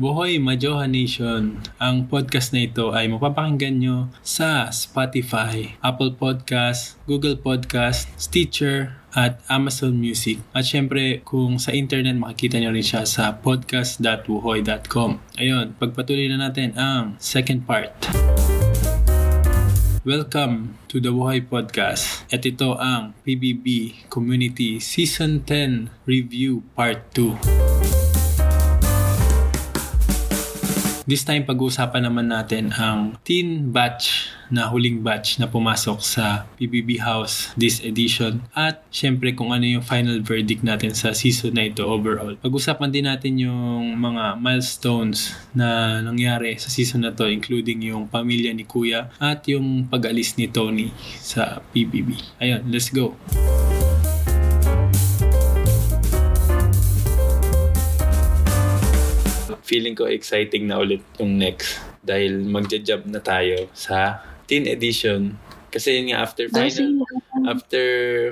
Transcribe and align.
Buhoy 0.00 0.40
Majoha 0.40 0.88
Nation. 0.88 1.60
Ang 1.76 2.08
podcast 2.08 2.56
na 2.56 2.64
ito 2.64 2.96
ay 2.96 3.12
mapapakinggan 3.12 3.84
nyo 3.84 4.08
sa 4.24 4.72
Spotify, 4.72 5.76
Apple 5.84 6.16
Podcast, 6.16 6.96
Google 7.04 7.36
Podcast, 7.36 8.08
Stitcher, 8.16 8.96
at 9.12 9.44
Amazon 9.52 10.00
Music. 10.00 10.40
At 10.56 10.64
syempre, 10.64 11.20
kung 11.20 11.60
sa 11.60 11.76
internet, 11.76 12.16
makikita 12.16 12.56
nyo 12.56 12.72
rin 12.72 12.80
siya 12.80 13.04
sa 13.04 13.44
podcast.wuhoy.com. 13.44 15.20
Ayun, 15.36 15.76
pagpatuloy 15.76 16.32
na 16.32 16.48
natin 16.48 16.72
ang 16.80 17.20
second 17.20 17.68
part. 17.68 17.92
Welcome 20.00 20.80
to 20.88 20.96
the 20.96 21.12
Wuhay 21.12 21.44
Podcast. 21.44 22.24
At 22.32 22.48
ito 22.48 22.72
ang 22.80 23.12
PBB 23.20 24.00
Community 24.08 24.80
Season 24.80 25.44
10 25.44 25.92
Review 26.08 26.64
Part 26.72 27.12
2. 27.12 27.79
This 31.10 31.26
time, 31.26 31.42
pag-uusapan 31.42 32.06
naman 32.06 32.30
natin 32.30 32.70
ang 32.70 33.18
teen 33.26 33.74
batch 33.74 34.30
na 34.46 34.70
huling 34.70 35.02
batch 35.02 35.42
na 35.42 35.50
pumasok 35.50 35.98
sa 35.98 36.46
PBB 36.54 37.02
House 37.02 37.50
this 37.58 37.82
edition 37.82 38.46
at 38.54 38.86
syempre 38.94 39.34
kung 39.34 39.50
ano 39.50 39.66
yung 39.66 39.82
final 39.82 40.22
verdict 40.22 40.62
natin 40.62 40.94
sa 40.94 41.10
season 41.10 41.58
na 41.58 41.66
ito 41.66 41.82
overall. 41.82 42.38
Pag-usapan 42.38 42.94
din 42.94 43.10
natin 43.10 43.42
yung 43.42 43.98
mga 43.98 44.38
milestones 44.38 45.34
na 45.50 45.98
nangyari 45.98 46.54
sa 46.62 46.70
season 46.70 47.02
na 47.02 47.10
to 47.10 47.26
including 47.26 47.82
yung 47.82 48.06
pamilya 48.06 48.54
ni 48.54 48.62
Kuya 48.62 49.10
at 49.18 49.42
yung 49.50 49.90
pag-alis 49.90 50.38
ni 50.38 50.46
Tony 50.46 50.94
sa 51.18 51.58
PBB. 51.74 52.38
Ayun, 52.38 52.70
let's 52.70 52.86
go! 52.86 53.18
Feeling 59.70 59.94
ko 59.94 60.10
exciting 60.10 60.66
na 60.66 60.82
ulit 60.82 60.98
yung 61.22 61.38
next. 61.38 61.78
Dahil 62.02 62.42
magja-job 62.42 63.06
na 63.06 63.22
tayo 63.22 63.70
sa 63.70 64.18
teen 64.50 64.66
edition. 64.66 65.38
Kasi 65.70 66.02
yun 66.02 66.10
nga 66.10 66.26
after 66.26 66.50
final 66.50 67.06
after 67.46 67.84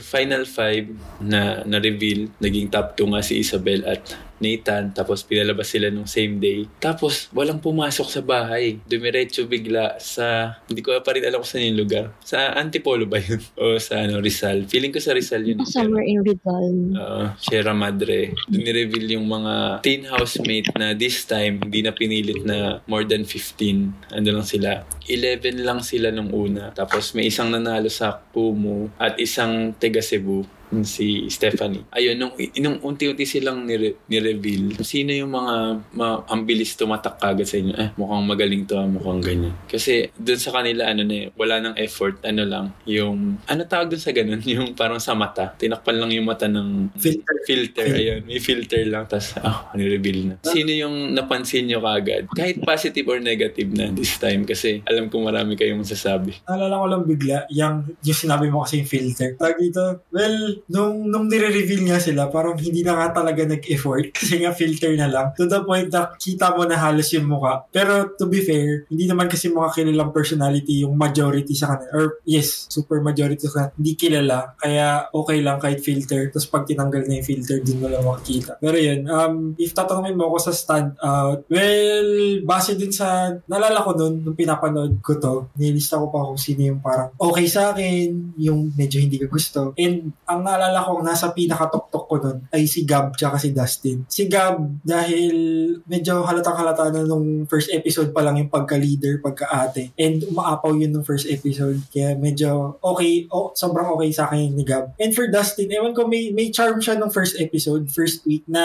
final 0.02 0.42
5 0.42 1.22
na 1.22 1.62
na 1.62 1.78
reveal 1.78 2.26
naging 2.42 2.66
top 2.66 2.98
2 2.98 3.14
nga 3.14 3.22
si 3.22 3.38
Isabel 3.38 3.86
at 3.86 4.02
Nathan, 4.38 4.94
tapos 4.94 5.22
pinalabas 5.26 5.70
sila 5.70 5.90
nung 5.90 6.06
same 6.06 6.38
day. 6.38 6.64
Tapos, 6.78 7.30
walang 7.34 7.58
pumasok 7.58 8.08
sa 8.08 8.22
bahay. 8.22 8.78
Dumiretso 8.86 9.46
bigla 9.46 9.98
sa, 9.98 10.58
hindi 10.70 10.82
ko 10.82 10.94
pa 11.02 11.14
rin 11.14 11.26
alam 11.26 11.42
kung 11.42 11.50
saan 11.50 11.68
yung 11.74 11.80
lugar. 11.82 12.04
Sa 12.22 12.54
Antipolo 12.54 13.04
ba 13.06 13.18
yun? 13.18 13.42
o 13.60 13.78
sa 13.78 14.06
ano, 14.06 14.22
Rizal. 14.22 14.66
Feeling 14.70 14.94
ko 14.94 15.00
sa 15.02 15.14
Rizal 15.14 15.42
yun. 15.42 15.62
Somewhere 15.66 16.06
in 16.06 16.22
Rizal. 16.22 16.74
Uh, 16.94 17.26
Sierra 17.38 17.74
Madre. 17.74 18.34
Doon 18.46 18.62
ni-reveal 18.62 19.18
yung 19.18 19.26
mga 19.26 19.82
teen 19.82 20.06
housemate 20.06 20.70
na 20.78 20.94
this 20.94 21.26
time, 21.26 21.62
hindi 21.62 21.82
na 21.82 21.92
pinilit 21.94 22.42
na 22.46 22.80
more 22.86 23.04
than 23.04 23.26
15. 23.26 24.14
Ano 24.14 24.28
lang 24.28 24.46
sila. 24.46 24.86
11 25.08 25.64
lang 25.64 25.80
sila 25.82 26.12
nung 26.12 26.30
una. 26.30 26.70
Tapos 26.72 27.16
may 27.16 27.32
isang 27.32 27.48
nanalo 27.48 27.88
sa 27.88 28.20
Kumu 28.30 28.92
at 29.00 29.16
isang 29.16 29.72
taga 29.76 30.04
Cebu 30.04 30.57
si 30.84 31.26
Stephanie. 31.32 31.84
Ayun, 31.92 32.16
nung, 32.20 32.34
nung 32.60 32.76
unti-unti 32.84 33.24
silang 33.24 33.64
nire, 33.64 34.04
ni-reveal, 34.08 34.80
sino 34.84 35.10
yung 35.12 35.32
mga, 35.32 35.54
mga 35.96 36.14
ang 36.28 36.42
bilis 36.44 36.76
tumatak 36.76 37.16
kagad 37.16 37.48
sa 37.48 37.56
inyo, 37.56 37.74
eh, 37.74 37.88
mukhang 37.96 38.24
magaling 38.28 38.62
to, 38.68 38.76
ah, 38.76 38.84
mukhang 38.84 39.24
ganyan. 39.24 39.54
Kasi 39.66 40.12
dun 40.12 40.40
sa 40.40 40.52
kanila, 40.52 40.88
ano 40.88 41.02
na 41.04 41.16
eh, 41.16 41.26
wala 41.34 41.60
nang 41.60 41.76
effort, 41.80 42.20
ano 42.24 42.42
lang, 42.44 42.66
yung, 42.84 43.40
ano 43.48 43.60
tawag 43.64 43.88
dun 43.92 44.02
sa 44.02 44.12
ganun, 44.12 44.42
yung 44.54 44.76
parang 44.76 45.00
sa 45.00 45.16
mata, 45.16 45.56
tinakpan 45.56 45.96
lang 45.96 46.10
yung 46.12 46.28
mata 46.28 46.46
ng 46.46 46.92
filter. 46.96 47.36
Filter, 47.48 47.88
ayun, 47.96 48.20
may 48.28 48.40
filter 48.42 48.84
lang, 48.84 49.08
tas, 49.08 49.36
ah, 49.40 49.72
oh, 49.72 49.76
ni-reveal 49.78 50.20
na. 50.28 50.34
Sino 50.44 50.68
yung 50.68 51.16
napansin 51.16 51.64
nyo 51.64 51.80
kagad? 51.80 52.28
Kahit 52.36 52.60
positive 52.60 53.08
or 53.08 53.18
negative 53.18 53.72
na 53.72 53.88
this 53.88 54.20
time, 54.20 54.44
kasi 54.44 54.84
alam 54.84 55.08
ko 55.08 55.24
marami 55.24 55.56
kayong 55.56 55.80
masasabi. 55.80 56.36
Naalala 56.44 56.76
ko 56.76 56.86
lang 56.86 57.02
bigla, 57.08 57.38
yung, 57.48 57.96
yung 58.04 58.18
sinabi 58.18 58.52
mo 58.52 58.62
kasi 58.64 58.84
yung 58.84 58.90
filter. 58.90 59.32
Tag 59.40 59.56
dito, 59.56 60.04
well, 60.12 60.57
nung, 60.66 61.06
nung 61.06 61.30
nire-reveal 61.30 61.86
nga 61.86 62.02
sila, 62.02 62.26
parang 62.32 62.58
hindi 62.58 62.82
na 62.82 62.98
nga 62.98 63.22
talaga 63.22 63.46
nag-effort 63.46 64.10
kasi 64.18 64.42
nga 64.42 64.50
filter 64.50 64.92
na 64.98 65.06
lang. 65.06 65.26
To 65.38 65.46
the 65.46 65.62
point 65.62 65.92
na 65.92 66.10
kita 66.18 66.54
mo 66.54 66.66
na 66.66 66.76
halos 66.80 67.10
yung 67.14 67.30
mukha. 67.30 67.62
Pero 67.70 68.10
to 68.18 68.26
be 68.26 68.42
fair, 68.42 68.88
hindi 68.90 69.06
naman 69.06 69.30
kasi 69.30 69.52
mga 69.52 69.74
kilalang 69.74 70.10
personality 70.10 70.82
yung 70.82 70.98
majority 70.98 71.54
sa 71.54 71.76
kanila. 71.76 71.90
Or 71.94 72.04
yes, 72.26 72.66
super 72.68 72.98
majority 73.04 73.46
sa 73.46 73.70
kanila. 73.70 73.76
Hindi 73.78 73.92
kilala. 73.94 74.38
Kaya 74.58 74.86
okay 75.12 75.38
lang 75.44 75.58
kahit 75.62 75.80
filter. 75.84 76.32
Tapos 76.32 76.48
pag 76.48 76.64
tinanggal 76.66 77.06
na 77.06 77.20
yung 77.20 77.28
filter, 77.28 77.58
din 77.62 77.78
mo 77.78 77.86
lang 77.86 78.04
makikita. 78.04 78.58
Pero 78.58 78.76
yun, 78.76 79.06
um, 79.06 79.34
if 79.60 79.72
tatanungin 79.76 80.16
mo 80.16 80.32
ako 80.32 80.50
sa 80.50 80.52
stand 80.52 80.96
out, 81.02 81.44
well, 81.52 82.10
base 82.42 82.74
din 82.74 82.92
sa, 82.92 83.36
nalala 83.46 83.84
ko 83.84 83.92
nun, 83.94 84.24
nung 84.24 84.38
pinapanood 84.38 85.00
ko 85.04 85.20
to, 85.20 85.34
nilista 85.60 86.00
ko 86.00 86.08
pa 86.08 86.24
kung 86.24 86.40
sino 86.40 86.64
yung 86.64 86.80
parang 86.80 87.12
okay 87.18 87.46
sa 87.46 87.72
akin, 87.72 88.34
yung 88.40 88.72
medyo 88.74 88.98
hindi 89.02 89.20
ko 89.20 89.26
gusto. 89.28 89.76
And 89.76 90.12
ang 90.24 90.47
naalala 90.48 90.80
ko 90.80 91.04
nasa 91.04 91.28
pinakatuktok 91.36 92.04
ko 92.08 92.14
nun 92.16 92.38
ay 92.48 92.64
si 92.64 92.88
Gab 92.88 93.12
tsaka 93.12 93.36
si 93.36 93.52
Dustin. 93.52 94.08
Si 94.08 94.24
Gab 94.24 94.56
dahil 94.80 95.36
medyo 95.84 96.24
halatang 96.24 96.56
halata 96.56 96.88
na 96.88 97.04
nung 97.04 97.44
first 97.44 97.68
episode 97.68 98.16
pa 98.16 98.24
lang 98.24 98.40
yung 98.40 98.48
pagka-leader, 98.48 99.20
pagka-ate. 99.20 99.92
And 100.00 100.24
umaapaw 100.24 100.72
yun 100.72 100.96
nung 100.96 101.04
first 101.04 101.28
episode. 101.28 101.84
Kaya 101.92 102.16
medyo 102.16 102.80
okay, 102.80 103.28
oh, 103.28 103.52
sobrang 103.52 103.92
okay 103.92 104.08
sa 104.08 104.32
akin 104.32 104.56
ni 104.56 104.64
Gab. 104.64 104.96
And 104.96 105.12
for 105.12 105.28
Dustin, 105.28 105.68
ewan 105.68 105.92
ko 105.92 106.08
may, 106.08 106.32
may 106.32 106.48
charm 106.48 106.80
siya 106.80 106.96
nung 106.96 107.12
first 107.12 107.36
episode, 107.36 107.92
first 107.92 108.24
week, 108.24 108.48
na 108.48 108.64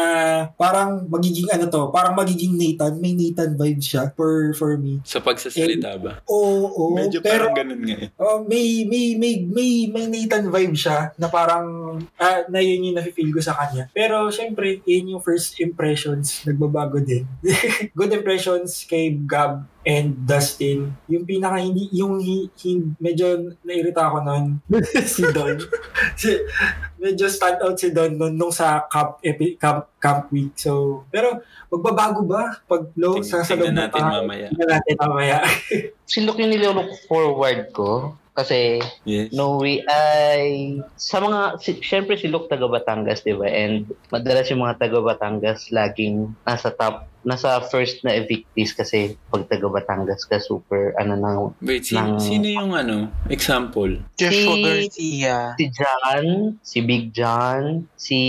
parang 0.56 1.12
magiging 1.12 1.52
ano 1.52 1.68
to, 1.68 1.92
parang 1.92 2.16
magiging 2.16 2.56
Nathan. 2.56 3.04
May 3.04 3.12
Nathan 3.18 3.60
vibe 3.60 3.84
siya 3.84 4.16
for 4.16 4.56
for 4.56 4.80
me. 4.80 5.04
Sa 5.04 5.20
pagsasalita 5.20 6.00
ba? 6.00 6.24
Oo, 6.30 6.70
oo. 6.70 6.96
Medyo 6.96 7.20
pero, 7.20 7.50
parang 7.50 7.58
ganun 7.58 7.82
nga 7.84 7.98
eh. 8.08 8.10
Oh, 8.22 8.46
may, 8.46 8.88
may, 8.88 9.18
may, 9.18 9.44
may, 9.44 9.90
may 9.90 10.06
Nathan 10.08 10.48
vibe 10.54 10.78
siya 10.78 11.12
na 11.18 11.28
parang 11.28 11.73
ah, 12.18 12.46
na 12.48 12.60
yun 12.60 12.92
yung 12.92 12.98
nafe-feel 12.98 13.32
ko 13.32 13.42
sa 13.42 13.56
kanya. 13.56 13.90
Pero 13.92 14.28
syempre, 14.30 14.82
yun 14.84 15.18
yung 15.18 15.24
first 15.24 15.60
impressions, 15.60 16.44
nagbabago 16.44 17.00
din. 17.00 17.24
Good 17.98 18.14
impressions 18.14 18.84
kay 18.84 19.16
Gab 19.16 19.66
and 19.84 20.16
Dustin. 20.24 20.96
Yung 21.12 21.28
pinaka 21.28 21.60
hindi, 21.60 21.92
yung 21.92 22.18
hi, 22.18 22.48
hi, 22.56 22.72
medyo 22.98 23.52
nairita 23.62 24.08
ako 24.08 24.18
noon 24.24 24.46
si 25.04 25.28
Don. 25.28 25.60
si, 26.20 26.32
medyo 26.96 27.28
stand 27.28 27.60
out 27.60 27.76
si 27.76 27.92
Don 27.92 28.16
nun, 28.16 28.34
nung 28.34 28.52
sa 28.52 28.88
camp, 28.88 29.20
epi, 29.20 29.60
camp, 29.60 29.92
camp 30.00 30.32
week. 30.32 30.56
So, 30.56 31.04
pero 31.12 31.44
magbabago 31.68 32.24
ba 32.24 32.64
pag 32.64 32.96
low 32.96 33.20
Tingnan- 33.20 33.28
sa 33.28 33.44
sa 33.44 33.54
tingnan 33.54 33.60
loob 33.60 33.76
ng 33.76 33.80
natin 33.84 34.00
tahanan? 34.00 34.16
mamaya. 34.24 34.48
Tingnan 34.50 34.72
natin 34.72 34.96
mamaya. 34.96 35.38
si 36.08 36.18
Luke 36.24 36.40
yung 36.40 36.52
nilolook 36.56 36.90
forward 37.06 37.68
ko. 37.76 38.16
Kasi 38.34 38.82
Yes. 39.06 39.30
no 39.30 39.62
way 39.62 39.86
ay 39.86 40.42
sa 40.96 41.22
mga 41.22 41.62
si, 41.62 41.78
syempre 41.80 42.18
si 42.18 42.26
Luke 42.26 42.50
taga 42.50 42.66
Batangas, 42.66 43.22
'di 43.22 43.34
ba? 43.34 43.46
And 43.46 43.86
madalas 44.10 44.50
yung 44.50 44.62
mga 44.62 44.80
taga 44.80 45.00
Batangas 45.00 45.70
laging 45.70 46.34
nasa 46.42 46.70
top 46.70 47.06
nasa 47.24 47.62
first 47.64 48.04
na 48.04 48.12
evictees 48.12 48.74
kasi 48.74 49.16
pag 49.30 49.46
taga 49.46 49.70
Batangas 49.70 50.26
ka 50.26 50.42
super 50.42 50.92
ano 50.98 51.14
nang 51.14 51.40
Wait, 51.62 51.86
sino, 51.86 52.18
ng- 52.18 52.20
sino 52.20 52.48
yung 52.50 52.74
ano? 52.74 53.08
Example? 53.30 54.02
Joshua 54.18 54.34
Si- 54.52 54.64
Garcia. 54.66 55.38
si 55.54 55.66
John, 55.70 56.26
si 56.60 56.78
Big 56.82 57.14
John, 57.14 57.86
si 57.96 58.20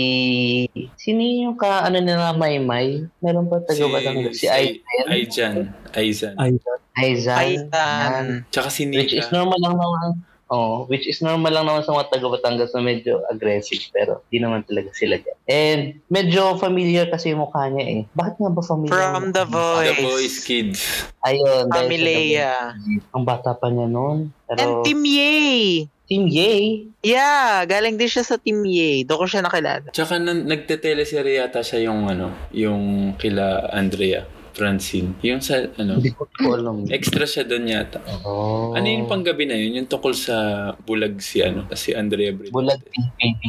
sino 0.95 1.19
yung 1.19 1.57
ka 1.57 1.81
ano 1.81 1.97
nila 1.97 2.31
Maymay? 2.31 3.09
Meron 3.19 3.49
pa 3.49 3.57
taga 3.59 3.89
Batangas 3.89 4.37
si 4.37 4.45
Aizen, 4.45 5.05
Aijan. 5.07 5.55
Aizan. 5.91 6.35
Ay, 6.37 6.53
Aizan, 6.95 7.37
Aitan. 7.37 8.23
Tsaka 8.49 8.71
si 8.71 8.87
which 8.87 9.11
is 9.11 9.27
Nika. 9.27 9.35
normal 9.35 9.59
lang 9.59 9.75
naman 9.75 10.23
Oh, 10.45 10.85
which 10.85 11.09
is 11.09 11.25
normal 11.25 11.49
lang 11.49 11.65
naman 11.65 11.81
sa 11.81 11.97
mga 11.97 12.13
taga 12.13 12.29
Batangas 12.29 12.69
na 12.77 12.85
medyo 12.85 13.17
aggressive 13.33 13.81
pero 13.89 14.21
di 14.29 14.37
naman 14.37 14.61
talaga 14.69 14.93
sila 14.93 15.17
dyan. 15.17 15.37
And 15.49 15.81
medyo 16.13 16.61
familiar 16.61 17.09
kasi 17.09 17.33
yung 17.33 17.41
mukha 17.41 17.65
niya 17.65 17.85
eh. 17.89 18.01
Bakit 18.13 18.37
nga 18.37 18.53
ba 18.53 18.61
familiar? 18.61 18.93
From 18.93 19.33
The 19.33 19.41
The 19.41 19.45
Voice. 19.49 20.01
Boys 20.05 20.35
Kids. 20.45 20.79
Ayun. 21.25 21.65
Voice. 21.73 22.77
Ang 23.17 23.25
bata 23.25 23.57
pa 23.57 23.73
niya 23.73 23.89
noon. 23.89 24.29
Pero 24.45 24.61
And 24.61 24.73
Team 24.85 25.01
Yay. 25.01 25.89
Team 26.05 26.29
Yay. 26.29 26.93
Yeah, 27.01 27.65
galing 27.65 27.97
din 27.97 28.05
siya 28.05 28.21
sa 28.21 28.37
Team 28.37 28.61
Yay. 28.61 29.01
Doon 29.01 29.25
ko 29.25 29.27
siya 29.27 29.41
nakilala. 29.41 29.89
Tsaka 29.89 30.21
nan, 30.21 30.45
nagte-teleserye 30.45 31.41
yata 31.41 31.65
siya 31.65 31.89
yung 31.89 32.05
ano, 32.05 32.29
yung 32.53 33.17
kila 33.17 33.73
Andrea 33.73 34.29
Francine. 34.55 35.11
Yung 35.19 35.43
sa 35.43 35.67
ano, 35.75 35.99
Hindi 35.99 36.15
ko 36.15 36.25
ko 36.25 36.55
alam. 36.55 36.87
extra 36.87 37.27
siya 37.27 37.43
doon 37.43 37.67
yata. 37.67 37.99
Oh. 38.23 38.71
Ano 38.71 38.87
yung 38.87 39.05
panggabi 39.05 39.43
na 39.43 39.53
yun? 39.53 39.75
Yung 39.75 39.85
tungkol 39.85 40.15
sa 40.15 40.35
bulag 40.79 41.19
si 41.19 41.43
ano, 41.43 41.67
si 41.75 41.91
Andrea 41.91 42.31
Brito. 42.31 42.55
Bulag 42.55 42.79
PPP. 42.81 43.43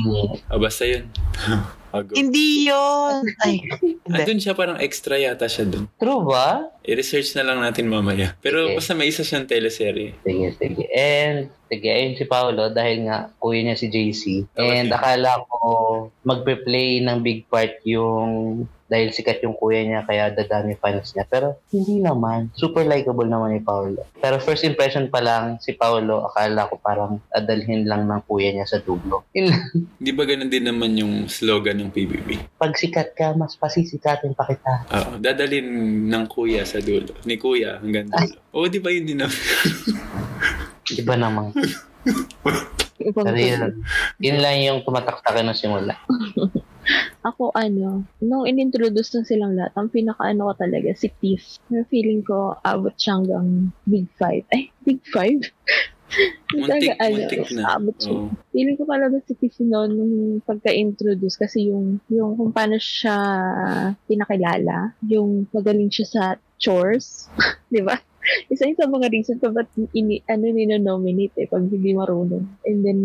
Ah, 0.47 0.59
basta 0.59 0.83
yun. 0.83 1.07
Ago. 1.87 2.13
Hindi 2.13 2.69
yun. 2.69 3.25
Ay, 3.41 3.63
hindi. 3.63 3.97
Andun 4.05 4.37
siya 4.37 4.53
parang 4.53 4.77
extra 4.77 5.17
yata 5.17 5.47
siya 5.47 5.65
doon. 5.65 5.89
True 5.97 6.27
ba? 6.27 6.69
I-research 6.83 7.33
na 7.33 7.47
lang 7.47 7.63
natin 7.63 7.87
mamaya. 7.87 8.37
Pero 8.37 8.69
Okay. 8.69 8.77
basta 8.77 8.93
may 8.93 9.09
isa 9.09 9.23
siyang 9.23 9.47
teleserye. 9.47 10.13
Sige, 10.21 10.47
sige. 10.59 10.83
And 10.93 11.49
Sige, 11.67 11.91
ayun 11.91 12.15
si 12.15 12.23
Paolo 12.23 12.71
dahil 12.71 13.11
nga 13.11 13.35
kuya 13.39 13.59
niya 13.61 13.75
si 13.75 13.89
JC. 13.89 14.47
And 14.55 14.87
akala 14.89 15.43
ko 15.49 15.67
magpe-play 16.23 17.03
ng 17.03 17.19
big 17.21 17.49
part 17.49 17.83
yung 17.83 18.63
dahil 18.87 19.11
sikat 19.11 19.43
yung 19.43 19.59
kuya 19.59 19.83
niya 19.83 20.07
kaya 20.07 20.31
dadami 20.31 20.79
fans 20.79 21.13
niya. 21.15 21.27
Pero 21.27 21.59
hindi 21.75 21.99
naman. 21.99 22.51
Super 22.55 22.87
likable 22.87 23.27
naman 23.27 23.59
ni 23.59 23.61
Paolo. 23.63 24.07
Pero 24.19 24.39
first 24.39 24.63
impression 24.63 25.11
pa 25.11 25.23
lang 25.23 25.59
si 25.59 25.75
Paolo, 25.75 26.27
akala 26.31 26.71
ko 26.71 26.79
parang 26.79 27.19
adalhin 27.35 27.87
lang 27.87 28.07
ng 28.07 28.23
kuya 28.27 28.55
niya 28.55 28.67
sa 28.67 28.79
dulo. 28.79 29.27
Yun 29.37 29.51
lang. 29.51 29.65
Di 29.99 30.11
ba 30.15 30.23
ganun 30.25 30.51
din 30.51 30.67
naman 30.67 30.95
yung 30.95 31.27
slogan 31.27 31.83
ng 31.83 31.91
PBB? 31.91 32.59
Pag 32.59 32.75
sikat 32.79 33.15
ka, 33.19 33.35
mas 33.35 33.59
pasisikatin 33.59 34.33
pa 34.33 34.47
kita. 34.47 34.73
Oo, 34.91 35.13
dadalin 35.19 35.67
ng 36.07 36.25
kuya 36.31 36.63
sa 36.63 36.79
dulo. 36.79 37.13
Ni 37.27 37.37
kuya 37.37 37.83
hanggang 37.83 38.07
dulo. 38.11 38.39
Oo, 38.55 38.67
di 38.71 38.79
ba 38.79 38.89
yun 38.95 39.05
din 39.05 39.19
naman? 39.21 39.37
Iba 41.01 41.15
namang. 41.19 41.51
Ibang 42.97 43.27
Pero 43.29 43.37
yun, 43.37 43.61
yun 44.17 44.39
lang 44.41 44.57
yung 44.65 44.79
tumatak-takin 44.81 45.45
ng 45.53 45.59
simula. 45.59 46.01
Ako 47.27 47.51
ano, 47.53 48.07
nung 48.23 48.47
inintroduce 48.47 49.19
na 49.19 49.23
silang 49.27 49.55
lahat, 49.59 49.75
ang 49.75 49.91
pinaka-ano 49.91 50.51
ko 50.51 50.53
talaga, 50.55 50.91
si 50.95 51.11
Tiff. 51.19 51.59
Yung 51.71 51.87
feeling 51.91 52.23
ko, 52.23 52.55
abot 52.63 52.95
siya 52.95 53.19
hanggang 53.19 53.75
Big 53.87 54.07
Five. 54.15 54.47
Ay, 54.55 54.71
Big 54.87 55.03
Five? 55.11 55.43
Muntik, 56.55 56.71
Talaga, 56.71 56.93
ano, 57.03 57.17
muntik 57.19 57.47
na. 57.51 57.63
Abot 57.75 57.97
siya. 57.99 58.15
Oo. 58.15 58.31
Feeling 58.55 58.77
ko 58.79 58.85
talaga 58.87 59.17
si 59.27 59.33
Tiff 59.35 59.57
noon 59.59 59.91
nung 59.99 60.15
pagka-introduce 60.47 61.37
kasi 61.37 61.67
yung, 61.69 61.99
yung 62.07 62.39
kung 62.39 62.55
paano 62.55 62.79
siya 62.79 63.19
pinakilala, 64.07 64.95
yung 65.03 65.51
magaling 65.51 65.91
siya 65.91 66.07
sa 66.07 66.23
chores, 66.57 67.27
di 67.75 67.83
ba? 67.83 67.99
Isa 68.47 68.67
yung 68.67 68.77
sa 68.77 68.87
mga 68.87 69.07
reason 69.09 69.37
ko 69.37 69.51
ba't 69.51 69.67
ini, 69.93 70.23
ano 70.25 70.45
nino-nominate 70.47 71.37
eh, 71.37 71.47
pag 71.47 71.65
hindi 71.65 71.93
marunong. 71.93 72.45
And 72.63 72.79
then, 72.81 73.01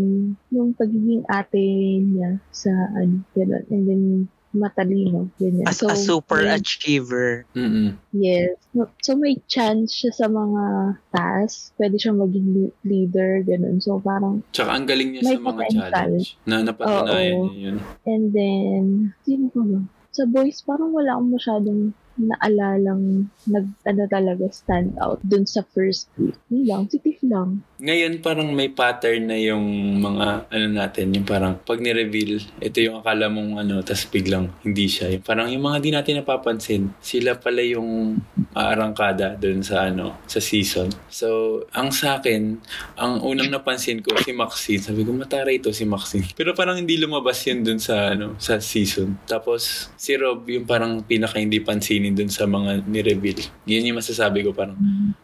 yung 0.50 0.74
pagiging 0.74 1.26
ate 1.26 1.62
niya 2.00 2.40
sa, 2.50 2.70
ano, 2.94 3.22
gano'n. 3.32 3.64
And 3.70 3.84
then, 3.84 4.04
matalino, 4.52 5.32
ganyan. 5.40 5.64
As 5.64 5.80
a 5.80 5.96
super 5.96 6.44
may- 6.44 6.60
achiever. 6.60 7.48
Mm-mm. 7.56 7.96
Yes. 8.12 8.60
So, 9.00 9.16
may 9.16 9.40
chance 9.48 9.96
siya 9.96 10.12
sa 10.12 10.28
mga 10.28 10.64
task. 11.10 11.72
Pwede 11.76 11.96
siyang 11.96 12.20
maging 12.20 12.48
le- 12.52 12.76
leader, 12.84 13.40
ganun. 13.42 13.80
So, 13.80 13.98
parang, 13.98 14.44
Tsaka 14.52 14.76
ang 14.76 14.84
galing 14.84 15.16
niya 15.16 15.24
May 15.24 15.36
sa 15.36 15.42
mga 15.42 15.56
potential. 15.56 15.88
challenge 15.90 16.28
na 16.44 16.56
napatunayan 16.62 17.38
niya 17.48 17.60
yun. 17.64 17.78
and 18.04 18.24
then, 18.36 18.84
sino 19.24 19.48
pa 19.48 19.64
ba? 19.64 19.80
Sa 20.12 20.28
boys, 20.28 20.60
parang 20.62 20.92
wala 20.92 21.16
akong 21.16 21.32
masyadong 21.32 21.82
naalalang 22.20 23.30
nag, 23.48 23.66
ano 23.88 24.04
talaga, 24.12 24.46
stand 24.52 24.98
out 25.00 25.20
dun 25.24 25.48
sa 25.48 25.64
first 25.72 26.12
week. 26.20 26.36
Yun 26.52 26.64
lang, 26.68 26.82
si 26.92 26.98
Tiff 27.00 27.20
lang. 27.24 27.64
Ngayon 27.82 28.22
parang 28.22 28.46
may 28.54 28.70
pattern 28.70 29.26
na 29.26 29.42
yung 29.42 29.98
mga 29.98 30.46
ano 30.54 30.68
natin, 30.70 31.18
yung 31.18 31.26
parang 31.26 31.58
pag 31.66 31.82
ni-reveal, 31.82 32.38
ito 32.62 32.78
yung 32.78 33.02
akala 33.02 33.26
mong 33.26 33.58
ano, 33.58 33.82
tas 33.82 34.06
biglang 34.06 34.54
hindi 34.62 34.86
siya. 34.86 35.10
Yung 35.10 35.26
parang 35.26 35.50
yung 35.50 35.66
mga 35.66 35.82
di 35.82 35.90
natin 35.90 36.22
napapansin, 36.22 36.94
sila 37.02 37.42
pala 37.42 37.66
yung 37.66 38.22
aarangkada 38.54 39.34
dun 39.34 39.66
sa 39.66 39.90
ano, 39.90 40.22
sa 40.30 40.38
season. 40.38 40.94
So, 41.10 41.62
ang 41.74 41.90
sa 41.90 42.22
akin, 42.22 42.62
ang 43.02 43.26
unang 43.26 43.50
napansin 43.50 44.06
ko 44.06 44.14
si 44.22 44.30
Maxine, 44.30 44.86
sabi 44.86 45.02
ko 45.02 45.18
mataray 45.18 45.58
ito 45.58 45.74
si 45.74 45.90
Maxine. 45.90 46.30
Pero 46.38 46.54
parang 46.54 46.78
hindi 46.78 47.02
lumabas 47.02 47.42
yun 47.50 47.66
dun 47.66 47.82
sa 47.82 48.14
ano, 48.14 48.38
sa 48.38 48.62
season. 48.62 49.18
Tapos 49.26 49.90
si 49.98 50.14
Rob 50.22 50.46
yung 50.46 50.70
parang 50.70 51.02
pinaka 51.02 51.42
hindi 51.42 51.58
pansinin 51.58 52.14
dun 52.14 52.30
sa 52.30 52.46
mga 52.46 52.86
ni-reveal. 52.86 53.42
Yun 53.66 53.90
yung 53.90 53.98
masasabi 53.98 54.46
ko 54.46 54.54
parang 54.54 54.78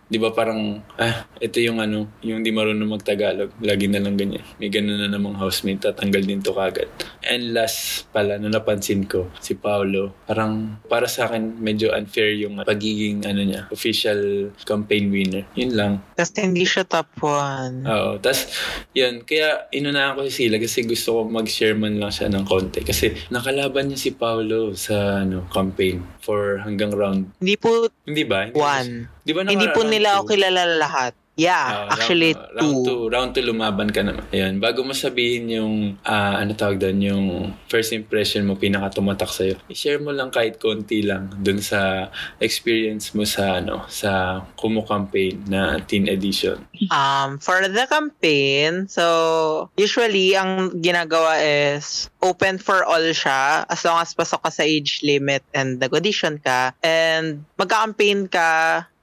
Di 0.07 0.15
ba 0.15 0.31
parang, 0.31 0.79
ah, 0.95 1.27
ito 1.43 1.59
yung 1.59 1.83
ano, 1.83 2.07
yung 2.23 2.39
di 2.47 2.55
marunong 2.55 2.95
magtagalog. 2.95 3.51
Lagi 3.59 3.91
na 3.91 3.99
lang 3.99 4.15
ganyan. 4.15 4.39
May 4.55 4.71
ganun 4.71 5.03
na 5.03 5.11
namang 5.11 5.35
housemate, 5.35 5.83
tatanggal 5.91 6.23
din 6.23 6.39
to 6.39 6.55
kagad. 6.55 6.87
And 7.27 7.51
last 7.51 8.07
pala, 8.15 8.39
na 8.39 8.47
napansin 8.47 9.03
ko, 9.03 9.27
si 9.43 9.59
Paolo, 9.59 10.15
parang 10.23 10.79
para 10.87 11.11
sa 11.11 11.27
akin, 11.27 11.59
medyo 11.59 11.91
unfair 11.91 12.39
yung 12.39 12.63
pagiging, 12.63 13.27
ano 13.27 13.43
niya, 13.43 13.67
official 13.67 14.55
campaign 14.63 15.11
winner. 15.11 15.43
Yun 15.59 15.75
lang. 15.75 15.93
Tapos 16.15 16.31
hindi 16.39 16.63
siya 16.63 16.87
top 16.87 17.11
one. 17.19 17.83
Oo. 17.83 18.15
Tapos, 18.23 18.47
yun. 18.95 19.27
Kaya, 19.27 19.67
inunahan 19.75 20.15
ko 20.15 20.23
si 20.31 20.47
Sila 20.47 20.55
kasi 20.55 20.87
gusto 20.87 21.19
ko 21.19 21.19
mag-share 21.27 21.75
man 21.75 21.99
lang 21.99 22.15
siya 22.15 22.31
ng 22.31 22.47
konti. 22.47 22.79
Kasi, 22.87 23.11
nakalaban 23.27 23.91
niya 23.91 23.99
si 23.99 24.15
Paolo 24.15 24.71
sa, 24.71 25.27
ano, 25.27 25.43
campaign 25.51 25.99
for 26.23 26.63
hanggang 26.63 26.95
round. 26.95 27.27
Hindi 27.43 27.59
po 27.59 27.91
Hindi 28.07 28.23
ba? 28.23 28.47
Hindi 28.47 28.55
one. 28.55 28.91
Di 29.27 29.31
ba 29.35 29.43
Hindi 29.43 29.67
po 29.75 29.83
nila 29.83 30.15
ako 30.15 30.23
two? 30.23 30.31
kilala 30.39 30.63
lahat. 30.79 31.26
Yeah, 31.37 31.85
Ah, 31.85 31.93
actually 31.93 32.33
round, 32.33 32.49
round 32.57 32.73
two. 32.73 32.81
two. 32.83 33.01
Round 33.13 33.29
two, 33.37 33.45
lumaban 33.45 33.93
ka 33.93 34.01
naman. 34.01 34.25
Ayan, 34.33 34.57
bago 34.57 34.81
mo 34.81 34.97
sabihin 34.97 35.45
yung, 35.53 35.75
ah, 36.01 36.41
ano 36.41 36.57
tawag 36.57 36.81
doon, 36.81 36.97
yung 36.97 37.25
first 37.69 37.93
impression 37.93 38.41
mo, 38.41 38.57
pinaka 38.57 38.97
tumatak 38.97 39.29
sa'yo, 39.29 39.53
i-share 39.69 40.01
mo 40.01 40.09
lang 40.09 40.33
kahit 40.33 40.57
konti 40.57 41.05
lang 41.05 41.29
dun 41.37 41.61
sa 41.61 42.09
experience 42.41 43.13
mo 43.13 43.21
sa, 43.21 43.61
ano, 43.61 43.85
sa 43.85 44.41
Kumu 44.57 44.81
campaign 44.81 45.45
na 45.45 45.77
teen 45.85 46.09
edition. 46.09 46.57
Um, 46.89 47.37
for 47.37 47.61
the 47.69 47.85
campaign, 47.85 48.89
so 48.89 49.69
usually 49.77 50.33
ang 50.33 50.81
ginagawa 50.81 51.37
is 51.37 52.09
open 52.25 52.57
for 52.57 52.81
all 52.81 53.05
siya 53.13 53.61
as 53.69 53.85
long 53.85 54.01
as 54.01 54.09
pasok 54.17 54.41
ka 54.41 54.49
sa 54.49 54.65
age 54.65 55.05
limit 55.05 55.45
and 55.53 55.77
nag-audition 55.77 56.41
ka. 56.41 56.73
And 56.81 57.45
magka-campaign 57.61 58.33
ka, 58.33 58.49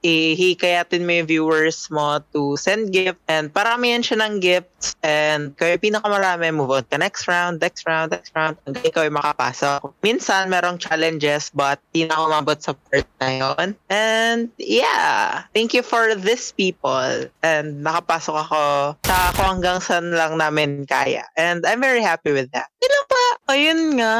ihikayatin 0.05 1.01
mo 1.01 1.11
yung 1.17 1.29
viewers 1.29 1.89
mo 1.89 2.21
to 2.29 2.53
send 2.61 2.93
gift 2.93 3.17
and 3.25 3.49
paramihan 3.49 4.05
siya 4.05 4.21
ng 4.21 4.37
gifts 4.37 4.93
and 5.01 5.57
kayo 5.57 5.81
pinakamarami, 5.81 6.53
move 6.53 6.69
on 6.69 6.85
ka 6.85 7.01
next 7.01 7.25
round, 7.25 7.57
next 7.57 7.89
round, 7.89 8.13
next 8.13 8.29
round 8.37 8.53
hanggang 8.69 8.85
ikaw 8.85 9.01
ay 9.01 9.09
makapasok. 9.09 9.89
Minsan 10.05 10.53
merong 10.53 10.77
challenges 10.77 11.49
but 11.49 11.81
di 11.89 12.05
na 12.05 12.21
ako 12.21 12.25
mabot 12.29 12.59
sa 12.61 12.77
part 12.77 13.09
na 13.17 13.29
yun. 13.33 13.67
And 13.89 14.53
yeah, 14.61 15.49
thank 15.57 15.73
you 15.73 15.81
for 15.81 16.13
this 16.13 16.53
people 16.53 17.25
and 17.41 17.81
nakapasok 17.81 18.45
ako 18.45 18.63
sa 19.09 19.33
ako 19.33 19.41
hanggang 19.57 19.81
saan 19.81 20.13
lang 20.13 20.37
namin 20.37 20.85
kaya. 20.85 21.25
And 21.33 21.65
I'm 21.65 21.81
very 21.81 22.05
happy 22.05 22.29
with 22.29 22.53
that. 22.53 22.69
Yun 22.77 22.93
pa. 23.09 23.25
Ayun 23.49 23.81
nga. 23.97 24.15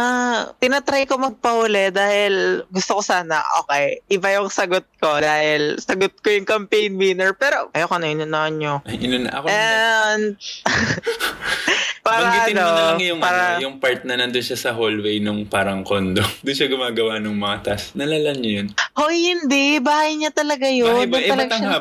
Tinatry 0.58 1.06
ko 1.06 1.22
magpahuli 1.22 1.94
dahil 1.94 2.66
gusto 2.74 2.98
ko 2.98 3.02
sana, 3.06 3.46
okay, 3.62 4.02
iba 4.10 4.34
yung 4.34 4.50
sagot 4.50 4.86
ko 4.98 5.22
dahil 5.22 5.75
sagot 5.80 6.14
ko 6.20 6.28
yung 6.32 6.48
campaign 6.48 6.96
winner. 7.00 7.34
Pero 7.36 7.72
ayoko 7.72 7.96
na 8.00 8.12
inunahan 8.12 8.54
nyo. 8.56 8.74
Ay, 8.86 9.00
inuna, 9.02 9.30
ako. 9.36 9.46
And 9.50 10.36
para 12.06 12.22
Banggitin 12.22 12.54
ano, 12.54 12.62
mo 12.62 12.70
na 12.70 12.84
lang 12.86 13.02
yung, 13.02 13.18
para, 13.18 13.42
ano, 13.42 13.62
yung 13.66 13.76
part 13.82 14.02
na 14.06 14.14
nandun 14.14 14.46
siya 14.46 14.60
sa 14.62 14.78
hallway 14.78 15.18
nung 15.18 15.42
parang 15.50 15.82
kondo. 15.82 16.22
Doon 16.46 16.54
siya 16.54 16.70
gumagawa 16.70 17.18
ng 17.18 17.34
mga 17.34 17.58
task. 17.66 17.98
Nalala 17.98 18.38
niyo 18.38 18.62
yun? 18.62 18.68
Hoy, 18.94 19.18
hindi. 19.26 19.82
Bahay 19.82 20.14
niya 20.14 20.30
talaga 20.30 20.70
yun. 20.70 20.86
Bahay 20.86 21.10
ba? 21.10 21.18
Doon 21.18 21.26
Eh, 21.26 21.32
talaga 21.34 21.54
siya. 21.58 21.74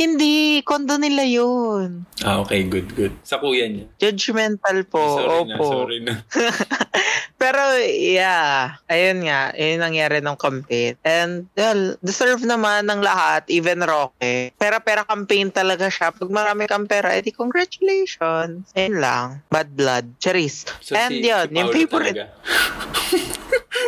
Hindi. 0.00 0.34
Kondo 0.64 0.96
nila 0.96 1.28
yun. 1.28 2.08
Ah, 2.24 2.40
okay. 2.40 2.64
Good, 2.64 2.96
good. 2.96 3.12
Sa 3.20 3.36
kuya 3.36 3.68
niya. 3.68 3.84
Judgmental 4.00 4.80
po. 4.88 5.20
sorry 5.20 5.44
na, 5.44 5.56
Opo. 5.60 5.64
sorry 5.68 5.98
na. 6.00 6.14
Pero, 7.42 7.60
yeah. 7.84 8.80
Ayun 8.88 9.28
nga. 9.28 9.52
Yun 9.52 9.76
nangyari 9.76 10.24
ng 10.24 10.40
campaign. 10.40 10.96
And, 11.04 11.52
well, 11.52 12.00
deserve 12.00 12.48
naman 12.48 12.88
ng 12.88 13.04
lahat, 13.04 13.44
even 13.52 13.84
Roque. 13.84 14.56
Pera-pera 14.56 15.04
campaign 15.04 15.52
talaga 15.52 15.92
siya. 15.92 16.16
Pag 16.16 16.32
marami 16.32 16.64
kang 16.64 16.88
pera, 16.88 17.12
edi 17.12 17.28
congratulations. 17.28 18.72
Ayun 18.72 19.01
lang. 19.02 19.42
Bad 19.50 19.74
blood. 19.74 20.14
Charis. 20.22 20.62
So, 20.78 20.94
And 20.94 21.10
si, 21.10 21.26
yun, 21.26 21.50
si 21.50 21.58
yung 21.58 21.74
favorite. 21.74 22.22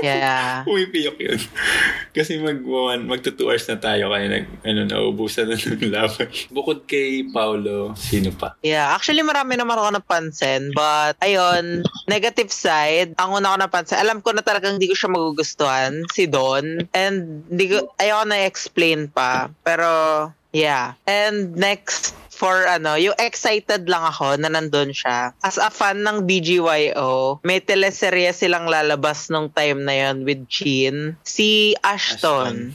Yeah. 0.04 0.68
Umipiyok 0.68 1.16
yun. 1.16 1.40
Kasi 2.12 2.36
mag 2.36 2.60
one, 2.60 3.08
magto 3.08 3.32
2 3.32 3.40
hours 3.48 3.64
na 3.68 3.78
tayo 3.80 4.12
kaya 4.12 4.26
nag, 4.28 4.46
ano, 4.60 4.80
naubusan 4.84 5.48
na 5.48 5.56
ng 5.56 5.88
laban. 5.88 6.28
Bukod 6.56 6.84
kay 6.84 7.24
Paolo, 7.32 7.96
sino 7.96 8.28
pa? 8.34 8.56
Yeah, 8.60 8.92
actually 8.92 9.24
marami 9.24 9.56
naman 9.56 9.80
ako 9.80 9.96
napansin. 9.96 10.76
But, 10.76 11.16
ayun, 11.24 11.88
negative 12.04 12.52
side, 12.52 13.16
ang 13.16 13.32
una 13.32 13.54
ko 13.54 13.58
napansin, 13.64 14.00
alam 14.00 14.20
ko 14.20 14.36
na 14.36 14.44
talagang 14.44 14.76
hindi 14.76 14.92
ko 14.92 14.96
siya 14.96 15.10
magugustuhan, 15.12 16.04
si 16.12 16.28
Don. 16.28 16.84
And, 16.92 17.48
hindi 17.48 17.72
ko, 17.72 17.88
ayoko 17.96 18.24
na 18.28 18.44
explain 18.44 19.08
pa. 19.08 19.48
Pero, 19.64 19.88
yeah. 20.52 21.00
And 21.08 21.56
next, 21.56 22.12
for 22.34 22.66
ano, 22.66 22.94
yung 22.94 23.14
excited 23.16 23.86
lang 23.86 24.02
ako 24.02 24.34
na 24.36 24.50
nandun 24.50 24.90
siya. 24.90 25.30
As 25.40 25.56
a 25.56 25.70
fan 25.70 26.02
ng 26.02 26.26
BGYO, 26.26 27.38
may 27.40 27.58
teleserye 27.58 28.30
silang 28.30 28.66
lalabas 28.66 29.30
nung 29.30 29.48
time 29.48 29.80
na 29.80 29.94
yon 29.94 30.22
with 30.22 30.44
Chin. 30.46 31.14
Si 31.22 31.72
Ashton. 31.80 32.74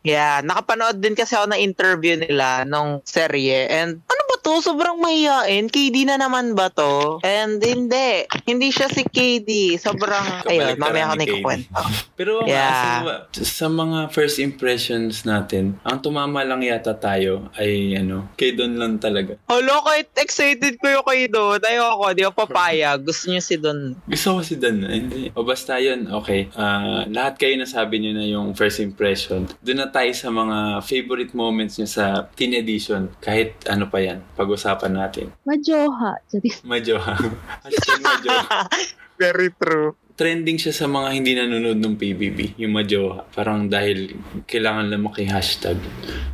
Yeah, 0.00 0.40
nakapanood 0.40 0.96
din 0.96 1.12
kasi 1.12 1.36
ako 1.36 1.52
ng 1.52 1.60
interview 1.60 2.16
nila 2.16 2.64
nung 2.64 3.04
serye. 3.04 3.68
And 3.68 4.00
ano 4.00 4.22
ba 4.24 4.36
to? 4.40 4.64
Sobrang 4.64 4.96
mahihain. 4.96 5.68
KD 5.68 6.08
na 6.08 6.16
naman 6.16 6.56
ba 6.56 6.72
to? 6.72 7.20
And 7.20 7.60
hindi. 7.60 8.24
Hindi 8.48 8.72
siya 8.72 8.88
si 8.88 9.04
KD. 9.04 9.76
Sobrang, 9.76 10.48
ayun, 10.48 10.80
mamaya 10.80 11.04
ako 11.04 11.14
na 11.14 11.24
ikukwento. 11.28 11.80
Pero 12.18 12.40
nga, 12.40 12.48
Yeah. 12.48 13.28
sa, 13.28 13.44
sa 13.44 13.66
mga 13.68 14.08
first 14.08 14.40
impressions 14.40 15.20
natin, 15.22 15.76
ang 15.84 16.00
tumama 16.00 16.40
lang 16.42 16.64
yata 16.64 16.96
tayo 16.96 17.52
ay 17.60 17.92
ano, 17.94 18.32
kay 18.34 18.56
Don 18.56 18.80
lang 18.80 18.89
talaga. 18.96 19.38
Hala, 19.46 19.78
kahit 19.84 20.08
excited 20.16 20.74
ko 20.76 20.88
yung 20.88 21.04
kay 21.04 21.28
Don. 21.28 21.60
Ayoko, 21.60 22.10
di 22.10 22.24
ako 22.24 22.34
papayag. 22.40 22.98
Gusto 23.08 23.28
niyo 23.28 23.38
si 23.38 23.54
Don. 23.54 23.94
Gusto 24.02 24.28
ko 24.34 24.40
si 24.40 24.56
Don. 24.56 24.82
eh, 24.82 24.96
Hindi. 24.96 25.22
O 25.36 25.44
basta 25.44 25.76
yun, 25.76 26.08
okay. 26.08 26.48
Ah, 26.56 27.04
lahat 27.06 27.36
kayo 27.36 27.54
nasabi 27.54 28.00
nyo 28.00 28.12
na 28.12 28.24
yung 28.24 28.56
first 28.56 28.80
impression. 28.80 29.44
Doon 29.60 29.78
na 29.78 29.88
tayo 29.88 30.10
sa 30.10 30.26
mga 30.28 30.56
favorite 30.80 31.30
moments 31.30 31.76
nyo 31.76 31.86
sa 31.86 32.04
teen 32.32 32.56
edition. 32.56 33.12
Kahit 33.20 33.60
ano 33.68 33.86
pa 33.86 34.00
yan. 34.00 34.24
Pag-usapan 34.34 34.90
natin. 34.90 35.30
Majoha. 35.44 36.18
Majoha. 36.64 37.14
Hashtag 37.64 38.00
majoha. 38.00 38.58
Very 39.20 39.52
true. 39.52 39.92
Trending 40.20 40.60
siya 40.60 40.76
sa 40.76 40.84
mga 40.84 41.08
hindi 41.10 41.32
nanonood 41.32 41.80
ng 41.80 41.96
PBB. 41.96 42.60
Yung 42.60 42.76
majoha. 42.76 43.24
Parang 43.32 43.64
dahil 43.64 44.12
kailangan 44.44 44.92
lang 44.92 45.00
maki-hashtag. 45.00 45.80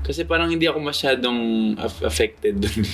Kasi 0.02 0.26
parang 0.26 0.50
hindi 0.50 0.66
ako 0.66 0.82
masyadong 0.82 1.38
aff- 1.78 2.02
affected 2.02 2.58
dun. 2.58 2.82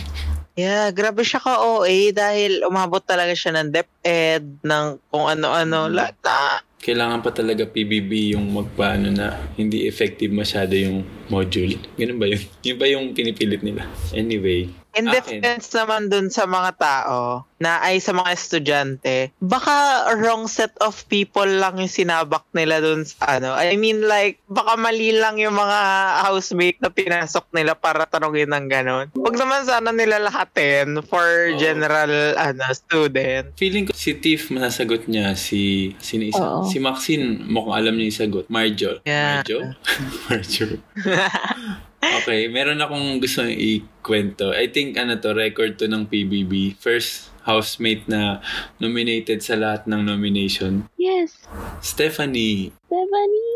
Yeah, 0.53 0.93
grabe 0.93 1.25
siya 1.25 1.41
ka 1.41 1.65
OA 1.65 2.13
dahil 2.13 2.61
umabot 2.69 3.01
talaga 3.01 3.33
siya 3.33 3.57
ng 3.57 3.73
DepEd, 3.73 4.61
ng 4.61 5.01
kung 5.09 5.25
ano-ano, 5.25 5.89
Mm. 5.89 5.97
lahat 5.97 6.17
na. 6.21 6.61
kailangan 6.83 7.23
pa 7.23 7.31
talaga 7.31 7.63
PBB 7.63 8.35
yung 8.35 8.53
magpaano 8.53 9.09
na 9.09 9.39
hindi 9.55 9.87
effective 9.87 10.29
masyado 10.29 10.75
yung 10.75 11.07
module. 11.31 11.79
Ganun 11.95 12.19
ba 12.19 12.27
yun? 12.27 12.43
Yun 12.61 12.77
ba 12.77 12.85
yung 12.85 13.05
pinipilit 13.15 13.63
nila? 13.63 13.87
Anyway. 14.13 14.82
In 14.93 15.09
Akin. 15.09 15.41
defense 15.41 15.73
naman 15.73 16.13
dun 16.13 16.29
sa 16.29 16.45
mga 16.45 16.77
tao 16.77 17.49
na 17.63 17.79
ay 17.81 18.03
sa 18.03 18.11
mga 18.13 18.35
estudyante, 18.35 19.31
baka 19.39 20.11
wrong 20.19 20.51
set 20.51 20.75
of 20.83 20.99
people 21.07 21.47
lang 21.47 21.79
yung 21.79 21.89
sinabak 21.89 22.43
nila 22.53 22.83
dun 22.83 23.07
sa 23.07 23.39
ano. 23.39 23.55
I 23.55 23.79
mean 23.79 24.05
like, 24.05 24.43
baka 24.51 24.75
mali 24.77 25.15
lang 25.15 25.39
yung 25.39 25.55
mga 25.55 25.81
housemate 26.27 26.83
na 26.83 26.91
pinasok 26.91 27.47
nila 27.55 27.79
para 27.79 28.05
tanongin 28.05 28.51
ng 28.51 28.67
ganon. 28.67 29.07
Huwag 29.15 29.39
naman 29.39 29.65
sana 29.65 29.95
nila 29.95 30.19
lahatin 30.21 31.01
for 31.07 31.25
Oo. 31.25 31.57
general 31.57 32.35
ano 32.35 32.67
student. 32.75 33.55
Feeling 33.57 33.89
ko 33.89 33.95
si 33.95 34.19
Tiff 34.19 34.51
masasagot 34.51 35.07
niya 35.07 35.39
si 35.39 35.95
sino 36.03 36.27
isa? 36.27 36.43
Oo. 36.43 36.67
Si 36.67 36.83
Maxine 36.83 37.47
mukhang 37.47 37.79
alam 37.79 37.95
niya 37.95 38.07
yung 38.11 38.19
sagot. 38.27 38.45
Marjo. 38.51 38.99
Yeah. 39.07 39.41
Marjo? 39.41 39.59
Marjo. 40.27 40.67
okay, 42.03 42.51
meron 42.51 42.83
akong 42.83 43.23
gusto 43.23 43.47
ikwento. 43.47 44.51
I 44.51 44.69
think 44.69 44.99
ano 44.99 45.17
to, 45.23 45.31
record 45.33 45.79
to 45.79 45.87
ng 45.87 46.11
PBB. 46.11 46.77
First 46.83 47.31
housemate 47.43 48.07
na 48.07 48.43
nominated 48.79 49.43
sa 49.43 49.59
lahat 49.59 49.87
ng 49.87 50.03
nomination. 50.03 50.87
Yes. 50.99 51.39
Stephanie. 51.83 52.71
Stephanie. 52.87 53.51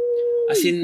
As 0.46 0.62
in, 0.62 0.78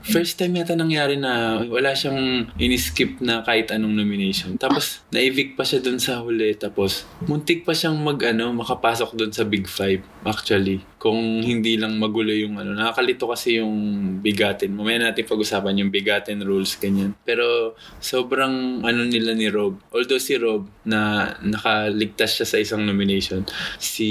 first 0.00 0.40
time 0.40 0.56
yata 0.56 0.72
nangyari 0.72 1.20
na 1.20 1.60
wala 1.60 1.92
siyang 1.92 2.48
in-skip 2.56 3.20
na 3.20 3.44
kahit 3.44 3.68
anong 3.68 3.92
nomination. 3.92 4.56
Tapos, 4.56 5.04
na-evict 5.12 5.60
pa 5.60 5.64
siya 5.68 5.84
dun 5.84 6.00
sa 6.00 6.24
huli. 6.24 6.56
Tapos, 6.56 7.04
muntik 7.28 7.68
pa 7.68 7.76
siyang 7.76 8.00
mag, 8.00 8.16
ano, 8.24 8.48
makapasok 8.56 9.12
dun 9.12 9.28
sa 9.28 9.44
Big 9.44 9.68
Five, 9.68 10.00
actually. 10.24 10.80
Kung 10.98 11.40
hindi 11.40 11.78
lang 11.78 11.94
magulo 11.96 12.34
yung 12.34 12.58
ano. 12.58 12.74
Nakakalito 12.74 13.30
kasi 13.30 13.62
yung 13.62 13.74
bigatin. 14.18 14.74
Mamaya 14.74 15.10
natin 15.10 15.24
pag-usapan 15.24 15.80
yung 15.80 15.94
bigatin 15.94 16.42
rules, 16.42 16.74
ganyan. 16.76 17.14
Pero, 17.22 17.78
sobrang 18.02 18.82
ano 18.82 19.02
nila 19.06 19.32
ni 19.38 19.46
Rob. 19.46 19.78
Although 19.94 20.18
si 20.18 20.34
Rob, 20.34 20.66
na 20.88 21.32
nakaligtas 21.44 22.40
siya 22.40 22.46
sa 22.48 22.58
isang 22.58 22.82
nomination, 22.82 23.44
si 23.76 24.08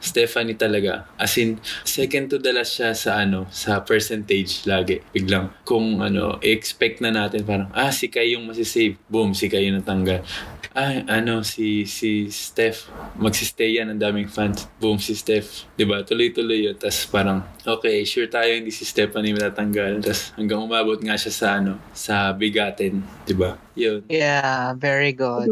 Stephanie 0.00 0.56
talaga. 0.56 1.06
As 1.20 1.36
in, 1.36 1.60
second 1.84 2.32
to 2.32 2.40
the 2.40 2.50
last 2.50 2.80
siya 2.80 2.96
sa 2.96 3.20
ano, 3.20 3.46
sa 3.52 3.84
percentage 3.86 4.64
lagi. 4.66 5.04
Biglang, 5.12 5.52
kung 5.62 6.00
ano, 6.00 6.40
expect 6.42 7.04
na 7.04 7.14
natin 7.14 7.46
parang, 7.46 7.70
ah, 7.76 7.92
si 7.92 8.10
Kai 8.10 8.34
yung 8.34 8.48
masisave. 8.48 8.96
Boom, 9.06 9.36
si 9.36 9.46
Kai 9.46 9.68
yung 9.68 9.78
natanggal. 9.78 10.24
Ah, 10.74 11.06
ano, 11.06 11.46
si, 11.46 11.86
si 11.86 12.26
Steph, 12.34 12.90
magsistay 13.14 13.78
yan, 13.78 13.94
ang 13.94 14.02
daming 14.02 14.26
fans. 14.26 14.66
Boom, 14.82 14.98
si 14.98 15.14
Steph. 15.14 15.70
'Di 15.78 15.86
ba 15.86 16.02
Tuloy-tuloy 16.02 16.66
yun. 16.66 16.74
Tapos 16.74 17.06
parang, 17.06 17.46
okay, 17.62 18.02
sure 18.02 18.26
tayo 18.26 18.50
hindi 18.50 18.74
si 18.74 18.82
Stephanie 18.82 19.30
matatanggal. 19.30 20.02
Tapos 20.02 20.34
hanggang 20.34 20.58
umabot 20.58 20.98
nga 20.98 21.14
siya 21.14 21.30
sa 21.30 21.46
ano, 21.62 21.78
sa 21.94 22.34
bigatin. 22.34 23.06
'di 23.22 23.34
ba 23.38 23.54
Yun. 23.74 24.06
Yeah, 24.06 24.78
very 24.78 25.10
good. 25.10 25.50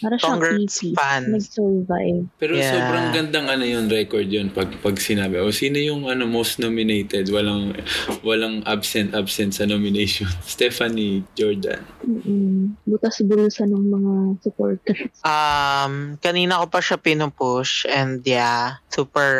Para 0.00 0.16
siyang 0.16 0.40
Congrats, 0.40 0.80
fans. 0.96 1.28
Nag-survive. 1.28 2.24
Pero 2.40 2.56
Yeah. 2.56 2.72
sobrang 2.72 3.12
gandang 3.12 3.52
ano 3.52 3.60
yung 3.68 3.92
record 3.92 4.24
yun 4.24 4.48
pag 4.48 4.72
pag 4.80 4.96
sinabi. 4.96 5.36
O 5.44 5.52
sino 5.52 5.76
yung 5.76 6.08
ano 6.08 6.24
most 6.24 6.56
nominated? 6.56 7.28
Walang 7.28 7.76
walang 8.24 8.64
absent 8.64 9.12
absent 9.12 9.52
sa 9.52 9.68
nomination. 9.68 10.24
Stephanie 10.48 11.28
Jordan. 11.36 11.84
Mm-mm. 12.08 12.72
Butas-bulusan 12.88 13.68
ng 13.68 13.84
mga 13.84 14.14
supporters. 14.42 15.06
Um, 15.22 16.18
kanina 16.18 16.58
ko 16.58 16.66
pa 16.66 16.82
siya 16.82 16.98
pinupush 16.98 17.86
and 17.86 18.26
yeah, 18.26 18.82
super 18.90 19.30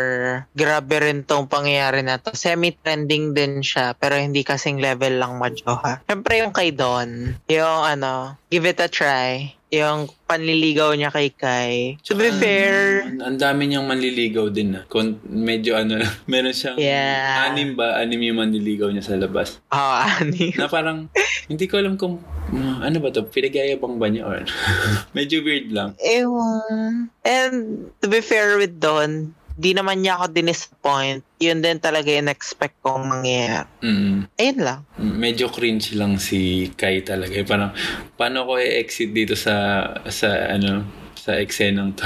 grabe 0.54 0.96
rin 0.96 1.26
tong 1.26 1.50
pangyayari 1.50 2.06
na 2.06 2.16
to. 2.16 2.30
Semi-trending 2.32 3.34
din 3.34 3.60
siya 3.60 3.98
pero 3.98 4.14
hindi 4.14 4.46
kasing 4.46 4.78
level 4.78 5.18
lang 5.18 5.36
majoha. 5.36 6.06
Siyempre 6.06 6.38
yung 6.38 6.54
kay 6.54 6.70
Don, 6.70 7.34
yung 7.46 7.78
ano, 7.82 8.38
give 8.46 8.64
it 8.64 8.78
a 8.78 8.86
try. 8.86 9.50
Yung 9.66 10.06
panliligaw 10.30 10.94
niya 10.94 11.10
kay 11.10 11.34
Kai. 11.34 11.98
To 12.06 12.14
be 12.14 12.30
fair, 12.30 13.02
Ang, 13.02 13.18
ang 13.18 13.36
dami 13.36 13.66
niyang 13.66 13.82
manliligaw 13.82 14.46
din 14.46 14.78
na. 14.78 14.86
Kon, 14.86 15.18
medyo 15.26 15.74
ano, 15.74 15.98
meron 16.30 16.54
siyang 16.54 16.78
Yeah. 16.78 17.50
anim 17.50 17.74
ba? 17.74 17.98
Anim 17.98 18.22
yung 18.22 18.38
manliligaw 18.38 18.94
niya 18.94 19.02
sa 19.02 19.18
labas. 19.18 19.58
oh, 19.74 19.94
ani. 19.98 20.54
Na 20.54 20.70
parang, 20.70 21.10
hindi 21.50 21.66
ko 21.66 21.82
alam 21.82 21.98
kung, 21.98 22.22
ano 22.54 22.96
ba 23.02 23.08
to? 23.10 23.26
Pinagayabang 23.26 23.98
ba 23.98 24.06
niya 24.06 24.24
or? 24.26 24.42
medyo 25.16 25.42
weird 25.42 25.72
lang. 25.74 25.98
Ewan. 25.98 27.10
And 27.26 27.88
to 28.02 28.06
be 28.06 28.22
fair 28.22 28.58
with 28.60 28.78
Don, 28.78 29.34
di 29.56 29.72
naman 29.72 30.04
niya 30.04 30.20
ako 30.20 30.36
dinisappoint. 30.36 31.24
Yun 31.40 31.64
din 31.64 31.80
talaga 31.80 32.12
yung 32.12 32.28
expect 32.28 32.76
kong 32.84 33.08
mangyayari. 33.08 33.68
Mm. 33.80 34.28
Ayun 34.36 34.60
lang. 34.60 34.80
medyo 35.00 35.48
cringe 35.48 35.96
lang 35.96 36.20
si 36.20 36.70
Kai 36.76 37.00
talaga. 37.00 37.32
Eh, 37.32 37.48
parang, 37.48 37.72
paano 38.20 38.44
ko 38.44 38.60
i-exit 38.60 39.16
dito 39.16 39.32
sa, 39.32 39.82
sa, 40.12 40.52
ano, 40.52 40.84
sa 41.16 41.40
eksenang 41.40 41.96
to? 41.96 42.04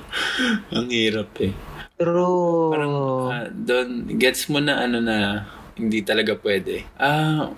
Ang 0.76 0.88
hirap 0.88 1.36
eh. 1.44 1.52
True. 2.00 2.72
Parang, 2.72 2.94
ah, 3.28 3.46
doon, 3.52 4.16
gets 4.16 4.48
mo 4.48 4.58
na, 4.58 4.80
ano 4.80 4.98
na, 4.98 5.46
hindi 5.76 6.00
talaga 6.00 6.34
pwede. 6.40 6.88
Ah, 6.96 7.52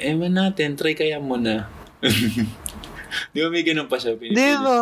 ewan 0.00 0.32
natin, 0.34 0.74
try 0.74 0.96
kaya 0.96 1.20
muna. 1.20 1.68
Di 3.34 3.42
ba 3.42 3.48
may 3.50 3.66
ganun 3.66 3.90
pa 3.90 3.98
siya? 3.98 4.14
Di 4.14 4.30
pinipilit? 4.30 4.62
ba? 4.62 4.78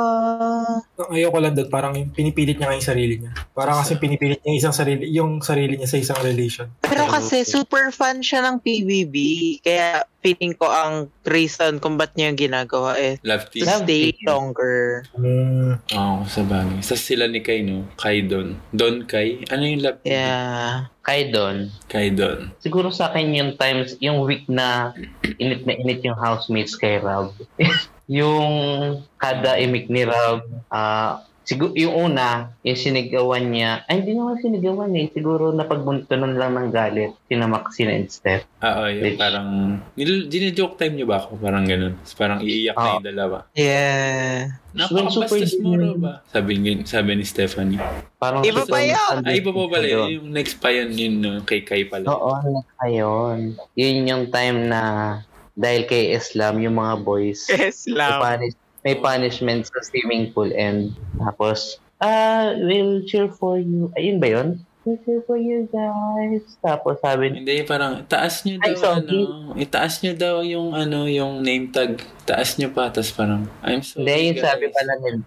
Ang 1.01 1.11
ayoko 1.17 1.39
lang 1.41 1.55
doon, 1.57 1.69
parang 1.73 1.93
pinipilit 2.13 2.61
niya 2.61 2.69
nga 2.69 2.77
yung 2.77 2.89
sarili 2.89 3.15
niya. 3.21 3.33
Parang 3.57 3.81
kasi 3.81 3.97
pinipilit 3.97 4.41
niya 4.45 4.69
isang 4.69 4.77
sarili, 4.77 5.09
yung 5.13 5.41
sarili 5.41 5.81
niya 5.81 5.89
sa 5.89 5.99
isang 6.01 6.21
relation. 6.21 6.69
Pero 6.85 7.09
kasi 7.09 7.43
super 7.49 7.89
fan 7.89 8.21
siya 8.21 8.45
ng 8.45 8.61
PBB. 8.61 9.17
Kaya 9.65 10.05
feeling 10.19 10.55
ko 10.55 10.67
ang 10.67 11.09
reason 11.23 11.79
kung 11.79 11.95
ba't 11.95 12.15
niya 12.19 12.35
yung 12.35 12.41
ginagawa 12.51 12.99
is 12.99 13.23
Love 13.23 13.47
to 13.51 13.63
team. 13.63 13.67
Love 13.67 13.83
stay 13.87 14.05
team. 14.11 14.27
longer. 14.27 14.79
Hmm. 15.15 15.79
Oo, 15.95 16.27
sa 16.27 16.43
bagay. 16.43 16.83
Sa 16.83 16.99
sila 16.99 17.31
ni 17.31 17.39
Kai, 17.39 17.63
no? 17.63 17.87
Kai 17.95 18.27
Don. 18.27 18.59
Don 18.75 19.07
Kai? 19.07 19.47
Ano 19.55 19.63
yung 19.63 19.83
love 19.83 20.03
team? 20.03 20.19
Yeah. 20.19 20.91
Kay 21.07 21.33
Don, 21.33 21.73
Kai 21.89 22.13
Don. 22.13 22.53
siguro 22.61 22.93
sa 22.93 23.09
akin 23.09 23.33
yung 23.33 23.53
times, 23.57 23.97
yung 24.05 24.21
week 24.29 24.45
na 24.45 24.93
init 25.41 25.65
na 25.65 25.73
init 25.73 26.05
yung 26.05 26.19
housemates 26.19 26.77
kay 26.77 27.01
Rob. 27.01 27.33
yung 28.11 28.51
kada 29.17 29.57
imik 29.57 29.89
ni 29.89 30.05
Rob, 30.05 30.45
ah, 30.69 31.25
siguro 31.49 31.73
yung 31.73 32.13
una, 32.13 32.53
yung 32.61 32.77
sinigawan 32.77 33.49
niya, 33.49 33.81
ay 33.89 34.05
hindi 34.05 34.13
naman 34.13 34.37
sinigawan 34.37 34.93
eh, 35.01 35.09
siguro 35.09 35.49
napagbuntunan 35.57 36.37
lang 36.37 36.53
ng 36.53 36.69
galit, 36.69 37.17
sina 37.25 37.49
Maxine 37.49 37.97
and 37.97 38.13
Steph. 38.13 38.45
Ah, 38.61 38.85
oh, 38.85 38.89
yung 38.93 39.17
Bitch. 39.17 39.17
parang, 39.17 39.49
dinijoke 39.97 40.77
time 40.77 41.01
niyo 41.01 41.09
ba 41.09 41.25
ako? 41.25 41.41
Parang 41.41 41.65
ganun. 41.65 41.97
Parang 42.21 42.45
iiyak 42.45 42.77
na 42.77 42.85
Oo. 42.85 42.95
yung 43.01 43.09
dalawa. 43.09 43.39
Yeah. 43.57 44.61
Napakabastos 44.77 45.57
super 45.57 45.65
mo, 45.65 45.69
yun. 45.73 45.81
Rob, 45.97 46.05
ah. 46.05 46.17
Sabi, 46.29 46.53
ni- 46.61 46.85
sabi 46.85 47.17
ni 47.17 47.25
Stephanie. 47.25 47.81
Parang 48.21 48.45
Iba 48.45 48.69
pa 48.69 48.85
yun! 48.85 49.17
Ay, 49.25 49.41
iba 49.41 49.49
pa 49.49 49.63
pala. 49.73 49.87
Yun. 49.89 50.09
Yung 50.21 50.29
next 50.29 50.61
pa 50.61 50.69
yun, 50.69 50.93
yun 50.93 51.15
no, 51.25 51.41
kay 51.49 51.65
Kai 51.65 51.89
pala. 51.89 52.13
Oo, 52.13 52.37
ayun. 52.85 53.57
Yun 53.73 54.05
yung 54.05 54.25
time 54.29 54.69
na 54.69 54.83
dahil 55.57 55.89
kay 55.89 56.13
Islam, 56.13 56.61
yung 56.61 56.77
mga 56.77 56.95
boys, 57.03 57.49
Islam. 57.51 58.21
punish, 58.21 58.55
may 58.83 58.95
punishment 58.95 59.67
sa 59.67 59.81
swimming 59.83 60.31
pool 60.33 60.51
and 60.55 60.95
tapos, 61.19 61.79
ah, 61.99 62.55
we'll 62.57 63.03
cheer 63.05 63.27
for 63.29 63.59
you. 63.59 63.91
Ayun 63.99 64.19
ba 64.23 64.29
yun? 64.31 64.49
this 64.89 65.05
is 65.05 65.21
for 65.29 65.37
you 65.37 65.69
guys. 65.69 66.41
Tapos 66.65 66.97
sabi, 67.05 67.29
Hindi, 67.29 67.61
parang 67.69 68.09
taas 68.09 68.41
nyo 68.49 68.57
daw, 68.57 68.65
I'm 68.65 68.77
sorry. 68.81 69.21
ano, 69.21 69.53
itaas 69.61 69.95
nyo 70.01 70.13
daw 70.17 70.35
yung, 70.41 70.73
ano, 70.73 71.05
yung 71.05 71.45
name 71.45 71.69
tag. 71.69 72.01
Taas 72.25 72.57
nyo 72.57 72.73
pa, 72.73 72.89
tapos 72.89 73.13
parang, 73.13 73.45
I'm 73.61 73.85
sorry, 73.85 74.09
hindi, 74.09 74.33
yung 74.33 74.39
guys. 74.41 74.47
sabi 74.49 74.65
pala 74.73 74.93
nila, 75.05 75.19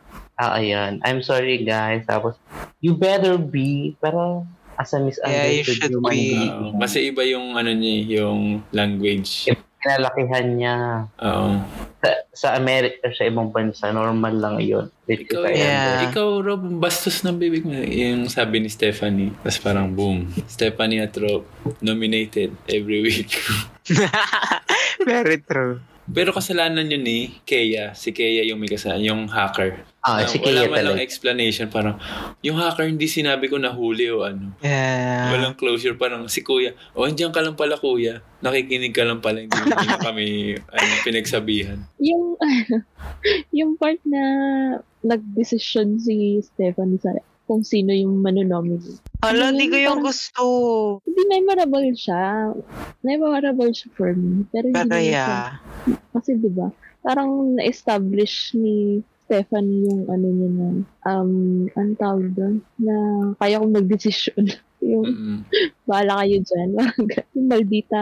ah, 0.42 0.52
ayan, 0.58 0.92
I'm 1.06 1.22
sorry 1.22 1.62
guys. 1.62 2.10
Tapos, 2.10 2.42
you 2.82 2.98
better 2.98 3.38
be, 3.38 3.94
parang, 4.02 4.50
as 4.82 4.90
a 4.94 4.98
Yeah, 4.98 5.06
you 5.06 5.62
misunderstood 5.62 5.78
should 5.78 5.94
human 5.94 6.10
be. 6.10 6.34
being. 6.34 6.74
Kasi 6.82 6.98
iba 7.14 7.22
yung, 7.30 7.54
ano 7.54 7.70
niya, 7.70 8.26
yung 8.26 8.66
language. 8.74 9.46
Pinalakihan 9.82 10.46
niya. 10.46 10.76
Oo. 11.18 11.58
Sa, 12.00 12.10
sa 12.32 12.48
Amerika, 12.54 13.10
sa 13.10 13.26
ibang 13.26 13.50
bansa, 13.50 13.90
normal 13.90 14.38
lang 14.38 14.56
yun. 14.62 14.86
Ikaw, 15.04 15.44
Yeah. 15.50 16.06
ikaw, 16.08 16.40
Rob, 16.40 16.62
bastos 16.78 17.22
ng 17.22 17.36
bibig 17.36 17.66
mo. 17.66 17.74
Yung 17.76 18.30
sabi 18.30 18.62
ni 18.62 18.70
Stephanie. 18.70 19.34
Tapos 19.42 19.58
parang 19.58 19.90
boom. 19.90 20.30
Stephanie 20.46 21.02
at 21.02 21.18
Rob, 21.18 21.44
nominated 21.82 22.54
every 22.66 23.02
week. 23.02 23.34
Very 25.02 25.42
true. 25.42 25.82
Pero 26.12 26.32
kasalanan 26.32 26.86
yun 26.86 27.02
ni 27.02 27.18
Kea. 27.42 27.92
Si 27.94 28.12
Kea 28.12 28.44
yung 28.44 28.60
may 28.60 28.68
kasalanan, 28.68 29.04
yung 29.06 29.22
hacker. 29.26 29.88
Ah, 30.02 30.20
Na 30.20 30.28
si 30.28 30.38
wala 30.38 30.66
Kea 30.66 30.68
lang 30.68 30.74
talaga. 30.92 31.00
explanation. 31.00 31.68
Parang, 31.68 31.96
yung 32.40 32.58
hacker 32.58 32.86
hindi 32.86 33.06
sinabi 33.06 33.48
ko 33.48 33.56
nahuli 33.56 34.10
o 34.10 34.22
ano. 34.22 34.52
Yeah. 34.60 35.32
Walang 35.32 35.56
closure. 35.56 35.96
Parang 35.96 36.28
si 36.28 36.42
kuya, 36.42 36.74
o 36.92 37.06
andyan 37.06 37.30
ka 37.30 37.40
lang 37.40 37.56
pala 37.56 37.76
kuya. 37.76 38.20
Nakikinig 38.40 38.92
ka 38.92 39.04
lang 39.04 39.20
pala. 39.20 39.40
Hindi 39.40 39.56
na 39.56 39.98
kami 40.08 40.26
ano, 40.58 40.92
pinagsabihan. 41.02 41.80
Yung, 41.98 42.36
yung 43.58 43.72
part 43.76 44.02
na 44.04 44.24
nag-decision 45.02 45.98
si 45.98 46.42
Stephanie 46.42 46.98
sa 46.98 47.14
kung 47.46 47.62
sino 47.62 47.92
yung 47.92 48.24
manonominate. 48.24 49.04
Hala, 49.20 49.52
Ano 49.52 49.60
di 49.60 49.68
yun? 49.68 49.70
ko 49.70 49.78
yung 49.78 49.90
Parang- 50.00 50.08
gusto. 50.08 50.44
Hindi 51.04 51.22
memorable 51.28 51.90
siya. 51.92 52.48
Memorable 53.02 53.72
siya 53.72 53.90
for 53.92 54.12
me. 54.12 54.48
Pero 54.48 54.66
hindi 54.66 54.78
Pero 54.78 54.88
naman 54.88 55.04
siya 55.04 55.12
yeah. 55.12 55.48
Kasi 56.12 56.36
'di 56.38 56.50
ba? 56.52 56.68
Parang 57.02 57.56
na-establish 57.58 58.54
ni 58.56 59.02
Stephanie 59.26 59.88
yung 59.88 60.12
ano 60.12 60.28
niya 60.28 60.50
na 60.52 60.68
um 61.08 61.32
ang 61.80 61.92
tawag 61.96 62.36
doon 62.36 62.56
na 62.76 62.96
kaya 63.40 63.64
kong 63.64 63.76
magdesisyon. 63.80 64.46
yung 64.82 65.06
Mm-mm. 65.06 65.38
bahala 65.90 66.26
kayo 66.26 66.38
dyan. 66.42 66.70
Yung 67.36 67.48
maldita 67.48 68.00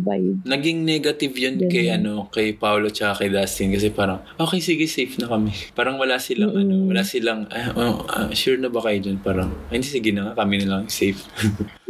vibe. 0.00 0.40
Naging 0.48 0.84
negative 0.84 1.34
yun 1.36 1.54
Ganun. 1.60 1.70
kay 1.72 1.86
ano 1.92 2.12
kay 2.30 2.46
Paolo 2.56 2.88
tsaka 2.88 3.24
kay 3.24 3.28
Dustin 3.28 3.72
kasi 3.74 3.92
parang 3.92 4.22
okay 4.40 4.60
sige 4.62 4.86
safe 4.88 5.18
na 5.20 5.28
kami. 5.28 5.52
Parang 5.78 6.00
wala 6.00 6.16
silang 6.16 6.52
Mm-mm. 6.56 6.62
ano, 6.62 6.74
wala 6.88 7.02
silang 7.04 7.44
ah, 7.52 7.72
oh, 7.74 8.04
ah, 8.08 8.28
sure 8.32 8.56
na 8.56 8.72
ba 8.72 8.80
kayo 8.80 9.02
dyan? 9.02 9.18
Parang 9.20 9.52
hindi 9.68 9.84
sige 9.84 10.12
na 10.12 10.30
nga 10.32 10.44
kami 10.44 10.62
na 10.62 10.78
lang 10.78 10.82
safe. 10.88 11.20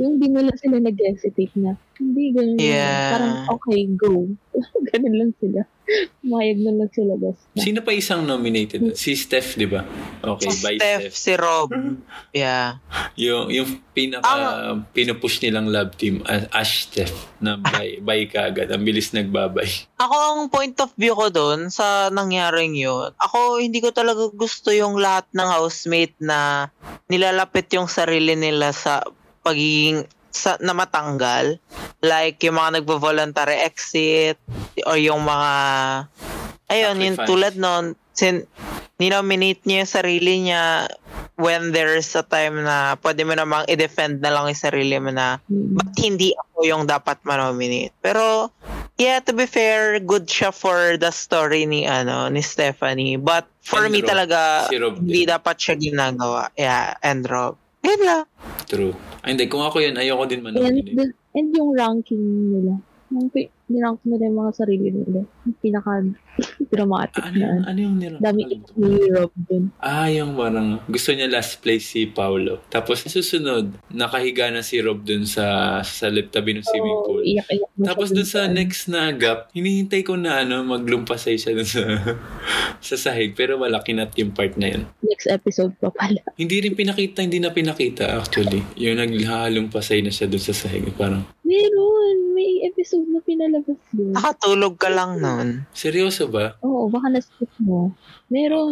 Yung 0.00 0.18
di 0.18 0.26
mo 0.30 0.42
lang 0.42 0.56
sila 0.58 0.78
nag-hesitate 0.80 1.54
na 1.60 1.74
hindi 1.98 2.34
ganun. 2.34 2.56
lang. 2.56 2.66
Yeah. 2.66 3.08
Parang 3.14 3.34
okay, 3.56 3.80
go. 3.94 4.12
ganun 4.90 5.14
lang 5.16 5.32
sila. 5.38 5.60
Umayag 6.26 6.58
na 6.66 6.72
lang 6.74 6.90
sila 6.90 7.14
basta. 7.14 7.46
Sino 7.62 7.78
pa 7.86 7.94
isang 7.94 8.26
nominated? 8.26 8.98
Si 8.98 9.14
Steph, 9.14 9.54
'di 9.54 9.70
ba? 9.70 9.86
Okay, 10.18 10.50
Si 10.50 10.58
by 10.66 10.74
Steph, 10.76 11.02
Steph. 11.06 11.14
si 11.14 11.32
Rob. 11.38 11.68
Yeah. 12.34 12.82
Yung 13.14 13.46
yung 13.54 13.68
pinaka 13.94 14.74
pinupush 14.90 15.38
nilang 15.46 15.70
love 15.70 15.94
team 15.94 16.26
ah, 16.26 16.50
Ash 16.50 16.90
Steph 16.90 17.14
na 17.38 17.54
by 17.62 17.98
by 18.06 18.26
ka 18.26 18.50
agad. 18.50 18.74
Ang 18.74 18.82
bilis 18.82 19.14
nagbabay. 19.14 19.68
Ako 20.02 20.14
ang 20.14 20.40
point 20.50 20.74
of 20.82 20.90
view 20.98 21.14
ko 21.14 21.30
doon 21.30 21.70
sa 21.70 22.10
nangyaring 22.10 22.74
yun, 22.74 23.14
ako 23.22 23.62
hindi 23.62 23.78
ko 23.78 23.94
talaga 23.94 24.26
gusto 24.34 24.74
yung 24.74 24.98
lahat 24.98 25.30
ng 25.30 25.48
housemate 25.48 26.18
na 26.18 26.68
nilalapit 27.06 27.70
yung 27.72 27.86
sarili 27.86 28.34
nila 28.34 28.74
sa 28.74 29.06
pagiging 29.46 30.02
sa, 30.36 30.60
na 30.60 30.70
matanggal. 30.70 31.56
Like 31.98 32.38
yung 32.40 32.54
mga 32.54 32.78
nagvo-voluntary 32.78 33.56
exit 33.58 34.36
or 34.84 34.94
yung 34.94 35.24
mga 35.24 35.52
ayun, 36.66 36.96
yung 36.98 37.16
Sacrifice. 37.16 37.28
tulad 37.28 37.54
nun, 37.56 37.84
sin, 38.12 38.44
ninominate 38.96 39.60
niya 39.64 39.82
yung 39.82 39.92
sarili 39.92 40.32
niya 40.42 40.88
when 41.36 41.68
there's 41.70 42.08
a 42.12 42.22
time 42.22 42.58
na 42.58 42.96
pwede 42.98 43.22
mo 43.22 43.32
namang 43.32 43.64
i-defend 43.66 44.20
na 44.20 44.30
lang 44.30 44.48
yung 44.48 44.56
sarili 44.58 44.96
mo 44.96 45.08
na 45.10 45.36
Mm. 45.44 45.76
ba't 45.76 45.92
hindi 45.96 46.32
ako 46.32 46.58
yung 46.64 46.84
dapat 46.84 47.20
manominate. 47.22 47.92
Pero, 48.00 48.48
yeah, 48.96 49.20
to 49.20 49.30
be 49.30 49.44
fair, 49.44 50.00
good 50.00 50.24
siya 50.24 50.48
for 50.48 50.96
the 50.96 51.12
story 51.12 51.64
ni, 51.64 51.84
ano, 51.84 52.26
ni 52.26 52.40
Stephanie. 52.40 53.14
But, 53.14 53.44
for 53.60 53.84
And 53.84 53.92
me 53.92 54.00
Rob. 54.00 54.08
talaga, 54.08 54.64
Si 54.66 54.76
Rob 54.76 54.96
hindi 54.96 55.22
din. 55.22 55.28
dapat 55.28 55.56
siya 55.56 55.74
ginagawa. 55.76 56.48
Yeah, 56.56 56.96
and 56.98 57.20
Rob. 57.22 57.60
Yun 57.82 58.00
lang. 58.00 58.24
True. 58.64 58.96
Ay, 59.26 59.34
hindi. 59.34 59.50
Kung 59.50 59.66
ako 59.66 59.82
yun, 59.82 59.98
ayoko 59.98 60.24
din 60.24 60.38
And, 60.40 60.54
manominate. 60.54 60.94
the- 60.94 61.14
and 61.34 61.50
yung 61.50 61.74
ranking 61.74 62.22
nila. 62.54 62.78
Yung 63.08 63.30
pi- 63.30 63.46
nirank 63.66 64.02
nila 64.02 64.26
yung 64.26 64.38
mga 64.40 64.52
sarili 64.52 64.88
nila. 64.90 65.22
Yung 65.42 65.56
pinaka-dramatic 65.58 67.22
Ano, 67.26 67.36
na. 67.36 67.46
ano. 67.48 67.62
ano 67.64 67.78
yung 67.78 67.96
nila? 67.96 68.16
Dami 68.18 68.40
ni 68.50 68.88
Rob 69.10 69.32
dun. 69.40 69.64
Ah, 69.78 70.06
yung 70.06 70.34
parang 70.34 70.82
gusto 70.84 71.10
niya 71.10 71.26
last 71.26 71.58
place 71.58 71.86
si 71.86 72.06
Paolo. 72.06 72.62
Tapos 72.66 73.02
susunod, 73.02 73.70
nakahiga 73.88 74.50
na 74.50 74.60
si 74.60 74.78
Rob 74.78 75.02
dun 75.02 75.22
sa 75.22 75.46
sa 75.80 76.10
tabi 76.10 76.50
ng 76.52 76.62
swimming 76.62 76.96
Oo, 76.96 77.06
pool. 77.06 77.22
iyak-iyak 77.22 77.70
na 77.72 77.74
siya 77.76 77.88
Tapos 77.88 78.08
dun 78.10 78.26
sa 78.26 78.40
ano. 78.44 78.54
next 78.54 78.82
na 78.86 79.10
gap, 79.10 79.50
hinihintay 79.50 80.02
ko 80.02 80.14
na 80.14 80.42
ano, 80.42 80.62
maglumpasay 80.62 81.34
siya 81.34 81.52
dun 81.52 81.66
sa, 81.66 81.82
sa 82.88 82.96
sahig. 82.96 83.34
Pero 83.34 83.56
wala, 83.56 83.78
kinat 83.80 84.14
yung 84.14 84.30
part 84.30 84.54
na 84.54 84.66
yun. 84.68 84.82
Next 85.00 85.26
episode 85.26 85.74
pa 85.78 85.90
pala. 85.90 86.22
Hindi 86.40 86.58
rin 86.60 86.74
pinakita, 86.74 87.18
hindi 87.18 87.38
na 87.38 87.50
pinakita 87.50 88.14
actually. 88.14 88.62
Yung 88.76 88.98
naghalumpasay 88.98 90.02
na 90.02 90.10
siya 90.10 90.26
dun 90.26 90.42
sa 90.42 90.50
sahig. 90.50 90.90
Parang, 90.92 91.22
Meron! 91.46 92.25
Episode 92.76 93.08
na 93.08 93.24
pinalabas 93.24 93.80
yun. 93.96 94.12
Nakatulog 94.12 94.76
ka 94.76 94.92
lang 94.92 95.16
nun. 95.16 95.64
seryoso 95.72 96.28
ba? 96.28 96.60
Oo, 96.60 96.92
baka 96.92 97.08
na-skip 97.08 97.48
mo. 97.64 97.96
Meron. 98.28 98.68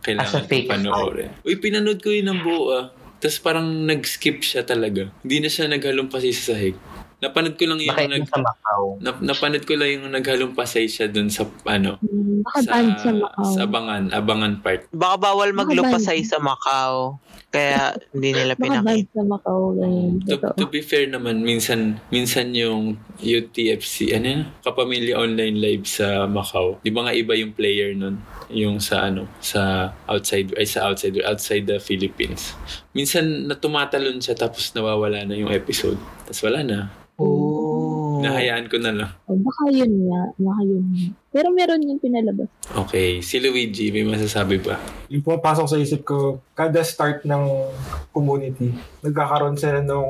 Kailangan, 0.00 0.22
As 0.22 0.38
a 0.38 0.46
kailangan 0.46 0.46
ko 0.46 0.70
panoorin. 0.70 1.30
Uy, 1.42 1.58
pinanood 1.58 1.98
ko 1.98 2.14
yun 2.14 2.30
ng 2.30 2.40
buo 2.46 2.70
ah. 2.70 2.94
Tapos 3.18 3.42
parang 3.42 3.66
nag-skip 3.66 4.46
siya 4.46 4.62
talaga. 4.62 5.10
Hindi 5.26 5.42
na 5.42 5.50
siya 5.50 5.66
naghalumpasay 5.66 6.32
sa 6.32 6.54
sahig. 6.54 6.78
Napanood 7.20 7.54
ko 7.54 7.64
lang 7.64 7.78
yung 7.78 7.92
Bakit 7.92 8.08
nag, 8.10 8.24
sa 8.26 8.38
Macau? 8.38 8.82
nap, 8.98 9.16
napanood 9.20 9.64
ko 9.64 9.74
lang 9.74 9.88
yung 9.92 10.08
naghalumpasay 10.10 10.84
siya 10.84 11.06
dun 11.06 11.28
sa 11.28 11.44
ano 11.64 12.00
Hmm, 12.00 12.40
Baka 12.40 12.58
sa, 12.62 12.80
sa 12.96 13.10
Macau. 13.12 13.44
sa 13.46 13.60
abangan, 13.62 14.02
abangan 14.10 14.54
part. 14.58 14.88
Baka 14.90 15.16
bawal 15.20 15.52
maglupasay 15.52 16.20
sa 16.22 16.38
Macau. 16.38 17.20
Kaya 17.48 17.92
hindi 18.14 18.30
nila 18.32 18.54
pinakita. 18.54 19.12
sa 19.12 19.22
Macau. 19.22 19.76
Ganyan. 19.76 20.24
To, 20.24 20.56
to 20.56 20.66
be 20.66 20.80
fair 20.80 21.04
naman, 21.04 21.40
minsan 21.40 22.00
minsan 22.08 22.52
yung 22.52 22.96
UTFC, 23.20 24.12
ano 24.12 24.26
yun? 24.26 24.42
Kapamilya 24.60 25.14
Online 25.14 25.52
Live 25.54 25.84
sa 25.86 26.24
Macau. 26.24 26.80
Di 26.80 26.88
ba 26.88 27.04
nga 27.04 27.12
iba 27.12 27.32
yung 27.32 27.52
player 27.52 27.92
nun? 27.92 28.16
Yung 28.48 28.78
sa 28.78 29.04
ano, 29.04 29.28
sa 29.38 29.92
outside, 30.06 30.56
ay 30.56 30.64
sa 30.64 30.88
outside, 30.88 31.20
outside 31.20 31.64
the 31.64 31.76
Philippines. 31.76 32.56
Minsan 32.90 33.44
na 33.44 33.54
tumatalon 33.54 34.18
siya 34.18 34.34
tapos 34.34 34.72
nawawala 34.72 35.22
na 35.22 35.34
yung 35.34 35.50
episode. 35.50 36.00
Tapos 36.24 36.40
wala 36.42 36.62
na. 36.62 36.78
Oh. 38.20 38.24
Nahayaan 38.28 38.68
ko 38.68 38.76
na 38.76 38.92
lang. 38.92 39.10
Oh, 39.24 39.40
baka 39.40 39.72
yun 39.72 39.92
nga. 40.04 40.22
Baka 40.36 40.60
yun 40.62 40.84
nga. 40.92 41.08
Pero 41.30 41.48
meron 41.54 41.86
yung 41.86 42.02
pinalabas. 42.02 42.50
Okay, 42.74 43.22
si 43.22 43.38
Luigi, 43.38 43.94
may 43.94 44.02
masasabi 44.02 44.58
ba? 44.58 44.76
Yung 45.06 45.22
pumapasok 45.22 45.66
sa 45.70 45.78
isip 45.78 46.02
ko, 46.02 46.42
kada 46.58 46.82
start 46.82 47.22
ng 47.22 47.70
community, 48.10 48.74
nagkakaroon 49.00 49.54
sila 49.54 49.78
ng 49.78 50.06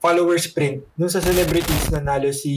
follower 0.00 0.40
sprint. 0.40 0.80
Nung 0.96 1.12
sa 1.12 1.20
celebrities 1.20 1.92
nanalo 1.92 2.32
si 2.32 2.52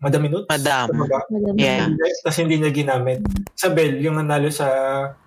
Madam 0.00 0.24
Minutes. 0.24 0.48
Madam. 0.48 0.96
Tama 0.96 1.04
ba? 1.06 1.20
Madam 1.28 1.54
Yeah. 1.60 1.92
Tapos 2.24 2.40
hindi 2.40 2.56
niya 2.56 2.72
ginamit. 2.72 3.20
Sa 3.52 3.68
Bell, 3.68 4.00
yung 4.00 4.16
nanalo 4.16 4.48
sa 4.48 4.68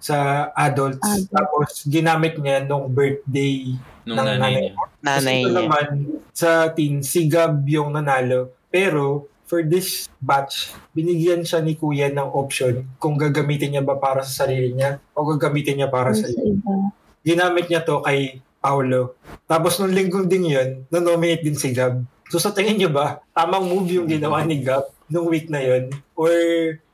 sa 0.01 0.49
adults. 0.57 1.05
Adult. 1.05 1.29
Tapos 1.29 1.69
ginamit 1.85 2.41
niya 2.41 2.65
nung 2.65 2.89
birthday 2.89 3.77
Nung 4.03 4.17
ng 4.17 4.25
nanay 4.25 4.37
nanay 4.41 4.53
niya. 4.57 4.73
Nanay 5.05 5.21
Tapos 5.21 5.29
ito 5.29 5.49
niya. 5.49 5.57
naman, 5.61 5.87
sa 6.33 6.49
teen, 6.73 7.05
si 7.05 7.29
Gab 7.29 7.61
yung 7.69 7.93
nanalo. 7.93 8.49
Pero, 8.75 9.31
for 9.47 9.63
this 9.63 10.11
batch, 10.19 10.75
binigyan 10.91 11.47
siya 11.47 11.63
ni 11.63 11.79
Kuya 11.79 12.11
ng 12.11 12.35
option 12.35 12.83
kung 12.99 13.15
gagamitin 13.15 13.71
niya 13.71 13.83
ba 13.87 13.95
para 13.95 14.19
sa 14.19 14.43
sarili 14.43 14.75
niya 14.75 14.99
o 15.15 15.23
gagamitin 15.23 15.79
niya 15.79 15.87
para 15.87 16.11
sa 16.11 16.27
iba. 16.27 16.91
Ginamit 17.23 17.71
niya 17.71 17.87
to 17.87 18.03
kay 18.03 18.43
Paolo. 18.59 19.15
Tapos 19.47 19.79
nung 19.79 19.95
linggo 19.95 20.27
din 20.27 20.51
yun, 20.51 20.83
na-nominate 20.91 21.47
din 21.47 21.55
si 21.55 21.71
Gab. 21.71 22.03
So 22.27 22.35
sa 22.35 22.51
tingin 22.51 22.75
niyo 22.75 22.91
ba, 22.91 23.23
tamang 23.31 23.63
move 23.63 23.95
yung 23.95 24.11
ginawa 24.11 24.43
ni 24.43 24.59
Gab 24.59 24.91
nung 25.07 25.31
week 25.31 25.47
na 25.47 25.63
yun? 25.63 25.95
Or 26.11 26.35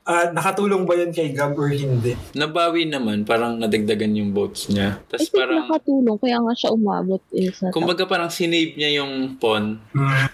ah, 0.02 0.26
nakatulong 0.34 0.82
ba 0.82 0.98
yun 0.98 1.14
kay 1.14 1.30
Gab 1.30 1.54
or 1.54 1.70
hindi? 1.70 2.18
Nabawi 2.34 2.90
naman, 2.90 3.22
parang 3.22 3.58
nadagdagan 3.58 4.18
yung 4.18 4.30
votes 4.34 4.66
niya. 4.66 4.98
Tapos 5.06 5.30
parang, 5.30 5.66
nakatulong. 5.66 6.16
Kaya 6.18 6.38
nga 6.42 6.54
siya 6.58 6.70
umabot 6.74 7.22
eh, 7.30 7.50
sa 7.54 7.70
kumbaga 7.70 8.06
parang 8.06 8.30
sinave 8.30 8.74
niya 8.74 9.02
yung 9.02 9.38
pawn 9.38 9.78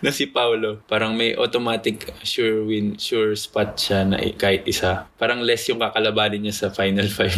na 0.04 0.10
si 0.10 0.28
Paulo. 0.28 0.80
Parang 0.88 1.12
may 1.12 1.36
automatic 1.36 2.12
sure 2.24 2.64
win, 2.64 2.96
sure 2.96 3.36
spot 3.36 3.76
siya 3.76 4.08
na 4.08 4.16
kahit 4.36 4.64
isa. 4.64 5.04
Parang 5.20 5.44
less 5.44 5.68
yung 5.68 5.80
kakalabanin 5.80 6.48
niya 6.48 6.54
sa 6.54 6.68
final 6.72 7.08
five. 7.18 7.36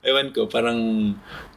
Ewan 0.00 0.30
ko, 0.30 0.46
parang 0.46 0.78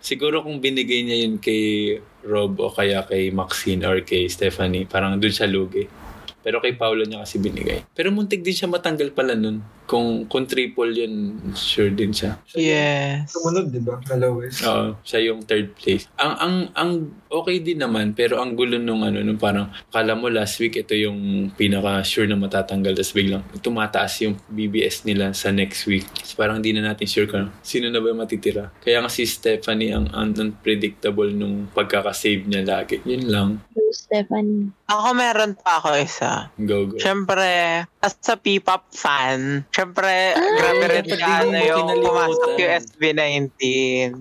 siguro 0.02 0.42
kung 0.42 0.60
binigay 0.60 1.06
niya 1.06 1.18
yun 1.24 1.38
kay 1.38 1.96
Rob 2.26 2.58
o 2.58 2.74
kaya 2.74 3.06
kay 3.06 3.30
Maxine 3.30 3.86
or 3.86 4.02
kay 4.02 4.28
Stephanie, 4.28 4.90
parang 4.90 5.18
dun 5.22 5.34
siya 5.34 5.50
lugi. 5.50 6.01
Pero 6.42 6.58
kay 6.60 6.74
Paolo 6.74 7.06
niya 7.06 7.22
kasi 7.22 7.38
binigay. 7.38 7.86
Pero 7.94 8.10
muntik 8.10 8.42
din 8.42 8.54
siya 8.54 8.70
matanggal 8.70 9.14
pala 9.14 9.38
nun. 9.38 9.62
Kung, 9.86 10.24
kung 10.32 10.48
triple 10.48 10.94
yun, 10.96 11.38
sure 11.52 11.92
din 11.92 12.16
siya. 12.16 12.40
Yes. 12.56 13.36
Sumunod, 13.36 13.70
di 13.70 13.82
ba? 13.84 14.00
Sa 14.08 14.16
lowest. 14.16 14.64
Oo, 14.64 14.96
siya 15.04 15.20
yung 15.32 15.44
third 15.44 15.76
place. 15.76 16.08
Ang 16.16 16.34
ang 16.40 16.56
ang 16.80 16.92
okay 17.28 17.60
din 17.60 17.84
naman 17.84 18.16
pero 18.16 18.40
ang 18.40 18.56
gulo 18.56 18.80
nung 18.80 19.04
ano 19.04 19.20
nung 19.20 19.36
parang 19.36 19.68
kala 19.92 20.16
mo 20.16 20.32
last 20.32 20.60
week 20.64 20.80
ito 20.80 20.96
yung 20.96 21.52
pinaka 21.60 22.04
sure 22.08 22.28
na 22.28 22.40
matatanggal 22.40 22.96
tapos 22.96 23.12
biglang 23.12 23.44
tumataas 23.60 24.24
yung 24.24 24.40
BBS 24.48 25.04
nila 25.04 25.36
sa 25.36 25.52
next 25.52 25.84
week. 25.88 26.08
So, 26.24 26.40
parang 26.40 26.64
hindi 26.64 26.72
na 26.72 26.92
natin 26.92 27.08
sure 27.08 27.28
kung 27.28 27.52
sino 27.60 27.92
na 27.92 28.00
ba 28.00 28.10
yung 28.12 28.24
matitira. 28.24 28.72
Kaya 28.80 29.04
nga 29.04 29.12
si 29.12 29.28
Stephanie 29.28 29.92
ang 29.92 30.08
un- 30.12 30.36
unpredictable 30.40 31.30
nung 31.36 31.68
pagkakasave 31.76 32.48
niya 32.48 32.64
lagi. 32.64 33.04
Yun 33.04 33.26
lang. 33.28 33.50
Yung 33.76 33.92
Stephanie. 33.92 34.72
Ako 34.92 35.16
meron 35.16 35.56
pa 35.56 35.80
ako 35.80 35.96
isa. 35.96 36.52
Go, 36.60 36.92
go. 36.92 37.00
Siyempre, 37.00 37.88
as 38.04 38.16
a 38.28 38.36
P-pop 38.36 38.92
fan, 38.92 39.64
siyempre, 39.72 40.36
grabe 40.36 40.84
rin 40.92 41.06
siya 41.08 41.48
ano 41.48 41.56
yung 41.56 41.88
pumasok 42.04 42.60
yung 42.60 42.72
SB19. 42.76 43.62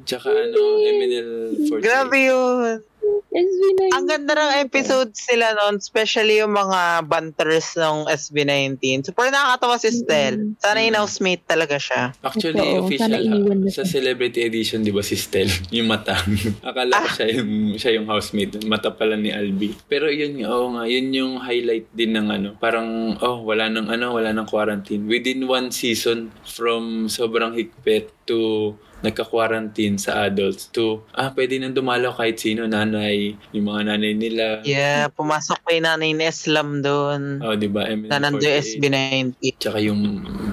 Tsaka 0.07 0.31
ano, 0.31 0.63
MNL 0.79 1.31
48. 1.75 1.83
Grabe 1.83 2.17
yun. 2.23 2.87
SB19. 3.31 3.95
Ang 3.95 4.07
ganda 4.11 4.33
ng 4.35 4.53
episode 4.67 5.15
sila 5.15 5.55
noon, 5.55 5.79
especially 5.79 6.43
yung 6.43 6.51
mga 6.51 7.07
banters 7.07 7.79
ng 7.79 8.11
SB19. 8.11 9.07
Super 9.07 9.31
nakakatawa 9.31 9.79
si 9.79 9.91
Stel. 9.95 10.59
Sana 10.59 10.83
in 10.83 10.99
housemate 10.99 11.47
talaga 11.47 11.79
siya. 11.79 12.11
Actually, 12.27 12.59
Totoo. 12.59 12.91
official 12.91 13.15
ha, 13.15 13.71
sa 13.71 13.87
celebrity 13.87 14.43
edition, 14.43 14.83
di 14.83 14.91
ba 14.91 15.03
si 15.07 15.15
Stel? 15.15 15.47
Yung 15.77 15.87
mata. 15.87 16.19
Akala 16.67 17.07
ko 17.07 17.09
siya 17.23 17.27
yung, 17.39 17.79
siya 17.79 17.91
yung 17.95 18.07
housemate. 18.11 18.59
Mata 18.67 18.91
pala 18.91 19.15
ni 19.15 19.31
Albi. 19.31 19.71
Pero 19.87 20.11
yun, 20.11 20.43
oo 20.43 20.75
nga, 20.75 20.85
yun 20.91 21.15
yung 21.15 21.33
highlight 21.39 21.87
din 21.95 22.19
ng 22.19 22.29
ano. 22.29 22.49
Parang, 22.59 23.15
oh, 23.23 23.47
wala 23.47 23.71
nang 23.71 23.87
ano, 23.87 24.11
wala 24.11 24.35
nang 24.35 24.51
quarantine. 24.51 25.07
Within 25.07 25.47
one 25.47 25.71
season, 25.71 26.35
from 26.43 27.07
sobrang 27.07 27.55
higpit 27.55 28.11
to 28.27 28.75
nagka-quarantine 29.01 29.97
sa 29.97 30.29
adults 30.29 30.69
to, 30.73 31.05
ah, 31.17 31.33
pwede 31.33 31.57
nang 31.57 31.77
dumalaw 31.77 32.13
kahit 32.17 32.41
sino, 32.41 32.65
nanay, 32.69 33.37
yung 33.53 33.67
mga 33.69 33.95
nanay 33.95 34.13
nila. 34.17 34.45
Yeah, 34.65 35.09
pumasok 35.13 35.59
pa 35.65 35.71
yung 35.77 35.87
nanay 35.89 36.11
ni 36.13 36.25
Islam 36.29 36.85
doon. 36.85 37.41
Oh, 37.41 37.57
di 37.57 37.69
ba? 37.69 37.89
Na 37.89 38.21
nando 38.21 38.45
48. 38.45 38.81
SB19. 38.81 39.61
Tsaka 39.61 39.79
yung 39.81 40.01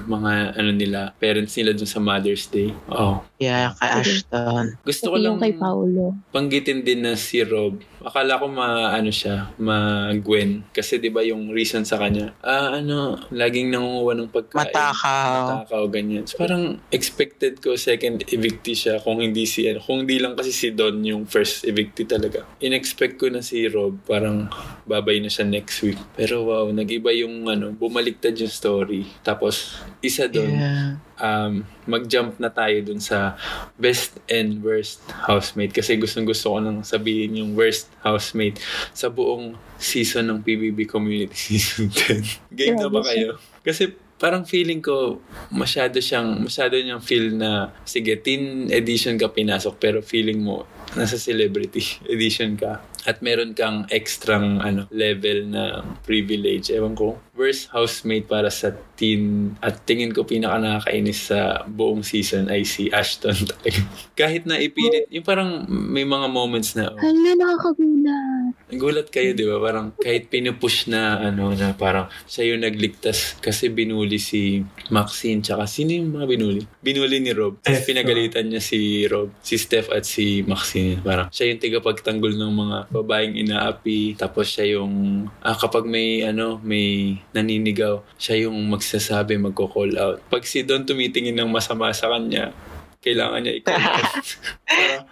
mga 0.08 0.56
ano 0.56 0.70
nila, 0.72 1.12
parents 1.20 1.54
nila 1.56 1.76
dun 1.76 1.88
sa 1.88 2.00
Mother's 2.00 2.48
Day. 2.48 2.72
Oh. 2.88 3.20
Yeah, 3.38 3.70
kay 3.78 3.90
Ashton. 4.02 4.80
Gusto 4.82 5.14
ko 5.14 5.16
lang 5.20 5.38
kay 5.38 5.54
Paolo. 5.54 6.18
panggitin 6.34 6.82
din 6.82 7.06
na 7.06 7.14
si 7.14 7.38
Rob. 7.46 7.78
Akala 8.02 8.38
ko 8.38 8.50
ma 8.50 8.90
ano 8.94 9.10
siya, 9.10 9.50
ma 9.58 10.10
Gwen 10.18 10.66
kasi 10.74 10.98
'di 10.98 11.10
ba 11.10 11.22
yung 11.22 11.54
reason 11.54 11.86
sa 11.86 11.98
kanya. 11.98 12.34
Ah 12.42 12.78
ano, 12.78 13.18
laging 13.30 13.70
nangunguha 13.70 14.14
ng 14.18 14.30
pagkain. 14.30 14.70
Matakaw. 14.70 15.34
Matakaw 15.66 15.82
ganyan. 15.90 16.24
So, 16.26 16.38
parang 16.38 16.82
expected 16.90 17.62
ko 17.62 17.78
second 17.78 18.22
evictee 18.38 18.78
siya 18.78 19.02
kung 19.02 19.18
hindi 19.18 19.42
si 19.42 19.66
ano, 19.66 19.82
kung 19.82 20.06
hindi 20.06 20.16
lang 20.16 20.32
kasi 20.32 20.54
si 20.54 20.70
Don 20.70 21.02
yung 21.02 21.26
first 21.26 21.66
evictee 21.66 22.06
talaga. 22.06 22.46
In-expect 22.62 23.18
ko 23.18 23.26
na 23.26 23.42
si 23.42 23.66
Rob 23.66 23.98
parang 24.06 24.46
babay 24.86 25.18
na 25.18 25.26
siya 25.26 25.42
next 25.42 25.82
week. 25.82 25.98
Pero 26.14 26.46
wow, 26.46 26.70
nag-iba 26.70 27.10
yung 27.12 27.44
ano, 27.44 27.74
bumaliktad 27.74 28.32
yung 28.32 28.48
story. 28.48 29.02
Tapos 29.20 29.74
isa 29.98 30.24
doon, 30.24 30.54
Yeah. 30.54 31.02
um, 31.18 31.66
mag-jump 31.84 32.38
na 32.38 32.48
tayo 32.48 32.78
dun 32.80 32.98
sa 32.98 33.34
best 33.74 34.22
and 34.26 34.62
worst 34.62 35.02
housemate 35.26 35.72
kasi 35.72 35.96
gustong 35.96 36.22
gusto 36.22 36.54
ko 36.54 36.58
nang 36.58 36.80
sabihin 36.80 37.34
yung 37.34 37.50
worst 37.52 37.90
housemate 38.00 38.62
sa 38.92 39.08
buong 39.08 39.58
season 39.76 40.28
ng 40.28 40.38
PBB 40.40 40.86
Community 40.86 41.34
Season 41.58 41.90
10. 41.90 42.54
Game 42.54 42.76
na 42.76 42.86
ba 42.86 43.02
kayo? 43.02 43.36
Kasi 43.60 43.92
parang 44.18 44.42
feeling 44.42 44.82
ko 44.82 45.22
masyado 45.54 46.02
siyang 46.02 46.42
masyado 46.42 46.74
niyang 46.76 47.00
feel 47.00 47.32
na 47.38 47.70
sige 47.86 48.18
teen 48.18 48.66
edition 48.74 49.14
ka 49.14 49.30
pinasok 49.30 49.78
pero 49.78 49.98
feeling 50.02 50.42
mo 50.42 50.66
nasa 50.98 51.16
celebrity 51.16 51.80
edition 52.14 52.58
ka. 52.58 52.82
At 53.08 53.24
meron 53.24 53.56
kang 53.56 53.88
extrang 53.88 54.60
ano 54.60 54.84
level 54.92 55.48
na 55.48 55.80
privilege. 56.04 56.68
Ewan 56.68 56.92
ko 56.92 57.16
worst 57.38 57.70
housemate 57.70 58.26
para 58.26 58.50
sa 58.50 58.74
teen 58.98 59.54
at 59.62 59.86
tingin 59.86 60.10
ko 60.10 60.26
pinaka 60.26 60.58
nakakainis 60.58 61.30
sa 61.30 61.62
buong 61.70 62.02
season 62.02 62.50
ay 62.50 62.66
si 62.66 62.90
Ashton 62.90 63.38
talaga 63.54 63.80
kahit 64.18 64.42
na 64.42 64.58
ipilit 64.58 65.06
yung 65.14 65.22
parang 65.22 65.62
may 65.70 66.02
mga 66.02 66.26
moments 66.26 66.74
na 66.74 66.90
oh, 66.90 66.98
Hala, 66.98 67.30
nakakagulat. 67.38 68.52
Nagulat 68.68 69.08
kayo, 69.08 69.32
di 69.32 69.46
ba? 69.46 69.56
Parang 69.62 69.94
kahit 69.96 70.28
pinupush 70.28 70.90
na, 70.90 71.22
ano, 71.22 71.54
na 71.54 71.72
parang 71.72 72.10
siya 72.26 72.52
yung 72.52 72.66
nagligtas 72.66 73.38
kasi 73.38 73.70
binuli 73.70 74.18
si 74.18 74.60
Maxine 74.90 75.40
tsaka 75.40 75.64
sino 75.64 75.94
yung 75.94 76.12
mga 76.12 76.26
binuli? 76.26 76.62
Binuli 76.82 77.22
ni 77.22 77.32
Rob. 77.32 77.62
Tapos 77.62 77.86
pinagalitan 77.86 78.50
niya 78.50 78.60
si 78.60 79.06
Rob, 79.06 79.30
si 79.40 79.56
Steph 79.56 79.88
at 79.94 80.04
si 80.04 80.42
Maxine. 80.44 81.00
Parang 81.00 81.30
siya 81.30 81.54
yung 81.54 81.62
tigapagtanggol 81.62 82.34
ng 82.34 82.52
mga 82.52 82.76
babaeng 82.92 83.34
inaapi. 83.38 84.18
Tapos 84.18 84.50
siya 84.50 84.76
yung, 84.80 85.24
ah, 85.40 85.56
kapag 85.56 85.86
may, 85.86 86.26
ano, 86.26 86.60
may 86.60 87.16
naninigaw, 87.36 88.00
siya 88.16 88.48
yung 88.48 88.56
magsasabi, 88.72 89.36
magko-call 89.36 89.96
out. 90.00 90.18
Pag 90.32 90.48
si 90.48 90.64
Don 90.64 90.84
tumitingin 90.84 91.36
ng 91.36 91.50
masama 91.52 91.92
sa 91.92 92.08
kanya, 92.08 92.52
kailangan 92.98 93.40
niya 93.46 93.62
out. 93.62 93.66
Parang, 94.68 95.04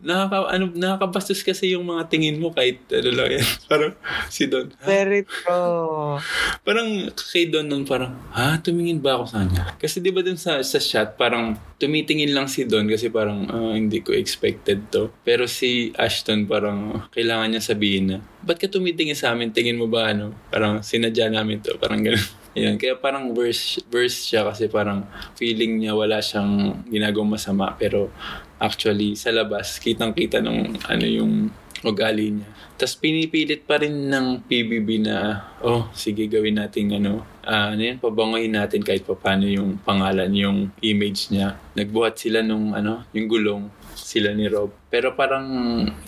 nakaka, 0.00 0.36
ano, 0.52 0.64
nakakabastos 0.72 1.44
kasi 1.44 1.76
yung 1.76 1.84
mga 1.84 2.08
tingin 2.08 2.40
mo 2.40 2.52
kahit 2.52 2.80
ano 2.88 3.10
lang 3.12 3.28
yan. 3.36 3.46
Parang 3.70 3.92
si 4.32 4.48
Don. 4.48 4.72
ha? 4.72 4.84
Very 4.88 5.22
true. 5.24 6.16
Parang 6.64 6.88
kay 7.12 7.48
Don 7.52 7.68
nun 7.68 7.84
parang, 7.84 8.16
ha, 8.32 8.56
tumingin 8.60 8.98
ba 9.04 9.20
ako 9.20 9.24
sa 9.28 9.44
kanya? 9.44 9.76
Kasi 9.76 10.00
di 10.00 10.10
ba 10.10 10.24
dun 10.24 10.40
sa, 10.40 10.64
sa 10.64 10.80
shot, 10.80 11.20
parang 11.20 11.58
tumitingin 11.76 12.32
lang 12.32 12.48
si 12.48 12.64
Don 12.64 12.88
kasi 12.88 13.12
parang 13.12 13.44
ah, 13.52 13.76
hindi 13.76 14.00
ko 14.00 14.16
expected 14.16 14.88
to. 14.88 15.12
Pero 15.20 15.44
si 15.44 15.92
Ashton 15.94 16.48
parang 16.48 17.06
kailangan 17.12 17.52
niya 17.52 17.62
sabihin 17.62 18.04
na, 18.10 18.18
ba't 18.46 18.56
ka 18.56 18.70
tumitingin 18.70 19.18
sa 19.18 19.36
amin? 19.36 19.52
Tingin 19.52 19.76
mo 19.76 19.86
ba 19.90 20.10
ano? 20.14 20.32
Parang 20.48 20.80
sinadya 20.80 21.28
namin 21.28 21.60
to. 21.60 21.76
Parang 21.76 22.00
gano'n. 22.00 22.45
Ayan, 22.56 22.80
kaya 22.80 22.96
parang 22.96 23.36
verse, 23.36 23.84
verse 23.92 24.32
siya 24.32 24.48
kasi 24.48 24.72
parang 24.72 25.04
feeling 25.36 25.76
niya 25.76 25.92
wala 25.92 26.24
siyang 26.24 26.80
ginagawang 26.88 27.36
masama 27.36 27.76
pero 27.76 28.08
actually 28.56 29.12
sa 29.12 29.28
labas 29.28 29.76
kitang-kita 29.76 30.40
nung 30.40 30.72
ano 30.88 31.04
yung 31.04 31.52
ugali 31.84 32.32
niya. 32.32 32.48
Tapos 32.80 32.96
pinipilit 32.96 33.68
pa 33.68 33.76
rin 33.76 34.08
ng 34.08 34.48
PBB 34.48 35.04
na 35.04 35.44
oh 35.60 35.92
sige 35.92 36.24
gawin 36.32 36.56
natin 36.56 36.96
ano 36.96 37.24
ah, 37.44 37.76
ano 37.76 37.80
yan 37.84 38.00
pabangoyin 38.00 38.56
natin 38.56 38.80
kahit 38.80 39.04
paano 39.04 39.44
yung 39.44 39.76
pangalan 39.84 40.32
yung 40.32 40.72
image 40.80 41.28
niya. 41.28 41.60
Nagbuhat 41.76 42.16
sila 42.16 42.40
nung 42.40 42.72
ano 42.72 43.04
yung 43.12 43.28
gulong 43.28 43.64
sila 43.92 44.32
ni 44.32 44.48
Rob. 44.48 44.72
Pero 44.88 45.12
parang 45.12 45.44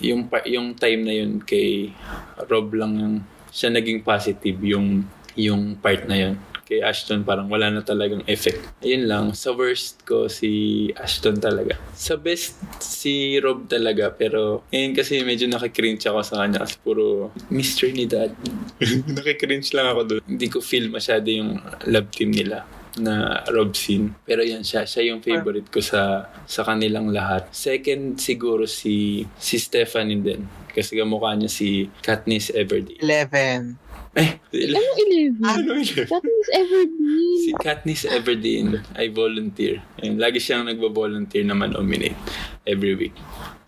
yung 0.01 0.25
pa- 0.25 0.45
yung 0.49 0.73
time 0.73 1.01
na 1.05 1.13
yun 1.13 1.45
kay 1.45 1.93
Rob 2.49 2.73
lang 2.73 2.97
yung 2.97 3.15
siya 3.53 3.69
naging 3.69 4.01
positive 4.01 4.57
yung 4.61 5.05
yung 5.35 5.77
part 5.77 6.07
na 6.07 6.17
yun. 6.17 6.35
Kay 6.69 6.85
Ashton 6.85 7.25
parang 7.25 7.49
wala 7.49 7.73
na 7.73 7.81
talagang 7.81 8.21
effect. 8.29 8.61
Ayun 8.85 9.09
lang. 9.09 9.25
Sa 9.33 9.57
worst 9.57 10.05
ko 10.05 10.29
si 10.29 10.93
Ashton 10.93 11.41
talaga. 11.41 11.73
Sa 11.97 12.13
best 12.13 12.61
si 12.77 13.41
Rob 13.41 13.65
talaga 13.65 14.13
pero 14.13 14.61
ngayon 14.69 14.93
kasi 14.93 15.25
medyo 15.25 15.49
nakikringe 15.49 16.05
ako 16.05 16.21
sa 16.21 16.45
kanya 16.45 16.61
kasi 16.61 16.77
puro 16.77 17.33
Mr. 17.49 17.89
ni 17.89 18.05
Dad. 18.05 18.37
nakikringe 19.17 19.65
lang 19.73 19.89
ako 19.89 20.01
doon. 20.05 20.21
Hindi 20.29 20.47
ko 20.53 20.61
feel 20.61 20.93
masyado 20.93 21.25
yung 21.25 21.57
love 21.89 22.13
team 22.13 22.29
nila 22.29 22.69
na 23.01 23.41
Rob 23.49 23.73
scene. 23.73 24.13
Pero 24.25 24.45
yan 24.45 24.61
siya, 24.61 24.85
siya 24.85 25.09
yung 25.09 25.25
favorite 25.25 25.73
ko 25.73 25.81
sa 25.81 26.29
sa 26.45 26.61
kanilang 26.61 27.09
lahat. 27.09 27.49
Second 27.49 28.19
siguro 28.21 28.69
si 28.69 29.25
si 29.41 29.57
Stephanie 29.57 30.21
din. 30.21 30.45
Kasi 30.69 31.01
kamukha 31.01 31.33
niya 31.33 31.49
si 31.49 31.89
Katniss 32.05 32.53
Everdeen. 32.53 33.01
11. 33.01 33.88
Eh, 34.17 34.41
Ano 34.73 34.89
11? 34.97 35.37
ano 35.45 35.71
yun? 35.77 36.05
Katniss 36.09 36.49
Everdeen. 36.49 37.37
Si 37.37 37.51
Katniss 37.53 38.03
Everdeen 38.09 38.67
ay 38.97 39.13
volunteer. 39.13 39.85
Ayun, 40.01 40.17
lagi 40.17 40.41
siyang 40.41 40.65
nagbo-volunteer 40.65 41.45
na 41.45 41.53
man-nominate 41.53 42.17
every 42.65 42.97
week. 42.97 43.13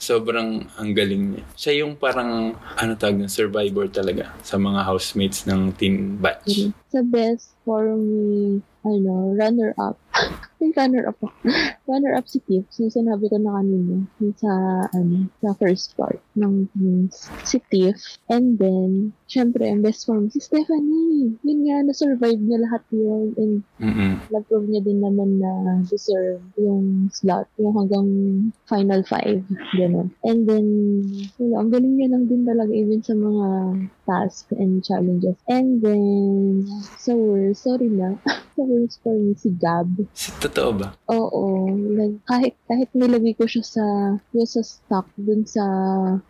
Sobrang 0.02 0.66
ang 0.82 0.90
galing 0.98 1.38
niya. 1.38 1.44
Siya 1.54 1.74
yung 1.86 1.94
parang, 1.94 2.58
ano 2.58 2.92
tawag 2.98 3.22
ng 3.22 3.30
survivor 3.30 3.86
talaga 3.86 4.34
sa 4.42 4.58
mga 4.58 4.82
housemates 4.82 5.46
ng 5.46 5.78
teen 5.78 6.18
batch. 6.18 6.74
Sa 6.90 7.06
best 7.06 7.54
for 7.62 7.86
me, 7.94 8.58
ano, 8.82 9.38
runner-up. 9.38 10.02
Yung 10.62 10.74
runner-up 10.78 11.18
ako. 11.18 11.34
Runner-up 11.90 12.30
si 12.30 12.38
Tiff. 12.46 12.70
So, 12.70 12.86
sinabi 12.88 13.28
ko 13.34 13.42
na 13.42 13.58
kanina. 13.58 14.06
Sa, 14.38 14.52
ano, 14.94 15.26
sa 15.42 15.58
first 15.58 15.98
part 15.98 16.22
ng 16.38 16.70
teams. 16.78 17.28
Si 17.42 17.58
Tiff. 17.74 17.98
And 18.30 18.62
then, 18.62 19.18
syempre, 19.26 19.66
ang 19.66 19.82
best 19.82 20.06
form, 20.06 20.30
si 20.30 20.38
Stephanie. 20.38 21.34
Yun 21.42 21.60
nga, 21.66 21.82
na-survive 21.82 22.38
niya 22.38 22.62
lahat 22.62 22.84
yun. 22.94 23.34
And 23.42 23.56
na-prove 24.30 24.70
niya 24.70 24.86
din 24.86 25.02
naman 25.02 25.42
na 25.42 25.82
deserve 25.90 26.46
yung 26.62 27.10
slot, 27.10 27.50
yung 27.58 27.74
hanggang 27.74 28.08
final 28.70 29.02
five, 29.02 29.42
gano'n. 29.74 30.14
And 30.22 30.46
then, 30.46 30.68
wala, 31.42 31.66
ang 31.66 31.70
galing 31.74 31.98
niya 31.98 32.14
lang 32.14 32.30
din 32.30 32.46
talaga 32.46 32.70
even 32.70 33.02
sa 33.02 33.18
mga 33.18 33.48
tasks 34.06 34.54
and 34.54 34.86
challenges. 34.86 35.36
And 35.50 35.82
then, 35.82 36.70
sa 37.02 37.18
worst, 37.18 37.66
sorry 37.66 37.90
na, 37.90 38.22
sa 38.56 38.62
worst 38.62 39.02
for 39.02 39.18
me, 39.18 39.34
si 39.34 39.50
Gab. 39.58 39.90
Si- 40.14 40.51
Totoo 40.52 40.72
ba? 40.76 40.88
Oo, 41.08 41.72
like, 41.96 42.20
kahit, 42.28 42.54
kahit 42.68 42.92
nilagay 42.92 43.32
ko 43.40 43.48
siya 43.48 43.64
sa, 43.64 43.86
yung 44.36 44.44
sa 44.44 44.60
stock 44.60 45.08
dun 45.16 45.48
sa 45.48 45.64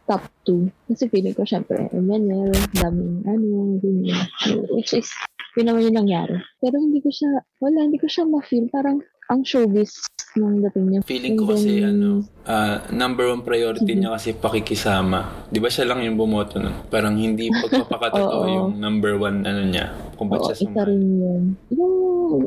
top 0.05 0.21
2. 0.45 0.93
Kasi 0.93 1.09
feeling 1.09 1.33
ko, 1.33 1.41
syempre, 1.41 1.89
MNL, 1.89 2.53
daming 2.77 3.25
ano, 3.25 3.81
ganyan. 3.81 4.29
Which 4.77 4.93
is, 4.93 5.09
yun 5.57 5.73
naman 5.73 5.89
yung 5.89 6.05
nangyari. 6.05 6.37
Pero 6.61 6.77
hindi 6.77 7.01
ko 7.01 7.09
siya, 7.09 7.41
wala, 7.57 7.81
hindi 7.81 7.97
ko 7.97 8.05
siya 8.05 8.29
ma-feel. 8.29 8.69
Parang, 8.69 9.01
ang 9.31 9.41
showbiz 9.47 10.11
nung 10.35 10.59
dating 10.59 10.85
niya. 10.91 10.99
Feeling 11.07 11.35
ko 11.39 11.55
kasi 11.55 11.79
then, 11.79 11.95
ano, 11.95 12.09
ah, 12.43 12.83
number 12.91 13.31
one 13.31 13.43
priority 13.47 13.95
niya 13.95 14.15
kasi 14.19 14.35
pakikisama. 14.35 15.47
Di 15.47 15.59
ba 15.63 15.71
siya 15.71 15.87
lang 15.87 16.03
yung 16.03 16.19
bumoto 16.19 16.59
nun? 16.59 16.75
Parang 16.91 17.15
hindi 17.15 17.47
pagpapakatotoo 17.63 18.43
Oo. 18.43 18.51
yung 18.51 18.69
number 18.79 19.15
one 19.15 19.47
ano 19.47 19.63
niya. 19.63 19.91
Kung 20.21 20.29
ba't 20.29 20.45
Oo, 20.45 20.53
siya 20.53 20.55
isa 20.61 20.69
sumali. 20.69 20.85
rin 20.85 21.03
yun. 21.17 21.43
Yung, 21.73 21.95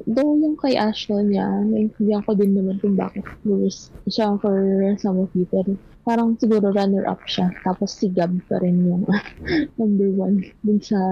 though 0.07 0.39
yung 0.39 0.55
kay 0.55 0.79
Ashton 0.79 1.35
niya, 1.35 1.43
naintindihan 1.67 2.23
ko 2.23 2.39
din 2.39 2.55
naman 2.55 2.79
kung 2.79 2.95
bakit 2.95 3.27
lose 3.43 3.91
siya 4.07 4.39
for 4.39 4.55
some 5.03 5.19
of 5.19 5.27
you, 5.35 5.43
pero 5.51 5.75
parang 6.07 6.39
siguro 6.39 6.71
runner-up 6.71 7.19
siya. 7.27 7.51
Tapos 7.67 7.99
si 7.99 8.15
Gab 8.15 8.31
pa 8.47 8.63
rin 8.63 8.79
yung 8.87 9.03
number 9.83 10.07
one 10.15 10.47
dun 10.63 10.79
sa 10.79 11.03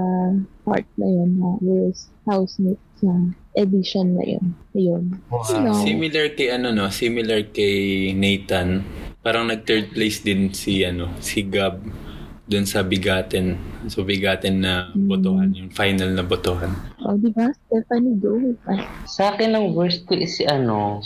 part 0.63 0.87
na 0.95 1.11
yun, 1.11 1.35
na 1.43 1.59
worst 1.59 2.15
housemate 2.31 2.79
sa 3.03 3.11
edition 3.59 4.15
na 4.15 4.23
yun. 4.23 4.55
Ayun. 4.79 5.19
No. 5.35 5.75
Similar 5.83 6.39
kay 6.39 6.55
ano 6.55 6.71
no, 6.71 6.95
similar 6.95 7.43
kay 7.51 8.15
Nathan. 8.15 8.87
Parang 9.19 9.51
nag 9.51 9.67
third 9.67 9.91
place 9.91 10.23
din 10.23 10.55
si 10.55 10.87
ano, 10.87 11.11
si 11.19 11.43
Gab 11.43 11.83
dun 12.53 12.69
sa 12.69 12.85
bigaten. 12.85 13.57
So 13.89 14.05
bigaten 14.05 14.61
na 14.61 14.93
Mm. 14.93 15.09
botohan, 15.09 15.49
yung 15.57 15.71
final 15.73 16.13
na 16.13 16.21
botohan. 16.21 16.69
Oh, 17.01 17.17
di 17.17 17.33
ba? 17.33 17.49
Stephanie, 17.67 18.21
go. 18.21 18.37
Sa 19.09 19.33
akin, 19.33 19.57
ang 19.57 19.73
worst 19.73 20.05
ko 20.05 20.13
is 20.13 20.37
si 20.37 20.45
ano, 20.45 21.01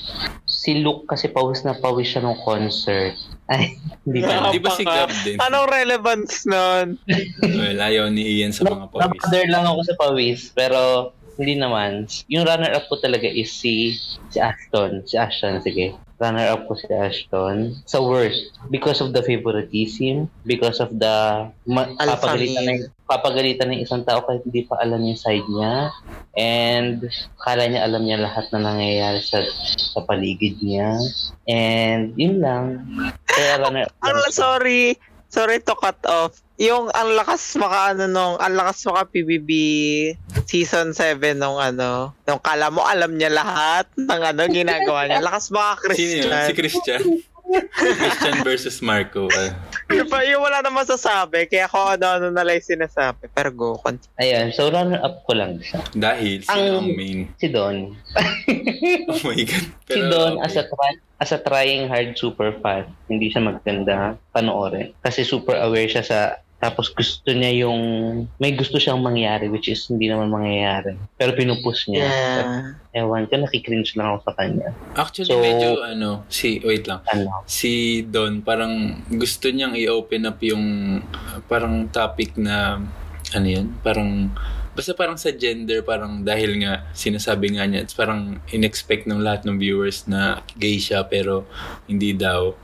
si 0.44 0.82
Luke 0.82 1.06
kasi 1.06 1.30
pawis 1.30 1.62
na 1.62 1.78
pawis 1.78 2.10
siya 2.10 2.26
nung 2.26 2.36
concert. 2.42 3.14
Ay, 3.46 3.78
hindi 4.02 4.26
ko. 4.26 4.50
Di 4.50 4.58
ba 4.58 4.70
si 4.74 4.82
Gab 4.82 5.06
din? 5.22 5.38
Anong 5.38 5.70
relevance 5.70 6.42
nun? 6.44 6.98
Well, 7.40 7.78
ayaw 7.78 8.10
ni 8.10 8.42
Ian 8.42 8.50
sa 8.50 8.66
mga 8.66 8.90
pawis. 8.90 9.06
Napather 9.06 9.46
lang 9.46 9.64
ako 9.64 9.80
sa 9.86 9.94
pawis, 9.94 10.50
pero 10.50 11.14
hindi 11.38 11.54
naman. 11.54 12.10
Yung 12.26 12.42
runner-up 12.42 12.90
ko 12.90 12.98
talaga 12.98 13.30
is 13.30 13.54
si 13.54 13.94
si 14.28 14.42
Ashton. 14.42 15.06
Si 15.06 15.14
Ashton, 15.14 15.62
sige. 15.62 15.94
Runner-up 16.16 16.64
ko 16.64 16.72
si 16.80 16.88
Ashton. 16.88 17.76
Sa 17.84 18.00
worst, 18.00 18.56
because 18.72 19.04
of 19.04 19.12
the 19.12 19.20
favoritism, 19.20 20.32
because 20.48 20.80
of 20.80 20.88
the 20.96 21.48
ma- 21.68 21.92
papagalitan 21.92 22.64
ng, 22.64 22.80
papagalitan 23.04 23.68
ng 23.68 23.84
isang 23.84 24.00
tao 24.00 24.24
kahit 24.24 24.40
hindi 24.48 24.64
pa 24.64 24.80
alam 24.80 25.04
yung 25.04 25.20
side 25.20 25.44
niya. 25.44 25.92
And 26.36 27.04
kala 27.40 27.68
niya 27.68 27.84
alam 27.84 28.08
niya 28.08 28.24
lahat 28.24 28.48
na 28.52 28.64
nangyayari 28.64 29.20
sa 29.20 29.44
sa 29.76 30.00
paligid 30.08 30.56
niya. 30.64 30.96
And 31.44 32.16
yun 32.16 32.40
lang. 32.40 32.88
Kaya 33.28 33.58
runner-up 33.62 33.92
siya. 33.92 34.32
sorry. 34.32 34.96
Sorry 35.36 35.60
to 35.60 35.76
cut 35.76 36.00
off. 36.08 36.40
Yung 36.56 36.88
ang 36.96 37.12
lakas 37.12 37.60
maka 37.60 37.92
ano 37.92 38.08
nung, 38.08 38.40
ang 38.40 38.56
lakas 38.56 38.88
maka 38.88 39.12
PBB 39.12 39.50
season 40.48 40.96
7 40.96 41.36
nung 41.36 41.60
ano, 41.60 42.16
nung 42.24 42.40
kala 42.40 42.72
mo 42.72 42.80
alam 42.80 43.12
niya 43.12 43.28
lahat 43.28 43.84
ng 44.00 44.20
ano 44.32 44.48
ginagawa 44.48 45.04
niya. 45.04 45.20
Lakas 45.20 45.52
maka 45.52 45.92
Sino 45.92 46.24
yun? 46.24 46.32
Christian. 46.32 46.48
Si 46.48 46.54
Christian. 46.56 47.02
Christian 47.76 48.36
versus 48.40 48.80
Marco. 48.80 49.28
Ah. 49.28 49.52
Yung, 49.86 50.10
pa- 50.10 50.26
yung 50.26 50.42
wala 50.42 50.58
na 50.60 50.70
masasabi, 50.70 51.46
kaya 51.46 51.70
ako 51.70 51.94
ano-ano 51.94 52.34
na 52.34 52.42
lang 52.42 52.58
sinasabi. 52.58 53.30
Pero 53.30 53.48
go, 53.50 53.78
continue. 53.78 54.18
Ayan, 54.18 54.50
so 54.50 54.66
runner-up 54.66 55.22
ko 55.22 55.32
lang 55.32 55.62
siya. 55.62 55.78
Dahil 55.94 56.42
sino 56.42 56.58
Ang- 56.58 56.74
ang 56.82 56.88
main? 56.92 57.20
Si 57.38 57.46
Don. 57.46 57.76
Oh 59.06 59.18
my 59.22 59.38
God. 59.38 59.66
si 59.86 59.94
Pero, 59.94 60.10
Don 60.10 60.32
okay. 60.36 60.46
as 60.46 60.54
a 60.56 60.64
try- 60.66 61.00
as 61.16 61.30
a 61.32 61.38
trying 61.38 61.86
hard 61.86 62.12
super 62.12 62.50
fan, 62.60 62.90
hindi 63.06 63.30
siya 63.30 63.46
maganda 63.46 64.18
panoorin. 64.30 64.90
Kasi 65.00 65.22
super 65.22 65.54
aware 65.56 65.86
siya 65.86 66.02
sa 66.02 66.18
tapos 66.56 66.88
gusto 66.88 67.28
niya 67.36 67.68
yung 67.68 67.80
may 68.40 68.56
gusto 68.56 68.80
siyang 68.80 69.04
mangyari 69.04 69.52
which 69.52 69.68
is 69.68 69.84
hindi 69.92 70.08
naman 70.08 70.32
mangyayari. 70.32 70.96
Pero 71.20 71.36
pinupus 71.36 71.84
niya. 71.86 72.08
Yeah. 72.08 73.04
Ewan 73.04 73.28
ko, 73.28 73.36
nakikringe 73.36 73.92
lang 73.92 74.16
ako 74.16 74.18
sa 74.24 74.32
kanya. 74.40 74.72
Actually, 74.96 75.28
So- 75.28 75.44
medyo 75.44 75.84
ano, 75.84 76.24
si, 76.32 76.64
wait 76.64 76.88
lang. 76.88 77.04
Ano? 77.12 77.44
Si 77.44 78.00
Don, 78.08 78.40
parang 78.40 79.04
gusto 79.12 79.52
niyang 79.52 79.76
i-open 79.76 80.24
up 80.24 80.40
yung 80.40 80.64
parang 81.44 81.92
topic 81.92 82.40
na, 82.40 82.80
ano 83.36 83.46
yun, 83.46 83.76
parang, 83.84 84.32
basta 84.72 84.96
parang 84.96 85.20
sa 85.20 85.28
gender, 85.28 85.84
parang 85.84 86.24
dahil 86.24 86.56
nga, 86.64 86.88
sinasabi 86.96 87.60
nga 87.60 87.68
niya, 87.68 87.84
it's 87.84 87.92
parang 87.92 88.40
in-expect 88.48 89.04
ng 89.04 89.20
lahat 89.20 89.44
ng 89.44 89.60
viewers 89.60 90.08
na 90.08 90.40
gay 90.56 90.80
siya, 90.80 91.04
pero 91.04 91.44
hindi 91.84 92.16
daw. 92.16 92.56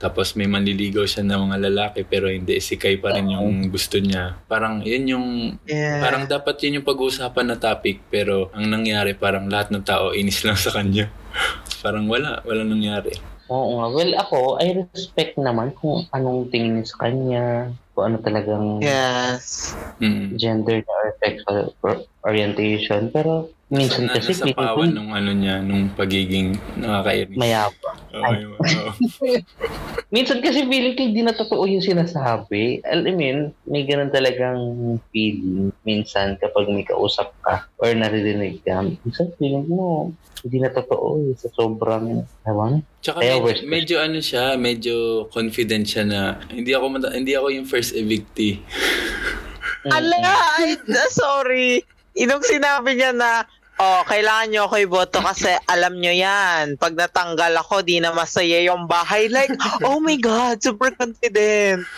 Tapos 0.00 0.32
may 0.32 0.48
manliligaw 0.48 1.04
siya 1.04 1.20
ng 1.20 1.52
mga 1.52 1.58
lalaki, 1.68 2.00
pero 2.08 2.32
hindi, 2.32 2.56
si 2.56 2.80
Kai 2.80 2.96
pa 2.96 3.12
rin 3.12 3.28
yung 3.28 3.68
gusto 3.68 4.00
niya. 4.00 4.32
Parang, 4.48 4.80
yun 4.80 5.04
yung 5.04 5.26
Yeah. 5.68 6.00
Parang 6.00 6.24
dapat 6.24 6.56
yun 6.64 6.80
yung 6.80 6.88
pag-uusapan 6.88 7.52
na 7.52 7.56
topic 7.60 8.00
pero 8.08 8.48
ang 8.56 8.64
nangyari 8.66 9.12
parang 9.12 9.46
lahat 9.46 9.68
ng 9.70 9.84
tao 9.84 10.16
inis 10.16 10.40
lang 10.40 10.56
sa 10.56 10.72
kanya. 10.72 11.12
parang 11.84 12.08
wala, 12.08 12.40
wala 12.48 12.64
nangyari. 12.64 13.12
Oo 13.52 13.76
nga. 13.82 13.86
Well, 13.92 14.12
ako, 14.16 14.38
I 14.62 14.86
respect 14.94 15.34
naman 15.36 15.74
kung 15.76 16.06
anong 16.14 16.48
tingin 16.48 16.80
niya 16.80 16.86
sa 16.86 16.96
kanya, 17.04 17.44
kung 17.92 18.04
ano 18.08 18.16
talagang 18.22 18.78
Yes. 18.80 19.74
Mm. 20.00 20.38
gender 20.40 20.80
niya 20.80 20.94
or 20.96 21.10
sexual 21.20 21.58
orientation. 22.22 23.08
Pero 23.08 23.48
minsan 23.68 24.06
Nasa- 24.06 24.18
kasi 24.18 24.34
nasa 24.34 24.50
pawan 24.50 24.90
nung 24.90 25.10
ano 25.10 25.30
niya, 25.30 25.62
nung 25.62 25.88
pagiging 25.90 26.54
nakakainis. 26.76 27.38
Oo, 28.10 28.30
yun, 28.34 28.50
oo. 28.52 28.90
Minsan 30.10 30.42
kasi 30.42 30.66
feeling 30.66 30.98
ko 30.98 31.06
hindi 31.06 31.22
na 31.22 31.30
totoo 31.30 31.62
yung 31.64 31.78
sinasabi. 31.80 32.82
Mo 32.82 33.22
yun, 33.22 33.54
may 33.64 33.86
ganun 33.86 34.10
talagang 34.10 34.58
feeling 35.08 35.70
minsan 35.80 36.34
kapag 36.36 36.66
may 36.66 36.82
kausap 36.82 37.30
ka 37.40 37.70
or 37.78 37.94
naririnig 37.94 38.58
ka. 38.60 38.82
Minsan 38.82 39.30
feeling 39.38 39.70
mo, 39.70 40.10
hindi 40.42 40.58
na 40.58 40.74
totoo 40.74 41.22
eh, 41.22 41.38
sa 41.38 41.46
sobrang, 41.54 42.26
ewan. 42.42 42.82
Tsaka 42.98 43.22
Kaya 43.22 43.38
medyo, 43.38 43.44
worst. 43.46 43.62
medyo 43.64 43.96
ano 44.02 44.18
siya, 44.18 44.44
medyo 44.58 44.94
confident 45.30 45.86
siya 45.86 46.02
na 46.02 46.20
hindi 46.50 46.74
ako 46.74 46.84
mata- 46.90 47.14
hindi 47.14 47.32
ako 47.32 47.46
yung 47.54 47.66
first 47.70 47.94
evictee. 47.94 48.58
Ala, 49.86 50.58
sorry. 51.08 51.86
Inong 52.20 52.44
sinabi 52.44 53.00
niya 53.00 53.16
na, 53.16 53.48
oh, 53.80 54.04
kailangan 54.04 54.52
nyo 54.52 54.60
ako 54.68 54.74
iboto 54.76 55.18
kasi 55.24 55.48
alam 55.64 55.96
nyo 55.96 56.12
yan. 56.12 56.76
Pag 56.76 56.92
natanggal 56.92 57.56
ako, 57.56 57.80
di 57.80 57.96
na 57.96 58.12
masaya 58.12 58.60
yung 58.60 58.84
bahay. 58.84 59.32
Like, 59.32 59.56
oh 59.88 59.98
my 59.98 60.20
God, 60.20 60.60
super 60.60 60.92
confident. 60.92 61.88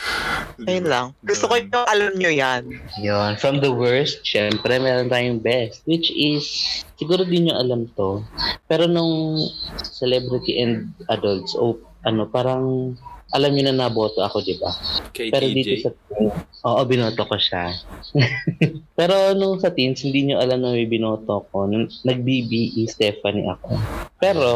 Ayun 0.63 0.87
lang. 0.87 1.07
Gusto 1.27 1.51
ko 1.51 1.59
yung 1.59 1.89
alam 1.91 2.15
nyo 2.15 2.31
yan. 2.31 2.71
Yun. 3.03 3.35
From 3.43 3.59
the 3.59 3.75
worst, 3.75 4.23
syempre, 4.23 4.79
meron 4.79 5.11
tayong 5.11 5.43
best. 5.43 5.83
Which 5.91 6.15
is, 6.15 6.47
siguro 6.95 7.27
din 7.27 7.51
nyo 7.51 7.59
alam 7.59 7.91
to. 7.99 8.23
Pero 8.71 8.87
nung 8.87 9.43
celebrity 9.83 10.63
and 10.63 10.95
adults, 11.11 11.59
oh, 11.59 11.75
ano, 12.03 12.27
parang, 12.29 12.95
alam 13.33 13.51
nyo 13.51 13.63
na 13.65 13.89
naboto 13.89 14.21
ako, 14.21 14.45
di 14.45 14.61
ba? 14.61 14.71
Kay 15.17 15.33
Pero 15.33 15.47
TJ. 15.49 15.55
dito 15.57 15.73
sa 15.81 15.91
teens, 15.91 16.35
oo, 16.63 16.81
binoto 16.85 17.23
ko 17.25 17.37
siya. 17.41 17.73
Pero 18.99 19.33
nung 19.33 19.57
sa 19.57 19.73
teens, 19.73 20.05
hindi 20.05 20.29
nyo 20.29 20.37
alam 20.37 20.61
na 20.61 20.77
may 20.77 20.85
binoto 20.85 21.49
ko. 21.49 21.65
Nung 21.65 21.89
Nag-BBE 22.05 22.85
Stephanie 22.87 23.49
ako. 23.49 23.81
Pero, 24.21 24.49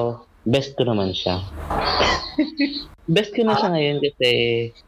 best 0.45 0.77
ko 0.77 0.85
naman 0.85 1.17
siya. 1.17 1.41
best 3.17 3.33
ko 3.33 3.47
na 3.47 3.57
siya 3.57 3.71
ngayon 3.73 3.99
kasi, 4.03 4.29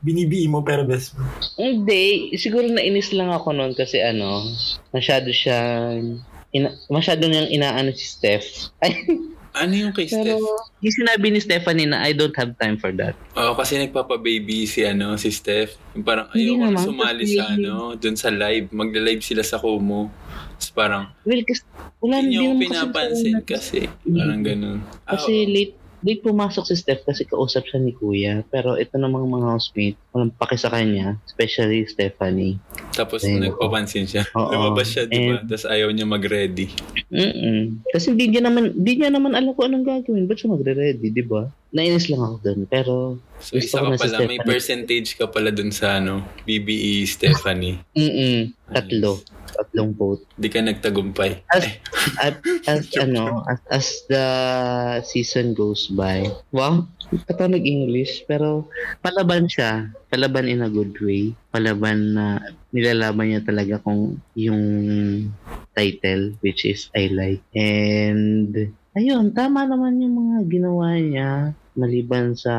Binibii 0.03 0.51
mo 0.51 0.61
pero 0.61 0.83
best 0.85 1.15
mo. 1.17 1.25
hindi, 1.57 2.35
siguro 2.37 2.67
nainis 2.67 3.15
lang 3.15 3.31
ako 3.31 3.55
noon 3.55 3.73
kasi 3.73 4.03
ano, 4.03 4.43
masyado 4.93 5.31
siyang, 5.31 6.21
ina, 6.53 6.75
masyado 6.91 7.25
niyang 7.25 7.49
inaano 7.49 7.95
si 7.95 8.05
Steph. 8.05 8.69
Ay, 8.85 9.01
Ano 9.59 9.75
yung 9.75 9.91
kay 9.91 10.07
Pero, 10.07 10.39
Steph? 10.39 10.43
Yung 10.79 10.95
sinabi 10.95 11.27
ni 11.29 11.39
Stephanie 11.39 11.85
na 11.85 11.99
I 12.01 12.15
don't 12.15 12.35
have 12.35 12.55
time 12.55 12.79
for 12.79 12.95
that. 12.95 13.19
Oo, 13.35 13.53
kasi 13.53 13.75
nagpapa-baby 13.77 14.65
si, 14.65 14.87
ano, 14.87 15.19
si 15.19 15.29
Steph. 15.29 15.75
Yung 15.93 16.07
parang 16.07 16.31
Hindi 16.31 16.47
ayoko 16.49 16.63
na 16.63 16.71
naman, 16.73 16.85
sumali 16.85 17.25
kasi- 17.25 17.37
sa, 17.37 17.45
ano, 17.51 17.75
dun 17.95 18.15
sa 18.15 18.31
live. 18.31 18.67
Magla-live 18.71 19.21
sila 19.21 19.43
sa 19.43 19.59
Kumu. 19.59 20.07
Tapos 20.55 20.71
parang, 20.71 21.03
Well, 21.23 21.43
kasi 21.43 21.63
wala 21.99 22.15
hindi 22.19 22.35
niyo 22.35 22.43
ako 22.49 22.63
pinapansin 22.63 23.37
kasi. 23.43 23.87
Parang 24.03 24.43
ganun. 24.43 24.79
Kasi 25.03 25.33
oo. 25.37 25.51
late 25.51 25.75
late 25.99 26.23
pumasok 26.23 26.63
si 26.63 26.75
Steph 26.79 27.03
kasi 27.03 27.27
kausap 27.27 27.67
siya 27.67 27.83
ni 27.83 27.91
Kuya. 27.91 28.47
Pero 28.49 28.79
ito 28.79 28.95
namang 28.95 29.27
mga 29.27 29.51
housemate, 29.51 29.99
walang 30.15 30.31
paki 30.31 30.55
sa 30.55 30.71
kanya, 30.71 31.19
especially 31.27 31.83
Stephanie. 31.85 32.57
Tapos 32.95 33.27
Ayun. 33.27 33.51
nagpapansin 33.51 34.07
siya. 34.07 34.23
Oo. 34.33 34.51
Lumabas 34.51 34.91
siya, 34.91 35.11
di 35.11 35.19
ba? 35.19 35.43
And- 35.43 35.51
Tapos 35.51 35.67
ayaw 35.67 35.89
niya 35.91 36.07
mag-ready. 36.07 36.71
Mm 37.11 37.83
Kasi 37.91 38.15
hindi 38.15 38.31
niya 38.31 38.47
naman, 38.47 38.79
hindi 38.79 38.93
niya 38.95 39.11
naman 39.11 39.35
alam 39.35 39.51
kung 39.55 39.71
anong 39.71 39.87
gagawin. 39.87 40.31
Ba't 40.31 40.39
siya 40.39 40.55
magre-ready, 40.55 41.09
di 41.11 41.25
ba? 41.25 41.51
Nainis 41.69 42.09
lang 42.09 42.23
ako 42.23 42.37
doon. 42.41 42.61
Pero, 42.65 42.95
So 43.43 43.59
isa 43.59 43.83
ka 43.83 43.91
na 43.91 43.99
si 43.99 44.07
pala, 44.09 44.25
may 44.25 44.41
percentage 44.41 45.19
ka 45.19 45.27
pala 45.27 45.51
dun 45.51 45.75
sa 45.75 45.99
ano, 45.99 46.23
BBE 46.45 47.05
Stephanie. 47.05 47.83
mm 47.93 48.55
tatlo. 48.69 49.19
Tatlong 49.53 49.93
vote. 49.97 50.25
Di 50.37 50.49
ka 50.53 50.61
nagtagumpay. 50.61 51.45
As, 51.49 51.65
Eh, 51.65 51.75
as, 52.69 52.89
ano, 53.05 53.43
as, 53.49 53.61
as 53.69 53.87
the 54.07 54.27
season 55.05 55.57
goes 55.57 55.89
by, 55.89 56.29
wow, 56.53 56.85
ito 57.09 57.43
nag-English, 57.45 58.29
pero 58.29 58.69
palaban 59.01 59.49
siya. 59.49 59.89
Palaban 60.13 60.49
in 60.49 60.65
a 60.65 60.71
good 60.71 60.93
way. 61.01 61.33
Palaban 61.53 62.17
na 62.17 62.41
nilalaban 62.73 63.33
niya 63.33 63.43
talaga 63.45 63.81
kung 63.81 64.21
yung 64.37 64.63
title, 65.73 66.37
which 66.45 66.69
is 66.69 66.93
I 66.93 67.09
Like. 67.09 67.45
And, 67.57 68.53
ayun, 68.93 69.33
tama 69.33 69.65
naman 69.65 70.03
yung 70.03 70.15
mga 70.17 70.39
ginawa 70.51 70.97
niya 71.01 71.31
maliban 71.79 72.35
sa 72.35 72.59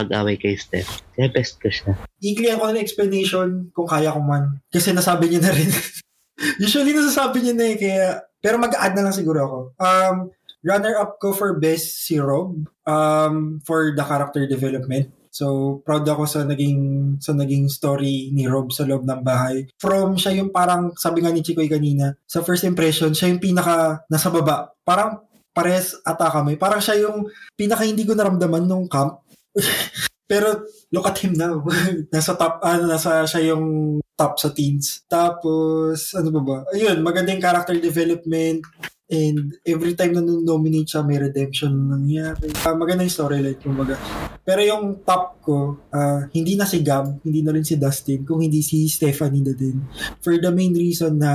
pag-away 0.00 0.40
kay 0.40 0.56
Steph. 0.56 1.04
Kaya 1.12 1.28
best 1.28 1.60
ko 1.60 1.68
siya. 1.68 1.92
Ikliyan 2.24 2.56
ko 2.56 2.72
na 2.72 2.80
explanation 2.80 3.68
kung 3.76 3.88
kaya 3.88 4.16
ko 4.16 4.20
man. 4.24 4.64
Kasi 4.72 4.96
nasabi 4.96 5.28
niya 5.28 5.44
na 5.44 5.52
rin. 5.52 5.68
Usually 6.64 6.96
nasasabi 6.96 7.44
niya 7.44 7.54
na 7.54 7.66
eh, 7.68 7.76
kaya... 7.76 8.06
Pero 8.40 8.56
mag-add 8.56 8.96
na 8.96 9.04
lang 9.04 9.12
siguro 9.12 9.40
ako. 9.44 9.58
Um, 9.76 10.16
runner-up 10.64 11.20
ko 11.20 11.36
for 11.36 11.60
best 11.60 12.08
si 12.08 12.16
Rob 12.16 12.64
um, 12.88 13.60
for 13.64 13.92
the 13.92 14.04
character 14.04 14.48
development. 14.48 15.12
So, 15.30 15.78
proud 15.86 16.02
ako 16.08 16.26
sa 16.26 16.42
naging 16.42 17.16
sa 17.22 17.30
naging 17.30 17.70
story 17.70 18.34
ni 18.34 18.50
Rob 18.50 18.74
sa 18.74 18.82
loob 18.82 19.06
ng 19.06 19.22
bahay. 19.22 19.70
From 19.78 20.18
siya 20.18 20.42
yung 20.42 20.50
parang, 20.50 20.90
sabi 20.98 21.22
nga 21.22 21.30
ni 21.30 21.40
Chikoy 21.40 21.70
kanina, 21.70 22.18
sa 22.26 22.42
first 22.42 22.66
impression, 22.66 23.14
siya 23.14 23.30
yung 23.30 23.38
pinaka 23.38 24.02
nasa 24.10 24.26
baba. 24.26 24.74
Parang 24.82 25.22
pares 25.54 25.94
ata 26.02 26.30
kami. 26.34 26.58
Parang 26.58 26.82
siya 26.82 27.06
yung 27.06 27.30
pinaka 27.54 27.86
hindi 27.86 28.02
ko 28.02 28.18
naramdaman 28.18 28.66
nung 28.66 28.90
camp. 28.90 29.22
Pero 30.30 30.62
look 30.94 31.10
at 31.10 31.18
him 31.18 31.34
now. 31.34 31.58
nasa 32.14 32.38
top, 32.38 32.62
ano, 32.62 32.86
nasa 32.86 33.26
siya 33.26 33.50
yung 33.50 33.98
top 34.14 34.38
sa 34.38 34.54
teens. 34.54 35.02
Tapos, 35.10 36.14
ano 36.14 36.30
ba 36.30 36.40
ba? 36.44 36.58
Ayun, 36.70 37.02
magandang 37.02 37.42
character 37.42 37.74
development. 37.82 38.62
And 39.10 39.58
every 39.66 39.98
time 39.98 40.14
na 40.14 40.22
nominate 40.22 40.94
siya, 40.94 41.02
may 41.02 41.18
redemption 41.18 41.74
na 41.74 41.98
nangyari. 41.98 42.46
Uh, 42.62 42.78
magandang 42.78 43.10
storyline, 43.10 43.58
kumbaga. 43.58 43.98
Pero 44.46 44.62
yung 44.62 45.02
top 45.02 45.42
ko, 45.42 45.82
ah, 45.90 46.30
hindi 46.30 46.54
na 46.54 46.62
si 46.62 46.78
Gab, 46.78 47.18
hindi 47.26 47.42
na 47.42 47.50
rin 47.50 47.66
si 47.66 47.74
Dustin, 47.74 48.22
kung 48.22 48.38
hindi 48.38 48.62
si 48.62 48.86
Stephanie 48.86 49.42
na 49.42 49.50
din. 49.50 49.82
For 50.22 50.38
the 50.38 50.54
main 50.54 50.78
reason 50.78 51.18
na 51.18 51.34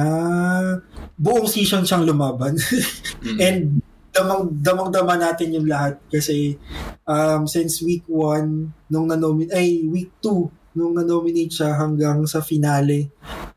buong 1.19 1.51
season 1.51 1.84
siyang 1.84 2.08
lumaban. 2.08 2.56
mm. 3.28 3.39
And 3.43 3.84
damang 4.15 4.47
damang 4.63 4.89
dama 4.95 5.19
natin 5.19 5.60
yung 5.60 5.67
lahat 5.67 5.99
kasi 6.08 6.56
um, 7.04 7.43
since 7.43 7.84
week 7.84 8.08
1 8.08 8.88
nung 8.88 9.12
na-nominate 9.12 9.51
ay 9.51 9.84
week 9.91 10.15
2 10.23 10.80
nung 10.80 10.95
na-nominate 10.95 11.51
siya 11.51 11.75
hanggang 11.75 12.23
sa 12.23 12.39
finale 12.39 13.12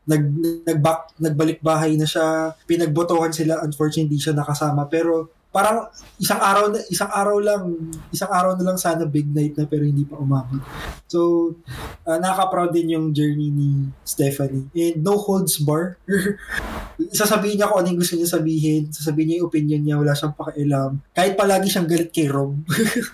nag 0.09 0.23
nagback 0.65 1.13
nagbalik 1.21 1.61
bahay 1.61 1.93
na 1.93 2.09
siya. 2.09 2.57
Pinagbotohan 2.65 3.29
sila. 3.29 3.61
Unfortunately 3.61 4.09
hindi 4.09 4.17
siya 4.17 4.33
nakasama. 4.33 4.89
Pero 4.89 5.29
parang 5.49 5.89
isang 6.15 6.37
araw 6.37 6.69
na 6.69 6.79
isang 6.87 7.09
araw 7.09 7.37
lang 7.37 7.63
isang 8.09 8.29
araw 8.29 8.53
na 8.53 8.63
lang 8.63 8.77
sana 8.77 9.03
big 9.03 9.25
night 9.27 9.53
na 9.53 9.65
pero 9.65 9.81
hindi 9.81 10.03
pa 10.03 10.15
umabot 10.15 10.61
so 11.05 11.51
uh, 12.03 12.17
nakaka-proud 12.17 12.69
din 12.69 12.93
yung 12.93 13.05
journey 13.09 13.49
ni 13.49 13.69
Stephanie 14.03 14.69
and 14.71 15.01
no 15.01 15.17
holds 15.17 15.57
bar 15.57 15.97
sasabihin 17.11 17.57
niya 17.57 17.67
kung 17.67 17.81
ano 17.81 17.89
yung 17.89 17.99
gusto 17.99 18.13
niya 18.13 18.29
sabihin 18.29 18.81
sasabihin 18.89 19.25
niya 19.25 19.37
yung 19.39 19.47
opinion 19.47 19.81
niya 19.81 19.95
wala 19.95 20.11
siyang 20.11 20.35
pakialam 20.35 20.91
kahit 21.11 21.33
palagi 21.33 21.67
siyang 21.67 21.87
galit 21.87 22.09
kay 22.09 22.27
Rob 22.27 22.53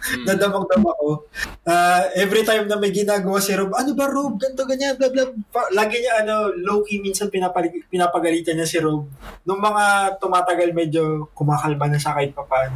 Mm. 0.05 0.25
nadamang-dama 0.25 0.91
ko. 0.95 1.27
Ah, 1.61 2.07
every 2.13 2.41
time 2.41 2.65
na 2.65 2.77
may 2.77 2.89
ginagawa 2.89 3.37
si 3.37 3.51
Rob, 3.51 3.73
ano 3.73 3.91
ba 3.91 4.05
Rob, 4.05 4.37
ganto 4.37 4.63
ganyan, 4.63 4.95
blah 4.95 5.09
blah. 5.09 5.27
Pa- 5.49 5.69
Lagi 5.71 5.97
niya 5.97 6.23
ano, 6.23 6.49
low-key 6.51 6.99
minsan 6.99 7.27
pinapag- 7.27 7.85
pinapagalitan 7.85 8.55
niya 8.55 8.65
si 8.65 8.77
Rob. 8.77 9.05
Nung 9.43 9.59
mga 9.59 10.17
tumatagal 10.17 10.71
medyo 10.71 11.27
kumakalma 11.33 11.87
na 11.87 11.97
siya 11.97 12.13
kahit 12.25 12.33
papaano. 12.33 12.75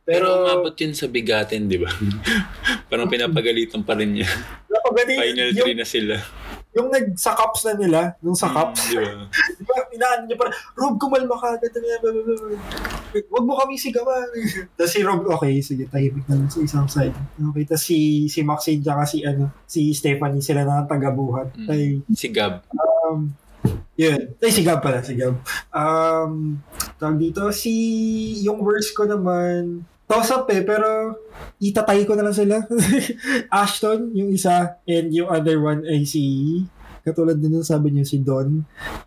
Pero 0.00 0.26
Pero, 0.26 0.28
umabot 0.42 0.72
yun 0.74 0.92
sa 0.92 1.06
bigatin, 1.06 1.68
di 1.68 1.76
ba? 1.76 1.92
Parang 2.88 3.06
pinapagalitan 3.06 3.82
pa 3.82 3.92
rin 3.92 4.16
niya. 4.16 4.28
napagaling, 4.66 5.18
Final 5.20 5.50
yung, 5.52 5.68
3 5.68 5.76
na 5.76 5.84
sila. 5.84 6.16
yung 6.72 6.88
nag-sa-cups 6.88 7.60
na 7.64 7.74
nila, 7.74 8.00
nung 8.18 8.32
sa 8.32 8.48
cups, 8.48 8.80
Mm, 8.86 8.90
di 8.90 8.96
ba? 8.96 9.10
di 9.58 9.64
ba, 9.64 9.74
inaano 9.90 10.22
niya 10.24 10.36
parang, 10.36 10.54
Rob, 10.74 10.94
kumalma 10.96 11.34
ka. 11.34 11.48
Huwag 13.26 13.44
mo 13.44 13.56
kami 13.56 13.74
sigawan. 13.74 14.28
Tapos 14.76 14.90
si 14.90 15.00
Rob, 15.00 15.24
okay, 15.26 15.58
sige, 15.58 15.84
tahimik 15.86 16.24
na 16.26 16.36
lang 16.36 16.48
sa 16.48 16.60
isang 16.60 16.86
side. 16.86 17.16
Okay, 17.50 17.64
tapos 17.64 17.82
si, 17.82 17.98
si 18.26 18.40
Maxine, 18.42 18.80
tsaka 18.80 19.02
si, 19.04 19.24
ano, 19.24 19.48
si 19.64 19.90
Stephanie, 19.90 20.40
sila 20.40 20.62
na 20.62 20.80
ang 20.80 20.88
tagabuhat. 20.88 21.56
Mm. 21.56 21.66
Ay, 21.66 21.82
Si 22.10 22.28
Gab. 22.28 22.60
Um, 22.70 23.32
yun. 23.96 24.36
Ay, 24.38 24.52
si 24.52 24.60
Gab 24.60 24.84
pala, 24.84 25.00
si 25.00 25.16
Gab. 25.16 25.40
Um, 25.72 26.60
tawag 27.00 27.16
dito, 27.16 27.48
si, 27.50 27.72
yung 28.44 28.60
words 28.60 28.92
ko 28.92 29.08
naman, 29.08 29.88
toss 30.04 30.30
up 30.30 30.46
eh, 30.52 30.62
pero 30.62 31.16
itatay 31.58 32.04
ko 32.04 32.12
na 32.14 32.28
lang 32.28 32.36
sila. 32.36 32.60
Ashton, 33.64 34.12
yung 34.12 34.30
isa, 34.36 34.78
and 34.84 35.10
yung 35.10 35.32
other 35.32 35.56
one 35.58 35.82
ay 35.88 36.04
si, 36.04 36.22
katulad 37.02 37.40
din 37.40 37.56
nung 37.56 37.66
sabi 37.66 37.88
niyo, 37.88 38.04
si 38.04 38.20
Don. 38.20 38.62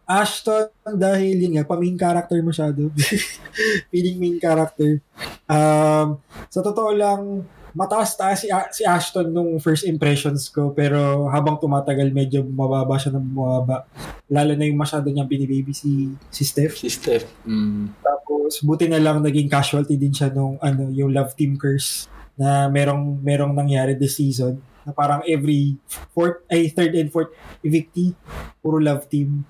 Ashton, 0.09 0.73
dahil 0.97 1.37
yun 1.37 1.61
nga, 1.61 1.69
pa-main 1.69 1.93
character 1.93 2.41
masyado. 2.41 2.89
Feeling 3.93 4.17
main 4.17 4.37
character. 4.41 4.99
Um, 5.45 6.17
sa 6.49 6.65
totoo 6.65 6.97
lang, 6.97 7.45
mataas-taas 7.73 8.45
si, 8.45 8.47
si 8.73 8.83
Ashton 8.85 9.29
nung 9.29 9.57
first 9.61 9.85
impressions 9.85 10.49
ko 10.49 10.73
pero 10.73 11.29
habang 11.29 11.61
tumatagal 11.61 12.09
medyo 12.09 12.41
mababa 12.45 12.97
siya 12.97 13.13
ng 13.17 13.25
mababa 13.29 13.85
lalo 14.29 14.53
na 14.57 14.65
yung 14.65 14.79
masyado 14.79 15.09
niyang 15.09 15.29
binibaby 15.29 15.73
si, 15.73 16.13
si 16.33 16.43
Steph 16.45 16.77
Si 16.81 16.89
Steph. 16.89 17.29
Mm. 17.45 17.93
tapos 18.01 18.61
buti 18.65 18.89
na 18.89 19.01
lang 19.01 19.21
naging 19.21 19.49
casualty 19.49 19.97
din 19.97 20.13
siya 20.13 20.33
nung 20.33 20.57
ano 20.61 20.89
yung 20.89 21.13
love 21.13 21.33
team 21.37 21.57
curse 21.57 22.09
na 22.39 22.71
merong 22.71 23.19
merong 23.19 23.53
nangyari 23.53 23.93
this 23.93 24.17
season 24.17 24.57
na 24.87 24.95
parang 24.95 25.21
every 25.27 25.77
fourth 26.15 26.41
ay 26.49 26.71
third 26.71 26.95
and 26.95 27.11
fourth 27.13 27.29
evictee 27.61 28.15
puro 28.63 28.79
love 28.79 29.05
team 29.11 29.43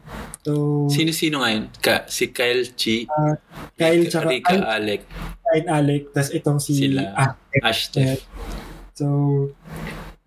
so 0.43 0.83
Sino-sino 0.89 1.39
ngayon? 1.45 1.69
Ka, 1.79 2.03
si 2.09 2.33
Kyle 2.33 2.65
Chi, 2.73 3.05
Kyle 3.77 4.03
tsaka 4.09 4.27
Rika, 4.33 4.55
Alec, 4.65 5.05
and 5.55 5.65
Alec 5.67 6.13
tas 6.13 6.29
itong 6.29 6.59
si 6.61 6.77
Sila. 6.77 7.13
ah, 7.13 7.33
Ashtef. 7.63 8.23
So, 8.93 9.07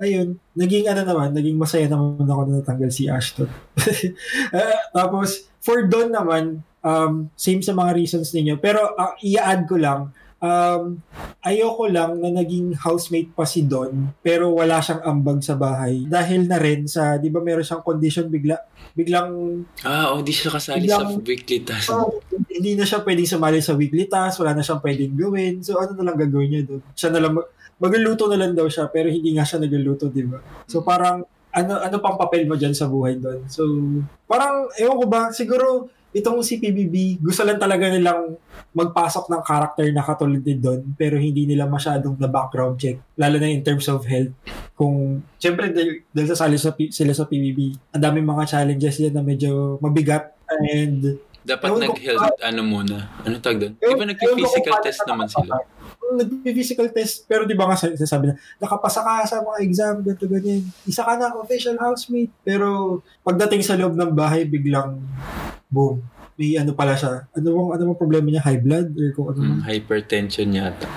ayun, 0.01 0.41
naging 0.57 0.89
ano 0.89 1.07
naman, 1.07 1.37
naging 1.37 1.61
masaya 1.61 1.87
naman 1.87 2.27
ako 2.27 2.43
na 2.49 2.53
natanggal 2.59 2.91
si 2.91 3.07
Ashton. 3.07 3.51
Ah, 4.51 4.91
tapos, 4.91 5.47
for 5.63 5.87
Don 5.87 6.11
naman, 6.11 6.65
um, 6.83 7.31
same 7.39 7.63
sa 7.63 7.77
mga 7.77 7.95
reasons 7.95 8.35
ninyo. 8.35 8.59
Pero, 8.59 8.97
uh, 8.99 9.15
i-add 9.23 9.69
ko 9.69 9.77
lang, 9.79 10.11
um, 10.43 10.99
ayoko 11.41 11.87
lang 11.87 12.19
na 12.19 12.35
naging 12.35 12.75
housemate 12.75 13.31
pa 13.31 13.47
si 13.47 13.63
Don, 13.63 14.11
pero 14.21 14.51
wala 14.51 14.83
siyang 14.83 15.07
ambag 15.07 15.41
sa 15.47 15.55
bahay. 15.55 16.03
Dahil 16.05 16.51
na 16.51 16.59
rin 16.59 16.91
sa, 16.91 17.17
di 17.17 17.31
ba 17.31 17.39
meron 17.39 17.63
siyang 17.63 17.87
condition 17.87 18.27
bigla, 18.27 18.59
biglang 18.93 19.31
Ah, 19.81 20.11
oh, 20.11 20.21
di 20.21 20.31
siya 20.31 20.51
kasali 20.51 20.85
sa 20.85 21.01
Biglang- 21.01 21.23
weekly 21.23 21.61
task. 21.61 21.89
Oh, 21.91 22.21
hindi 22.47 22.75
na 22.75 22.85
siya 22.85 23.01
pwedeng 23.01 23.29
sumali 23.29 23.59
sa 23.59 23.73
weekly 23.73 24.05
task, 24.05 24.39
wala 24.39 24.53
na 24.53 24.61
siyang 24.61 24.81
pwedeng 24.81 25.15
gawin. 25.15 25.55
So, 25.61 25.77
ano 25.77 25.93
na 25.95 26.07
lang 26.07 26.17
gagawin 26.19 26.49
niya 26.49 26.63
doon? 26.65 26.81
Siya 26.93 27.09
na 27.09 27.21
lang, 27.21 27.33
mag- 27.33 27.51
magluluto 27.77 28.27
na 28.27 28.37
lang 28.37 28.53
daw 28.53 28.67
siya, 28.67 28.87
pero 28.87 29.09
hindi 29.09 29.33
nga 29.33 29.43
siya 29.43 29.59
nagluluto, 29.59 30.07
di 30.07 30.23
ba? 30.23 30.39
So, 30.65 30.81
parang, 30.81 31.25
ano 31.51 31.73
ano 31.77 31.97
pang 31.99 32.17
papel 32.17 32.45
mo 32.45 32.55
dyan 32.55 32.73
sa 32.73 32.87
buhay 32.87 33.17
doon? 33.17 33.45
So, 33.47 33.65
parang, 34.25 34.71
ewan 34.75 34.97
ko 34.97 35.07
ba, 35.07 35.29
siguro, 35.31 35.89
itong 36.13 36.45
si 36.45 36.61
PBB, 36.61 37.19
gusto 37.21 37.43
lang 37.43 37.57
talaga 37.57 37.89
nilang 37.89 38.37
magpasok 38.73 39.33
ng 39.33 39.43
character 39.45 39.87
na 39.93 40.05
katulad 40.05 40.41
ni 40.45 40.57
Don, 40.57 40.81
pero 40.97 41.17
hindi 41.17 41.49
nila 41.49 41.65
masyadong 41.69 42.17
na 42.21 42.29
background 42.29 42.77
check, 42.77 43.01
lalo 43.17 43.37
na 43.41 43.49
in 43.49 43.65
terms 43.65 43.89
of 43.89 44.05
health. 44.05 44.33
Kung, 44.77 45.25
syempre, 45.41 45.73
dahil, 45.73 46.05
dahil 46.13 46.29
sasali 46.33 46.57
sa, 46.57 46.73
sila 46.73 47.13
sa 47.13 47.29
PBB, 47.29 47.77
ang 47.93 48.03
daming 48.05 48.29
mga 48.29 48.45
challenges 48.49 49.01
yan 49.01 49.17
na 49.17 49.25
medyo 49.25 49.81
mabigat, 49.81 50.37
and 50.69 51.17
Dapat 51.43 51.75
nag-health, 51.75 52.39
ano 52.39 52.63
muna? 52.63 53.11
Ano 53.27 53.43
tag 53.43 53.59
doon? 53.59 53.75
Di 53.75 53.95
ba 53.99 54.07
nag-physical 54.07 54.79
test 54.79 55.03
naman 55.11 55.27
sila? 55.27 55.59
Nag-physical 56.13 56.91
test, 56.91 57.25
pero 57.25 57.47
di 57.47 57.55
ba 57.55 57.65
nga 57.65 57.77
sa- 57.77 57.95
sabi 57.97 58.29
na, 58.29 58.35
nakapasa 58.59 59.01
ka 59.01 59.25
sa 59.25 59.41
mga 59.41 59.59
exam, 59.63 59.95
ganito, 60.01 60.27
ganyan. 60.27 60.63
Isa 60.85 61.03
ka 61.03 61.17
na, 61.17 61.33
official 61.35 61.79
housemate. 61.79 62.33
Pero 62.43 63.01
pagdating 63.23 63.63
sa 63.63 63.79
loob 63.79 63.95
ng 63.95 64.13
bahay, 64.13 64.45
biglang, 64.45 65.01
boom, 65.67 66.03
may 66.35 66.57
ano 66.57 66.73
pala 66.73 66.93
siya. 66.93 67.29
Ano 67.31 67.47
bang, 67.47 67.71
ano 67.77 67.83
bang 67.89 68.01
problema 68.01 68.27
niya? 68.27 68.43
High 68.43 68.61
blood? 68.61 68.89
Or 68.93 69.09
kung 69.13 69.27
ano 69.31 69.41
Mm, 69.41 69.61
hypertension 69.63 70.49
yata. 70.49 70.89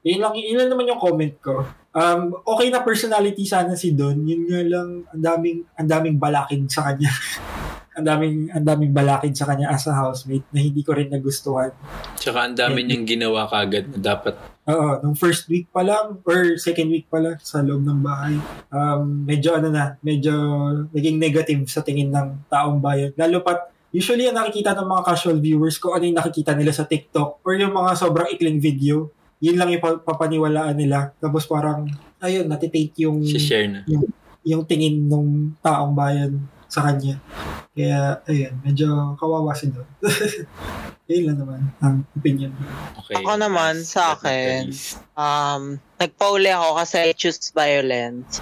Yun 0.00 0.18
lang, 0.18 0.32
yun 0.32 0.56
lang 0.56 0.70
naman 0.70 0.88
yung 0.88 1.02
comment 1.02 1.34
ko. 1.38 1.66
Um, 1.90 2.32
okay 2.46 2.70
na 2.70 2.80
personality 2.80 3.42
sana 3.44 3.74
si 3.74 3.92
Don. 3.92 4.16
Yun 4.22 4.46
nga 4.46 4.62
lang, 4.62 4.88
ang 5.06 5.22
daming, 5.22 5.58
ang 5.74 5.88
daming 5.88 6.16
balakid 6.16 6.62
sa 6.70 6.88
kanya. 6.88 7.10
ang 7.90 8.04
daming, 8.06 8.38
ang 8.54 8.64
daming 8.64 8.94
balakid 8.94 9.34
sa 9.34 9.50
kanya 9.50 9.74
as 9.74 9.86
a 9.90 9.94
housemate 9.94 10.46
na 10.54 10.62
hindi 10.62 10.86
ko 10.86 10.94
rin 10.94 11.10
nagustuhan. 11.10 11.74
Tsaka 12.14 12.46
ang 12.46 12.54
dami 12.54 12.86
niyang 12.86 13.06
ginawa 13.06 13.50
kagad 13.50 13.90
na 13.90 13.98
dapat 13.98 14.38
Oo, 14.70 15.02
nung 15.02 15.18
first 15.18 15.50
week 15.50 15.66
pa 15.74 15.82
lang 15.82 16.22
or 16.22 16.54
second 16.54 16.94
week 16.94 17.10
pa 17.10 17.18
lang 17.18 17.36
sa 17.42 17.58
loob 17.58 17.82
ng 17.82 18.00
bahay. 18.04 18.38
Um, 18.70 19.26
medyo 19.26 19.58
ano 19.58 19.72
na, 19.72 19.98
medyo 19.98 20.30
naging 20.94 21.18
negative 21.18 21.66
sa 21.66 21.82
tingin 21.82 22.14
ng 22.14 22.46
taong 22.46 22.78
bayan. 22.78 23.10
Lalo 23.18 23.42
pat 23.42 23.74
usually 23.90 24.30
ang 24.30 24.38
nakikita 24.38 24.78
ng 24.78 24.86
mga 24.86 25.02
casual 25.02 25.42
viewers 25.42 25.74
ko 25.82 25.98
ano 25.98 26.06
yung 26.06 26.14
nakikita 26.14 26.54
nila 26.54 26.70
sa 26.70 26.86
TikTok 26.86 27.42
or 27.42 27.58
yung 27.58 27.74
mga 27.74 27.98
sobrang 27.98 28.30
ikling 28.30 28.62
video. 28.62 29.10
Yun 29.42 29.58
lang 29.58 29.74
yung 29.74 29.82
pa- 29.82 30.04
papaniwalaan 30.04 30.76
nila. 30.76 31.16
Tapos 31.16 31.48
parang, 31.48 31.88
ayun, 32.20 32.44
natitake 32.44 33.08
yung, 33.08 33.24
share 33.24 33.66
na. 33.66 33.80
yung 34.44 34.62
tingin 34.68 35.08
ng 35.08 35.56
taong 35.64 35.96
bayan 35.96 36.38
sa 36.70 36.86
kanya. 36.86 37.18
Kaya, 37.74 38.22
ayun, 38.30 38.54
medyo 38.62 38.86
kawawa 39.18 39.52
si 39.52 39.68
Don. 39.68 39.86
Yun 41.10 41.26
lang 41.26 41.38
naman 41.42 41.60
ang 41.82 41.94
opinion. 42.14 42.54
Okay. 43.02 43.18
Ako 43.18 43.34
naman, 43.34 43.82
sa 43.82 44.14
akin, 44.14 44.70
Um, 45.20 45.76
nagpauli 46.00 46.48
ako 46.48 46.80
kasi 46.80 46.96
I 46.96 47.12
choose 47.12 47.52
violence. 47.52 48.40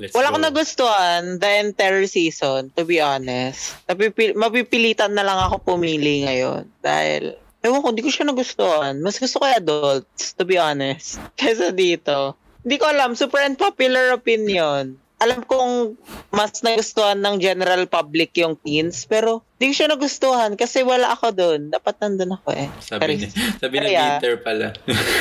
Let's 0.00 0.16
Wala 0.16 0.30
go. 0.30 0.38
akong 0.38 0.46
nagustuhan 0.48 1.22
the 1.36 1.50
entire 1.60 2.06
season, 2.06 2.72
to 2.72 2.88
be 2.88 3.02
honest. 3.02 3.76
Napipil- 3.84 4.32
mapipilitan 4.32 5.12
na 5.12 5.26
lang 5.26 5.36
ako 5.36 5.74
pumili 5.74 6.24
ngayon. 6.24 6.64
Dahil, 6.80 7.36
ewan 7.60 7.82
ko, 7.82 7.90
hindi 7.92 8.06
ko 8.06 8.12
siya 8.14 8.30
nagustuhan. 8.30 9.02
Mas 9.02 9.20
gusto 9.20 9.42
ko 9.42 9.44
yung 9.44 9.60
adults, 9.60 10.32
to 10.38 10.46
be 10.46 10.56
honest. 10.56 11.20
Kesa 11.40 11.74
dito. 11.74 12.38
Hindi 12.64 12.76
ko 12.78 12.86
alam, 12.88 13.12
super 13.12 13.44
unpopular 13.44 14.14
opinion. 14.14 14.96
Alam 15.16 15.40
kong 15.48 15.96
mas 16.28 16.60
nagustuhan 16.60 17.16
ng 17.16 17.40
general 17.40 17.88
public 17.88 18.36
yung 18.36 18.52
teens, 18.60 19.08
pero 19.08 19.40
hindi 19.56 19.72
ko 19.72 19.74
siya 19.80 19.88
nagustuhan 19.96 20.52
kasi 20.54 20.84
wala 20.84 21.16
ako 21.16 21.32
doon. 21.32 21.72
Dapat 21.72 21.94
nandun 22.04 22.36
ako 22.36 22.52
eh. 22.52 22.68
Sabi 22.84 23.16
niya, 23.16 23.28
sabi 23.56 23.74
Kaya- 23.80 23.88
niya 23.88 24.04
bitter 24.20 24.36
pala. 24.44 24.68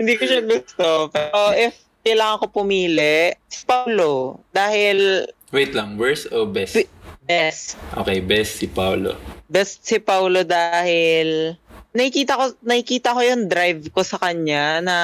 Hindi 0.00 0.12
ko 0.16 0.22
siya 0.26 0.42
gusto. 0.42 1.12
Pero 1.12 1.40
if 1.54 1.76
kailangan 2.00 2.40
ko 2.40 2.46
pumili, 2.50 3.36
si 3.46 3.62
Paulo. 3.62 4.40
Dahil 4.50 5.28
Wait 5.52 5.74
lang, 5.74 5.94
worst 5.94 6.30
o 6.32 6.46
best? 6.46 6.78
Best. 7.26 7.78
Okay, 7.94 8.18
best 8.18 8.58
si 8.58 8.66
Paolo. 8.66 9.14
Best 9.46 9.84
si 9.84 9.98
Paulo 9.98 10.42
dahil 10.42 11.54
nakikita 11.90 12.34
ko 12.34 12.44
nakikita 12.62 13.14
ko 13.14 13.20
yung 13.22 13.46
drive 13.46 13.90
ko 13.90 14.02
sa 14.02 14.18
kanya 14.18 14.78
na 14.78 14.96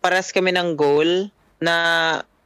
paras 0.00 0.32
kami 0.32 0.52
ng 0.52 0.72
goal 0.72 1.28
na 1.60 1.76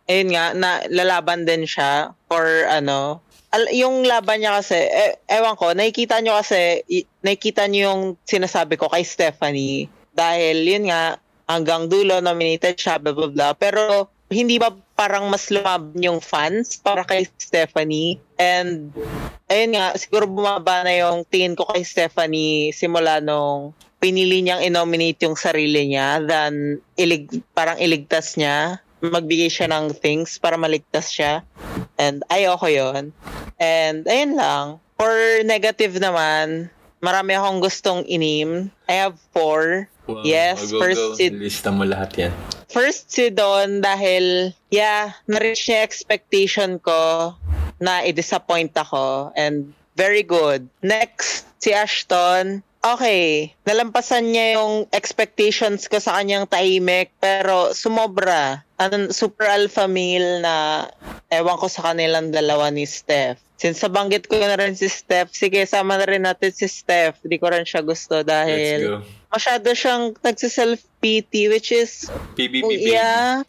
ayun 0.08 0.30
nga 0.32 0.52
na 0.52 0.84
lalaban 0.92 1.48
din 1.48 1.64
siya 1.64 2.12
for 2.28 2.44
ano 2.68 3.24
al- 3.54 3.70
yung 3.70 4.02
laban 4.02 4.42
niya 4.42 4.58
kasi 4.58 4.76
eh, 4.76 5.14
ewan 5.30 5.54
ko 5.54 5.70
nakikita 5.72 6.18
niyo 6.18 6.34
kasi 6.34 6.82
i- 6.90 7.06
nakikita 7.22 7.70
niyo 7.70 7.94
yung 7.94 8.02
sinasabi 8.26 8.74
ko 8.74 8.90
kay 8.90 9.06
Stephanie. 9.06 9.86
Dahil 10.14 10.66
yun 10.66 10.90
nga 10.90 11.18
hanggang 11.46 11.86
dulo 11.86 12.18
nominated 12.18 12.74
siya 12.74 12.98
blah 12.98 13.14
blah 13.14 13.30
blah. 13.30 13.52
Pero 13.54 14.10
hindi 14.32 14.58
ba 14.58 14.74
parang 14.98 15.30
mas 15.30 15.46
lumaban 15.52 15.94
yung 16.02 16.18
fans 16.18 16.80
para 16.82 17.06
kay 17.06 17.30
Stephanie? 17.38 18.18
And 18.34 18.90
ayun 19.46 19.78
nga, 19.78 19.94
siguro 19.94 20.26
bumaba 20.26 20.82
na 20.82 20.94
yung 20.94 21.22
tingin 21.28 21.54
ko 21.54 21.68
kay 21.70 21.86
Stephanie 21.86 22.74
simula 22.74 23.22
nung 23.22 23.74
pinili 24.02 24.44
niyang 24.44 24.60
i-nominate 24.60 25.24
yung 25.24 25.38
sarili 25.38 25.88
niya 25.88 26.20
than 26.20 26.82
ilig, 26.98 27.40
parang 27.56 27.80
iligtas 27.80 28.36
niya. 28.36 28.82
Magbigay 29.04 29.52
siya 29.52 29.68
ng 29.68 29.92
things 29.92 30.40
para 30.40 30.56
maligtas 30.56 31.12
siya. 31.12 31.44
And 32.00 32.24
ayoko 32.26 32.64
yon 32.66 33.12
And 33.60 34.08
ayun 34.08 34.34
lang. 34.34 34.80
For 34.96 35.12
negative 35.44 36.00
naman, 36.00 36.72
marami 36.98 37.36
akong 37.36 37.60
gustong 37.60 38.00
inim. 38.08 38.72
I 38.88 39.04
have 39.04 39.20
four. 39.30 39.90
Wow, 40.04 40.24
Yes, 40.24 40.72
go, 40.72 40.80
first 40.80 41.00
go. 41.00 41.14
si- 41.14 41.32
Lista 41.32 41.68
mo 41.68 41.84
lahat 41.84 42.10
yan. 42.18 42.32
First 42.68 43.08
si 43.08 43.28
Don 43.28 43.78
dahil, 43.78 44.50
yeah, 44.66 45.14
na-reach 45.24 45.68
niya 45.68 45.84
expectation 45.84 46.80
ko 46.80 47.32
na 47.78 48.02
i-disappoint 48.02 48.72
ako 48.74 49.30
and 49.34 49.70
very 49.94 50.24
good. 50.24 50.66
Next, 50.80 51.46
si 51.56 51.70
Ashton. 51.70 52.64
Okay, 52.80 53.54
nalampasan 53.64 54.28
niya 54.28 54.60
yung 54.60 54.84
expectations 54.92 55.88
ko 55.88 55.96
sa 55.96 56.20
kanyang 56.20 56.44
tahimik 56.44 57.14
pero 57.16 57.72
sumobra. 57.72 58.60
Ano, 58.74 59.14
super 59.14 59.46
alpha 59.46 59.86
male 59.86 60.42
na 60.42 60.86
ewan 61.30 61.58
ko 61.58 61.70
sa 61.70 61.92
kanilang 61.92 62.34
dalawa 62.34 62.74
ni 62.74 62.82
Steph. 62.84 63.38
Since 63.54 63.86
nabanggit 63.86 64.26
ko 64.26 64.34
na 64.36 64.58
rin 64.58 64.74
si 64.74 64.90
Steph, 64.90 65.30
sige, 65.30 65.62
sama 65.62 65.94
na 65.94 66.06
rin 66.10 66.26
natin 66.26 66.50
si 66.50 66.66
Steph. 66.66 67.22
Di 67.22 67.38
ko 67.38 67.54
rin 67.54 67.62
siya 67.62 67.86
gusto 67.86 68.26
dahil 68.26 68.98
masyado 69.30 69.70
siyang 69.72 70.18
nagsiself-pity 70.18 71.46
which 71.50 71.70
is 71.70 72.10
PBB 72.34 72.66
Oh, 72.66 72.70
baby. 72.74 72.90
yeah. 72.98 73.46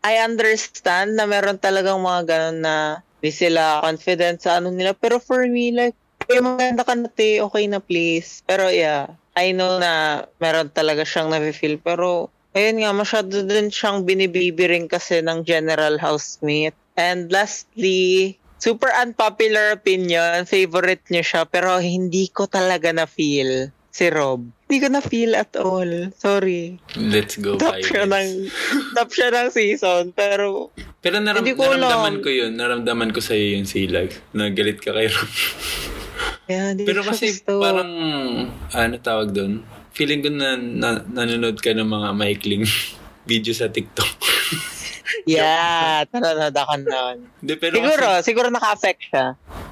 I 0.00 0.18
understand 0.18 1.14
na 1.14 1.30
meron 1.30 1.60
talagang 1.60 2.00
mga 2.02 2.22
ganun 2.26 2.58
na 2.64 2.76
di 3.20 3.30
sila 3.30 3.84
confident 3.86 4.42
sa 4.42 4.58
ano 4.58 4.74
nila. 4.74 4.96
Pero 4.98 5.20
for 5.22 5.46
me, 5.46 5.70
like, 5.70 5.94
eh, 6.26 6.42
maganda 6.42 6.82
ka 6.82 6.96
na, 6.98 7.06
te, 7.06 7.38
okay 7.38 7.70
na 7.70 7.78
please. 7.78 8.42
Pero 8.50 8.66
yeah, 8.66 9.14
I 9.38 9.52
know 9.54 9.78
na 9.78 10.24
meron 10.42 10.72
talaga 10.74 11.06
siyang 11.06 11.30
nafe-feel. 11.30 11.78
Pero, 11.84 12.32
ayun 12.52 12.80
nga, 12.80 12.92
masyado 12.92 13.40
din 13.40 13.68
siyang 13.68 14.02
binibibi 14.02 14.66
rin 14.66 14.86
kasi 14.86 15.20
ng 15.20 15.42
general 15.42 15.96
housemate. 15.96 16.74
And 16.94 17.30
lastly, 17.30 18.36
super 18.56 18.90
unpopular 18.92 19.72
opinion, 19.72 20.44
favorite 20.44 21.06
niyo 21.08 21.22
siya, 21.22 21.42
pero 21.44 21.78
hindi 21.78 22.28
ko 22.28 22.44
talaga 22.44 22.90
na-feel 22.90 23.70
si 23.90 24.06
Rob. 24.06 24.46
Hindi 24.64 24.78
ko 24.78 24.88
na-feel 24.88 25.32
at 25.34 25.50
all. 25.56 26.14
Sorry. 26.14 26.78
Let's 26.94 27.34
go, 27.34 27.56
Top 27.56 27.74
siya 27.76 28.04
ng, 28.04 28.28
Pirates. 28.46 28.94
top 28.94 29.10
siya 29.10 29.28
ng 29.30 29.48
season, 29.50 30.04
pero 30.12 30.70
Pero 31.00 31.16
naram- 31.16 31.40
Hindi 31.40 31.56
ko 31.56 31.64
naramdaman 31.64 32.20
ko 32.20 32.28
yun. 32.28 32.52
Naramdaman 32.54 33.10
ko 33.10 33.18
sa'yo 33.18 33.56
yung 33.56 33.64
silag. 33.64 34.12
Nagalit 34.30 34.78
ka 34.78 34.92
kay 34.92 35.08
Rob. 35.08 35.32
yeah, 36.46 36.76
Pero 36.76 37.00
kasi 37.02 37.32
gusto. 37.32 37.56
parang, 37.58 37.90
ano 38.68 38.94
tawag 39.00 39.32
doon? 39.32 39.64
Feeling 39.92 40.20
ko 40.20 40.30
na, 40.30 40.54
na 40.54 40.88
nanonood 41.02 41.58
ka 41.58 41.70
ng 41.70 41.84
mga 41.84 42.08
maikling 42.12 42.64
video 43.30 43.52
sa 43.52 43.66
TikTok. 43.66 44.06
yeah, 45.26 46.06
nanonood 46.08 46.54
ako 46.54 46.74
noon. 46.80 47.16
Hindi, 47.38 47.54
pero 47.56 47.74
Siguro, 47.74 48.06
kasi 48.08 48.24
siguro 48.24 48.46
naka-affect 48.48 49.00
siya. 49.04 49.26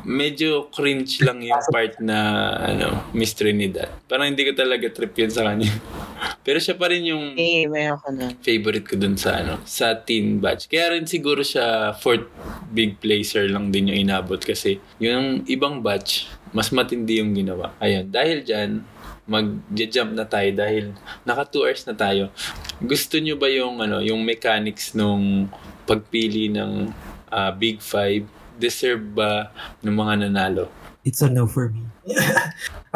medyo 0.05 0.69
cringe 0.69 1.21
lang 1.21 1.41
yung 1.41 1.59
part 1.69 1.99
na, 1.99 2.19
ano, 2.57 3.09
Miss 3.13 3.33
Trinidad. 3.33 3.91
Parang 4.05 4.27
hindi 4.27 4.43
ko 4.43 4.53
talaga 4.53 4.87
trip 4.89 5.15
yun 5.15 5.31
sa 5.31 5.45
kanya. 5.45 5.71
pero 6.47 6.59
siya 6.59 6.75
pa 6.75 6.89
rin 6.89 7.07
yung 7.07 7.35
Eh, 7.35 7.67
may 7.67 7.87
ako 7.87 8.11
nun. 8.11 8.33
favorite 8.41 8.83
ko 8.85 8.97
dun 8.97 9.15
sa 9.15 9.39
ano 9.39 9.63
sa 9.63 9.95
teen 9.97 10.39
batch. 10.39 10.67
Kaya 10.67 10.91
rin 10.91 11.07
siguro 11.07 11.41
siya 11.41 11.95
fourth 11.95 12.27
big 12.69 12.99
placer 12.99 13.47
lang 13.47 13.71
din 13.71 13.87
yung 13.87 13.99
inabot 14.03 14.39
kasi 14.39 14.83
yung 14.99 15.47
ibang 15.47 15.79
batch 15.79 16.27
mas 16.51 16.73
matindi 16.73 17.21
yung 17.21 17.37
ginawa. 17.37 17.77
Ayun, 17.79 18.09
dahil 18.09 18.41
diyan 18.41 18.81
mag-jump 19.29 20.17
na 20.17 20.25
tayo 20.25 20.49
dahil 20.57 20.97
naka 21.23 21.45
2 21.45 21.69
hours 21.69 21.85
na 21.85 21.95
tayo. 21.95 22.33
Gusto 22.81 23.21
nyo 23.21 23.37
ba 23.37 23.47
yung 23.53 23.79
ano, 23.85 24.01
yung 24.01 24.25
mechanics 24.25 24.97
nung 24.97 25.53
pagpili 25.85 26.49
ng 26.49 26.89
ah, 27.29 27.53
Big 27.53 27.85
Five? 27.85 28.25
Deserve 28.59 29.05
ba 29.15 29.55
ng 29.85 29.95
mga 29.95 30.27
nanalo? 30.27 30.67
It's 31.07 31.23
a 31.23 31.31
no 31.31 31.47
for 31.47 31.71
me. 31.71 31.87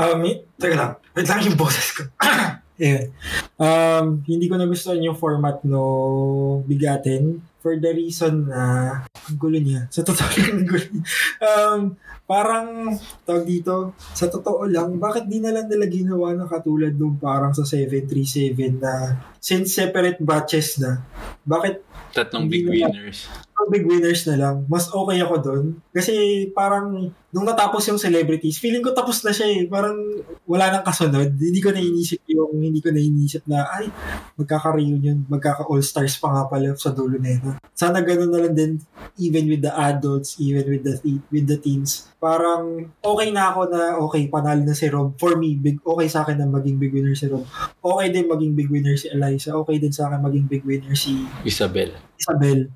um, 0.01 0.27
y- 0.27 0.43
teka 0.59 0.75
lang. 0.75 0.93
Wait 1.15 1.29
lang 1.29 1.45
yung 1.47 1.55
boses 1.61 1.95
ko. 1.95 2.03
Ayun. 2.83 3.15
Um, 3.63 4.07
hindi 4.27 4.51
ko 4.51 4.59
nagustuhan 4.59 5.05
yung 5.05 5.15
format 5.15 5.63
no 5.63 6.65
bigatin 6.67 7.39
for 7.63 7.79
the 7.79 7.93
reason 7.95 8.51
na 8.51 8.63
ang 9.07 9.37
gulo 9.39 9.63
niya. 9.63 9.87
Sa 9.89 10.03
totoo 10.03 10.29
lang, 10.43 10.51
ang 10.59 10.67
gulo 10.67 10.87
niya. 10.91 11.05
Um, 11.39 11.81
parang, 12.27 12.99
tawag 13.23 13.47
dito, 13.47 13.95
sa 14.13 14.27
totoo 14.27 14.67
lang, 14.67 14.99
bakit 14.99 15.31
di 15.31 15.39
na 15.39 15.55
lang 15.55 15.71
nila 15.71 15.87
ginawa 15.87 16.35
na 16.35 16.51
katulad 16.51 16.93
nung 16.99 17.23
parang 17.23 17.55
sa 17.55 17.63
737 17.63 18.83
na 18.83 19.17
since 19.39 19.79
separate 19.79 20.19
batches 20.19 20.83
na, 20.83 21.07
bakit 21.47 21.87
Tatlong 22.13 22.45
big 22.45 22.69
winners. 22.69 23.25
Big 23.69 23.85
winners 23.87 24.25
na 24.27 24.37
lang. 24.39 24.57
Mas 24.67 24.87
okay 24.91 25.19
ako 25.21 25.35
doon. 25.43 25.65
Kasi 25.91 26.47
parang 26.55 27.11
nung 27.33 27.47
natapos 27.49 27.89
yung 27.89 27.97
celebrities, 27.97 28.61
feeling 28.61 28.85
ko 28.85 28.93
tapos 28.93 29.25
na 29.25 29.33
siya 29.33 29.49
eh. 29.49 29.61
Parang 29.67 29.97
wala 30.45 30.69
nang 30.69 30.85
kasunod. 30.85 31.33
Hindi 31.35 31.61
ko 31.65 31.73
na 31.73 31.81
inisip 31.81 32.21
yung, 32.29 32.61
hindi 32.61 32.79
ko 32.85 32.93
na 32.93 33.01
inisip 33.01 33.43
na, 33.49 33.67
ay, 33.73 33.89
magkaka-reunion, 34.37 35.25
magkaka-all-stars 35.27 36.21
pa 36.21 36.29
nga 36.31 36.45
pala 36.47 36.77
sa 36.77 36.93
dulo 36.93 37.17
na 37.17 37.33
yun. 37.33 37.57
Sana 37.73 38.05
ganun 38.05 38.29
na 38.29 38.41
lang 38.45 38.55
din, 38.55 38.73
even 39.17 39.49
with 39.49 39.65
the 39.65 39.73
adults, 39.73 40.37
even 40.37 40.69
with 40.69 40.85
the, 40.85 40.95
with 41.33 41.49
the 41.49 41.57
teens. 41.57 42.12
Parang 42.23 42.79
okay 43.03 43.35
na 43.35 43.51
ako 43.51 43.67
na, 43.67 43.99
okay, 43.99 44.31
panalo 44.31 44.63
na 44.63 44.79
si 44.79 44.87
Rob. 44.87 45.19
For 45.19 45.35
me, 45.35 45.59
big, 45.59 45.83
okay 45.83 46.07
sa 46.07 46.23
akin 46.23 46.39
na 46.39 46.47
maging 46.47 46.79
big 46.79 46.95
winner 46.95 47.19
si 47.19 47.27
Rob. 47.27 47.43
Okay 47.83 48.15
din 48.15 48.31
maging 48.31 48.55
big 48.55 48.71
winner 48.71 48.95
si 48.95 49.11
Eliza. 49.11 49.59
Okay 49.59 49.83
din 49.83 49.91
sa 49.91 50.07
akin 50.07 50.23
maging 50.23 50.47
big 50.47 50.63
winner 50.63 50.95
si 50.95 51.27
Isabel. 51.43 51.91
Isabel. 52.15 52.71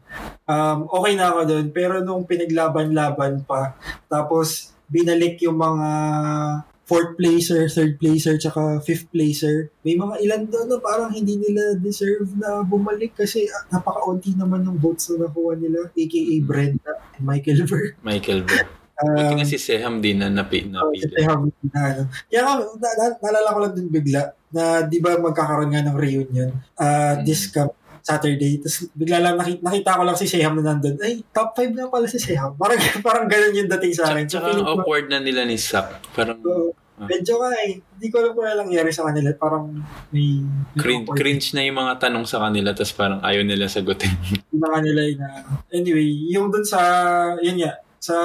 Um, 0.51 0.91
okay 0.91 1.15
na 1.15 1.31
ako 1.31 1.41
doon. 1.47 1.67
Pero 1.71 2.03
nung 2.03 2.27
pinaglaban-laban 2.27 3.47
pa, 3.47 3.79
tapos 4.11 4.75
binalik 4.91 5.39
yung 5.47 5.63
mga 5.63 5.91
fourth 6.87 7.15
placer, 7.15 7.71
third 7.71 8.03
placer, 8.03 8.35
tsaka 8.39 8.83
fifth 8.83 9.11
placer. 9.15 9.71
May 9.87 9.95
mga 9.95 10.27
ilan 10.27 10.43
doon 10.51 10.67
na 10.75 10.79
parang 10.83 11.11
hindi 11.15 11.39
nila 11.39 11.79
deserve 11.79 12.31
na 12.35 12.63
bumalik 12.67 13.15
kasi 13.15 13.47
ah, 13.47 13.63
napaka-unti 13.75 14.35
naman 14.35 14.67
ng 14.67 14.79
votes 14.79 15.11
na 15.15 15.31
nakuha 15.31 15.55
nila, 15.55 15.87
aka 15.91 16.35
Brenda 16.43 16.93
and 17.19 17.23
Michael 17.27 17.63
Ver. 17.67 17.95
Michael 18.03 18.43
Burr. 18.43 18.86
Buti 18.97 19.23
Um, 19.29 19.37
nga 19.37 19.45
si 19.45 19.59
Seham 19.61 20.01
din 20.01 20.17
na 20.17 20.29
Oh, 20.29 20.33
napili. 20.33 20.73
kasi 20.97 21.21
habang 21.21 21.53
na, 21.69 21.81
ano. 21.85 22.03
Kaya 22.27 22.41
na, 22.41 22.53
na, 22.81 23.05
naalala 23.21 23.49
ko 23.53 23.59
lang 23.61 23.75
din 23.77 23.89
bigla 23.89 24.23
na 24.49 24.63
di 24.83 24.99
ba 24.99 25.21
magkakaroon 25.21 25.69
nga 25.69 25.85
ng 25.85 25.97
reunion 25.97 26.49
uh, 26.75 27.13
Mm. 27.15 27.23
this 27.23 27.53
come 27.53 27.69
Saturday. 28.01 28.57
Tapos 28.57 28.89
bigla 28.95 29.19
lang 29.19 29.37
nakita, 29.37 29.61
nakita 29.61 29.99
ko 29.99 30.03
lang 30.07 30.17
si 30.17 30.25
Seham 30.25 30.55
na 30.57 30.73
nandun. 30.73 30.97
Ay, 30.97 31.21
top 31.29 31.53
5 31.53 31.75
na 31.75 31.91
pala 31.91 32.07
si 32.07 32.17
Seham. 32.17 32.55
Parang, 32.55 32.79
parang 33.05 33.27
ganun 33.27 33.53
yung 33.53 33.69
dating 33.69 33.93
sa 33.93 34.09
akin. 34.09 34.25
So, 34.25 34.39
Tsaka 34.39 34.49
ko, 34.55 34.81
awkward 34.81 35.11
na 35.11 35.19
nila 35.19 35.43
ni 35.43 35.59
Sak. 35.59 36.15
Parang 36.15 36.39
uh, 36.39 36.71
medyo 37.05 37.37
nga 37.37 37.51
eh. 37.67 37.77
Hindi 37.83 38.07
ko 38.09 38.17
alam 38.17 38.33
kung 38.33 38.47
ano 38.47 38.63
nangyari 38.63 38.95
sa 38.95 39.05
kanila. 39.05 39.29
Parang 39.35 39.77
may... 40.09 40.41
may 40.41 40.79
cringe, 40.79 41.05
awkward. 41.05 41.19
cringe 41.19 41.47
na 41.53 41.67
yung 41.67 41.77
mga 41.77 41.95
tanong 41.99 42.25
sa 42.25 42.39
kanila 42.41 42.73
tapos 42.73 42.95
parang 42.95 43.21
ayaw 43.21 43.43
nila 43.43 43.67
sagutin. 43.67 44.15
Yung 44.55 44.63
mga 44.63 44.79
nila 44.81 45.01
yung 45.05 45.21
na... 45.21 45.29
Anyway, 45.69 46.09
yung 46.31 46.47
dun 46.49 46.65
sa... 46.65 46.81
Yun 47.43 47.61
nga. 47.61 47.75
Sa... 48.07 48.17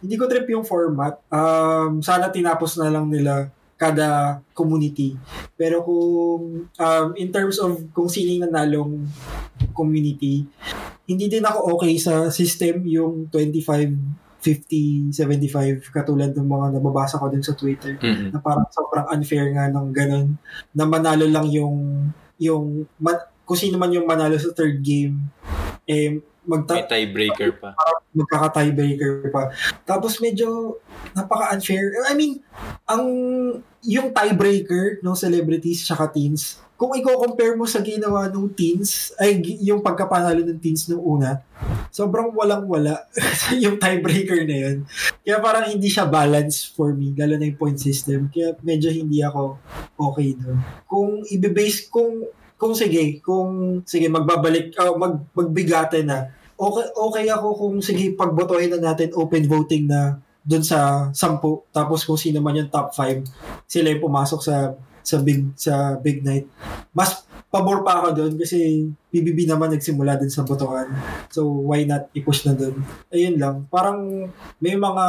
Hindi 0.00 0.16
ko 0.16 0.24
trip 0.28 0.48
yung 0.48 0.64
format. 0.64 1.20
Um, 1.32 2.04
sana 2.04 2.28
tinapos 2.28 2.76
na 2.80 2.92
lang 2.92 3.08
nila 3.08 3.52
kada 3.76 4.40
community. 4.56 5.16
Pero 5.56 5.84
kung 5.84 6.68
um, 6.68 7.06
in 7.16 7.28
terms 7.28 7.60
of 7.60 7.76
kung 7.92 8.08
sino 8.08 8.32
yung 8.32 8.48
nanalong 8.48 9.04
community, 9.76 10.48
hindi 11.04 11.28
din 11.28 11.44
ako 11.44 11.76
okay 11.76 11.94
sa 12.00 12.32
system 12.32 12.82
yung 12.88 13.28
25 13.28 14.26
50, 14.46 15.10
75 15.10 15.90
katulad 15.90 16.30
ng 16.30 16.46
mga 16.46 16.78
nababasa 16.78 17.18
ko 17.18 17.26
din 17.26 17.42
sa 17.42 17.58
Twitter 17.58 17.98
Mm-mm. 17.98 18.30
na 18.30 18.38
parang 18.38 18.68
sobrang 18.70 19.10
unfair 19.10 19.50
nga 19.50 19.66
ng 19.66 19.90
ganun 19.90 20.38
na 20.70 20.86
manalo 20.86 21.26
lang 21.26 21.50
yung 21.50 22.06
yung 22.38 22.86
man, 23.02 23.18
kung 23.42 23.58
sino 23.58 23.74
man 23.74 23.90
yung 23.90 24.06
manalo 24.06 24.38
sa 24.38 24.54
third 24.54 24.78
game 24.78 25.18
eh 25.90 26.22
magta- 26.46 26.78
May 26.78 26.86
tiebreaker 26.86 27.50
pa. 27.58 27.74
magkaka-tiebreaker 28.16 29.28
pa. 29.28 29.52
Tapos 29.84 30.16
medyo 30.22 30.80
napaka-unfair. 31.12 31.92
I 32.08 32.14
mean, 32.16 32.40
ang 32.88 33.04
yung 33.84 34.08
tiebreaker 34.14 35.04
ng 35.04 35.16
celebrities 35.18 35.84
tsaka 35.84 36.08
teens, 36.08 36.56
kung 36.76 36.92
i-compare 36.92 37.56
mo 37.56 37.64
sa 37.64 37.80
ginawa 37.80 38.28
ng 38.28 38.52
teens, 38.52 39.16
ay 39.16 39.40
yung 39.64 39.80
pagkapanalo 39.80 40.44
ng 40.44 40.60
teens 40.60 40.84
nung 40.92 41.00
una, 41.00 41.40
sobrang 41.88 42.28
walang-wala 42.36 43.08
yung 43.64 43.80
tiebreaker 43.80 44.44
na 44.44 44.56
yun. 44.68 44.76
Kaya 45.24 45.40
parang 45.40 45.64
hindi 45.72 45.88
siya 45.88 46.04
balance 46.04 46.68
for 46.68 46.92
me, 46.92 47.16
lalo 47.16 47.40
na 47.40 47.48
yung 47.48 47.56
point 47.56 47.80
system. 47.80 48.28
Kaya 48.28 48.52
medyo 48.60 48.92
hindi 48.92 49.24
ako 49.24 49.56
okay 49.96 50.36
doon. 50.36 50.60
Kung 50.84 51.24
i-base, 51.24 51.88
kung 51.88 52.28
kung 52.56 52.72
sige, 52.72 53.20
kung 53.20 53.84
sige 53.84 54.08
magbabalik 54.08 54.76
oh, 54.80 54.96
mag 54.96 55.24
magbigate 55.32 56.04
na. 56.04 56.32
Okay 56.56 56.86
okay 56.96 57.26
ako 57.28 57.48
kung 57.52 57.76
sige 57.84 58.16
pagbotohin 58.16 58.72
na 58.76 58.92
natin 58.92 59.12
open 59.12 59.44
voting 59.44 59.84
na 59.84 60.16
doon 60.46 60.64
sa 60.64 61.10
10 61.12 61.42
tapos 61.74 62.06
kung 62.06 62.16
sino 62.16 62.40
man 62.40 62.56
yung 62.56 62.72
top 62.72 62.94
5 62.94 63.68
sila 63.68 63.92
yung 63.92 64.04
pumasok 64.08 64.40
sa 64.40 64.72
sa 65.06 65.22
big 65.22 65.54
sa 65.54 65.94
big 66.02 66.24
night. 66.26 66.50
Mas 66.90 67.22
pabor 67.46 67.86
pa 67.86 68.02
ako 68.02 68.08
doon 68.16 68.32
kasi 68.34 68.90
PBB 69.14 69.46
naman 69.46 69.70
nagsimula 69.70 70.18
din 70.18 70.32
sa 70.32 70.42
botohan. 70.42 70.90
So 71.30 71.46
why 71.46 71.86
not 71.86 72.10
i-push 72.10 72.42
na 72.48 72.58
doon? 72.58 72.82
Ayun 73.14 73.36
lang. 73.38 73.56
Parang 73.70 74.26
may 74.58 74.74
mga 74.74 75.06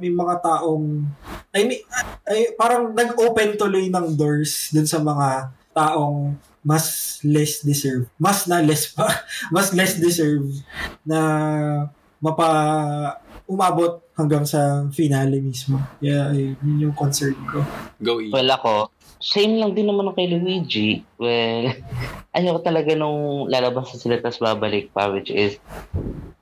may 0.00 0.12
mga 0.14 0.34
taong 0.40 1.04
I 1.52 1.60
mean 1.68 1.82
ay, 2.24 2.56
parang 2.56 2.96
nag-open 2.96 3.60
tuloy 3.60 3.92
ng 3.92 4.16
doors 4.16 4.72
dun 4.72 4.88
sa 4.88 5.02
mga 5.04 5.52
taong 5.76 6.32
mas 6.64 7.18
less 7.22 7.60
deserve. 7.62 8.06
Mas 8.18 8.46
na 8.46 8.60
less 8.60 8.86
pa. 8.88 9.24
mas 9.52 9.70
less 9.72 10.00
deserve 10.00 10.64
na 11.04 11.90
mapa 12.20 13.20
umabot 13.44 14.00
hanggang 14.16 14.48
sa 14.48 14.88
finale 14.94 15.40
mismo. 15.40 15.76
Yeah, 16.00 16.32
yun 16.32 16.90
yung 16.90 16.96
concern 16.96 17.36
ko. 17.50 17.60
Go 18.00 18.20
E. 18.22 18.32
Well, 18.32 18.48
ako, 18.48 18.94
same 19.20 19.60
lang 19.60 19.72
din 19.76 19.88
naman 19.88 20.08
ng 20.12 20.16
kay 20.16 20.28
Luigi. 20.32 21.00
Well, 21.20 21.72
ayoko 22.36 22.60
talaga 22.64 22.92
nung 22.96 23.48
lalabas 23.48 23.92
na 23.92 23.98
sila 24.00 24.16
tapos 24.20 24.40
babalik 24.40 24.92
pa, 24.92 25.12
which 25.12 25.28
is, 25.28 25.60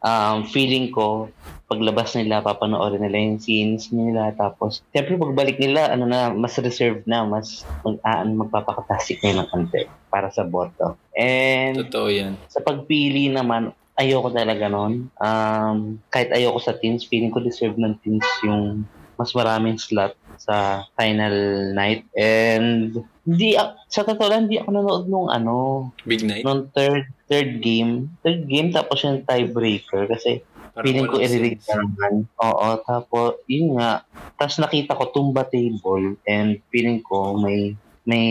um, 0.03 0.47
feeling 0.47 0.91
ko, 0.91 1.31
paglabas 1.71 2.13
nila, 2.19 2.45
papanoorin 2.45 3.01
nila 3.01 3.17
yung 3.17 3.41
scenes 3.41 3.89
nila, 3.95 4.35
tapos, 4.37 4.85
siyempre 4.93 5.17
pagbalik 5.17 5.57
nila, 5.57 5.89
ano 5.89 6.05
na, 6.05 6.29
mas 6.29 6.59
reserved 6.61 7.09
na, 7.09 7.25
mas 7.25 7.65
mag, 7.81 7.97
ah, 8.05 8.27
magpapakatasik 8.27 9.25
na 9.25 9.41
ng 9.41 9.49
konti 9.49 9.89
para 10.13 10.29
sa 10.29 10.45
boto. 10.45 11.01
And, 11.17 11.89
Totoo 11.89 12.13
yan. 12.13 12.37
sa 12.53 12.61
pagpili 12.61 13.33
naman, 13.33 13.73
ayoko 13.97 14.33
talaga 14.33 14.67
nun. 14.69 15.09
Um, 15.21 16.01
kahit 16.09 16.33
ayoko 16.33 16.59
sa 16.59 16.77
teams, 16.77 17.05
feeling 17.05 17.31
ko 17.31 17.41
deserve 17.41 17.77
ng 17.77 17.99
teams 18.01 18.25
yung 18.43 18.87
mas 19.21 19.31
maraming 19.37 19.77
slot 19.77 20.17
sa 20.41 20.89
final 20.97 21.35
night. 21.77 22.09
And 22.17 22.97
hindi 23.23 23.55
sa 23.87 24.03
totoo 24.03 24.27
lang, 24.27 24.49
hindi 24.49 24.59
ako 24.59 24.69
nanood 24.73 25.05
nung 25.07 25.29
ano, 25.31 25.91
Big 26.03 26.25
night. 26.27 26.43
nung 26.43 26.73
third 26.75 27.07
third 27.31 27.61
game. 27.63 28.11
Third 28.25 28.49
game 28.51 28.75
tapos 28.75 29.05
yung 29.05 29.23
tiebreaker 29.23 30.09
kasi 30.11 30.43
Parang 30.73 30.89
feeling 30.89 31.05
ko 31.05 31.17
sense. 31.21 31.69
naman. 31.69 32.25
Oo, 32.41 32.69
tapos 32.81 33.45
yun 33.45 33.77
nga. 33.77 34.09
Tapos 34.41 34.57
nakita 34.57 34.97
ko 34.97 35.13
tumba 35.13 35.45
table 35.45 36.17
and 36.25 36.65
feeling 36.73 37.05
ko 37.05 37.37
may 37.37 37.77
may 38.09 38.27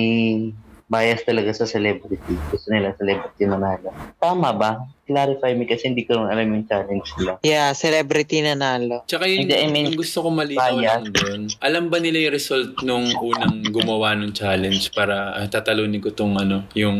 bias 0.91 1.23
talaga 1.23 1.55
sa 1.55 1.63
celebrity. 1.63 2.35
Gusto 2.51 2.67
nila 2.67 2.91
celebrity 2.99 3.47
manalo. 3.47 3.93
Tama 4.19 4.51
ba? 4.51 4.83
Clarify 5.11 5.51
me 5.59 5.67
kasi 5.67 5.91
hindi 5.91 6.07
ko 6.07 6.23
rin 6.23 6.31
alam 6.31 6.47
yung 6.47 6.63
challenge 6.63 7.11
nila. 7.19 7.31
Yeah, 7.43 7.75
celebrity 7.75 8.39
na 8.39 8.55
nalo. 8.55 9.03
Tsaka 9.03 9.27
yung, 9.27 9.43
Hindi, 9.43 9.59
I 9.59 9.67
mean, 9.67 9.91
yung 9.91 9.99
gusto 9.99 10.23
ko 10.23 10.31
malinaw 10.31 10.79
lang 10.79 11.11
doon. 11.11 11.51
Alam 11.59 11.91
ba 11.91 11.99
nila 11.99 12.23
yung 12.23 12.33
result 12.39 12.79
nung 12.87 13.11
unang 13.11 13.67
gumawa 13.67 14.15
ng 14.15 14.31
challenge 14.31 14.95
para 14.95 15.35
ah, 15.35 15.47
tatalunin 15.51 15.99
ko 15.99 16.15
tong 16.15 16.39
ano, 16.39 16.63
yung 16.71 16.95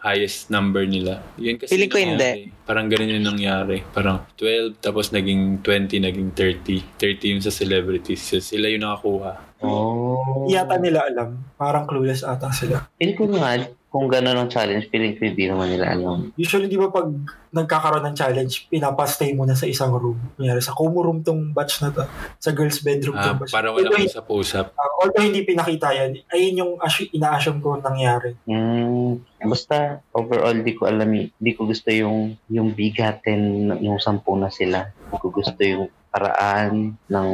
highest 0.00 0.48
number 0.48 0.88
nila. 0.88 1.20
Yun 1.36 1.60
kasi 1.60 1.76
Feeling 1.76 1.92
ko 1.92 2.00
nangyari. 2.00 2.50
Parang 2.64 2.86
ganun 2.88 3.14
yung 3.20 3.28
nangyari. 3.36 3.84
Parang 3.92 4.24
12, 4.40 4.80
tapos 4.80 5.12
naging 5.12 5.60
20, 5.60 6.08
naging 6.08 6.30
30. 6.34 6.96
30 6.96 7.32
yung 7.36 7.42
sa 7.44 7.52
celebrities. 7.52 8.24
So, 8.24 8.40
sila 8.40 8.72
yung 8.72 8.82
nakakuha. 8.82 9.52
Oh. 9.62 10.50
Yata 10.50 10.80
nila 10.82 11.06
alam. 11.06 11.38
Parang 11.54 11.86
clueless 11.86 12.26
ata 12.26 12.50
sila. 12.50 12.90
Feeling 12.98 13.18
ko 13.18 13.30
nga, 13.30 13.62
kung 13.92 14.08
gano'n 14.08 14.34
ang 14.34 14.48
challenge, 14.48 14.88
feeling 14.88 15.12
ko 15.12 15.22
hindi 15.22 15.44
naman 15.44 15.68
nila 15.68 15.92
alam. 15.92 16.32
Usually, 16.34 16.64
di 16.64 16.74
ba 16.74 16.88
pag 16.88 17.12
nagkakaroon 17.52 18.00
ng 18.02 18.16
challenge, 18.16 18.64
pinapastay 18.66 19.36
muna 19.36 19.52
sa 19.52 19.68
isang 19.68 19.92
room. 19.92 20.16
Kunyari, 20.32 20.58
sa 20.58 20.72
Kumu 20.72 21.04
room 21.04 21.20
tong 21.20 21.52
batch 21.52 21.78
na 21.78 21.92
to. 21.92 22.08
Sa 22.38 22.50
girls 22.50 22.80
bedroom 22.80 23.12
Ah, 23.14 23.28
tong 23.28 23.38
batch. 23.38 23.52
para 23.52 23.68
walang 23.68 23.92
Although, 23.92 24.08
usap-usap. 24.08 24.72
uh, 24.72 24.92
although 24.98 25.20
hindi 25.20 25.44
pinakita 25.44 25.92
yan, 25.92 26.24
ayun 26.26 26.54
yung 26.56 26.72
assu- 26.80 27.12
ina-assume 27.12 27.60
ko 27.60 27.76
nangyari. 27.76 28.32
Hmm, 28.42 29.20
basta 29.38 30.00
overall 30.10 30.56
di 30.56 30.72
ko 30.72 30.88
alam, 30.88 31.12
di 31.28 31.52
ko 31.52 31.68
gusto 31.68 31.92
yung 31.92 32.32
yung 32.48 32.72
bigatin 32.72 33.68
yung 33.78 34.00
sampu 34.00 34.32
na 34.34 34.48
sila. 34.48 34.88
Di 34.88 35.20
ko 35.20 35.28
gusto 35.28 35.60
yung 35.60 35.92
paraan 36.08 36.96
ng 37.06 37.28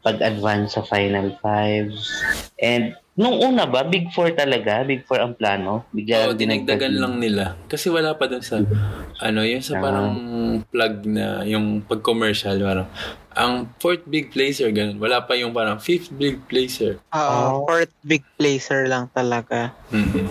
pag-advance 0.00 0.74
sa 0.74 0.82
Final 0.82 1.36
Five. 1.38 1.92
And 2.58 2.96
nung 3.14 3.36
una 3.38 3.68
ba, 3.68 3.84
Big 3.84 4.08
Four 4.10 4.32
talaga? 4.32 4.80
Big 4.82 5.04
Four 5.04 5.20
ang 5.20 5.34
plano? 5.36 5.84
Bigla 5.92 6.30
Oo, 6.30 6.36
dinagdagan 6.36 6.96
lang 6.96 7.20
nila. 7.20 7.56
Kasi 7.68 7.92
wala 7.92 8.16
pa 8.16 8.24
dun 8.24 8.40
sa, 8.40 8.60
ano, 9.20 9.40
yung 9.44 9.60
sa 9.60 9.76
Ah. 9.76 9.82
parang 9.82 10.10
plug 10.64 10.94
na, 11.04 11.44
yung 11.44 11.84
pag-commercial, 11.84 12.56
parang, 12.58 12.88
ang 13.34 13.68
fourth 13.76 14.04
big 14.04 14.28
placer, 14.28 14.68
ganun. 14.68 14.96
Wala 14.96 15.20
pa 15.20 15.34
yung 15.34 15.50
parang 15.50 15.76
fifth 15.76 16.08
big 16.10 16.40
placer. 16.46 17.00
Oo, 17.10 17.18
Oh. 17.18 17.54
fourth 17.64 17.92
big 18.02 18.22
placer 18.34 18.86
lang 18.86 19.08
talaga. 19.10 19.72
Mhm. 19.88 20.26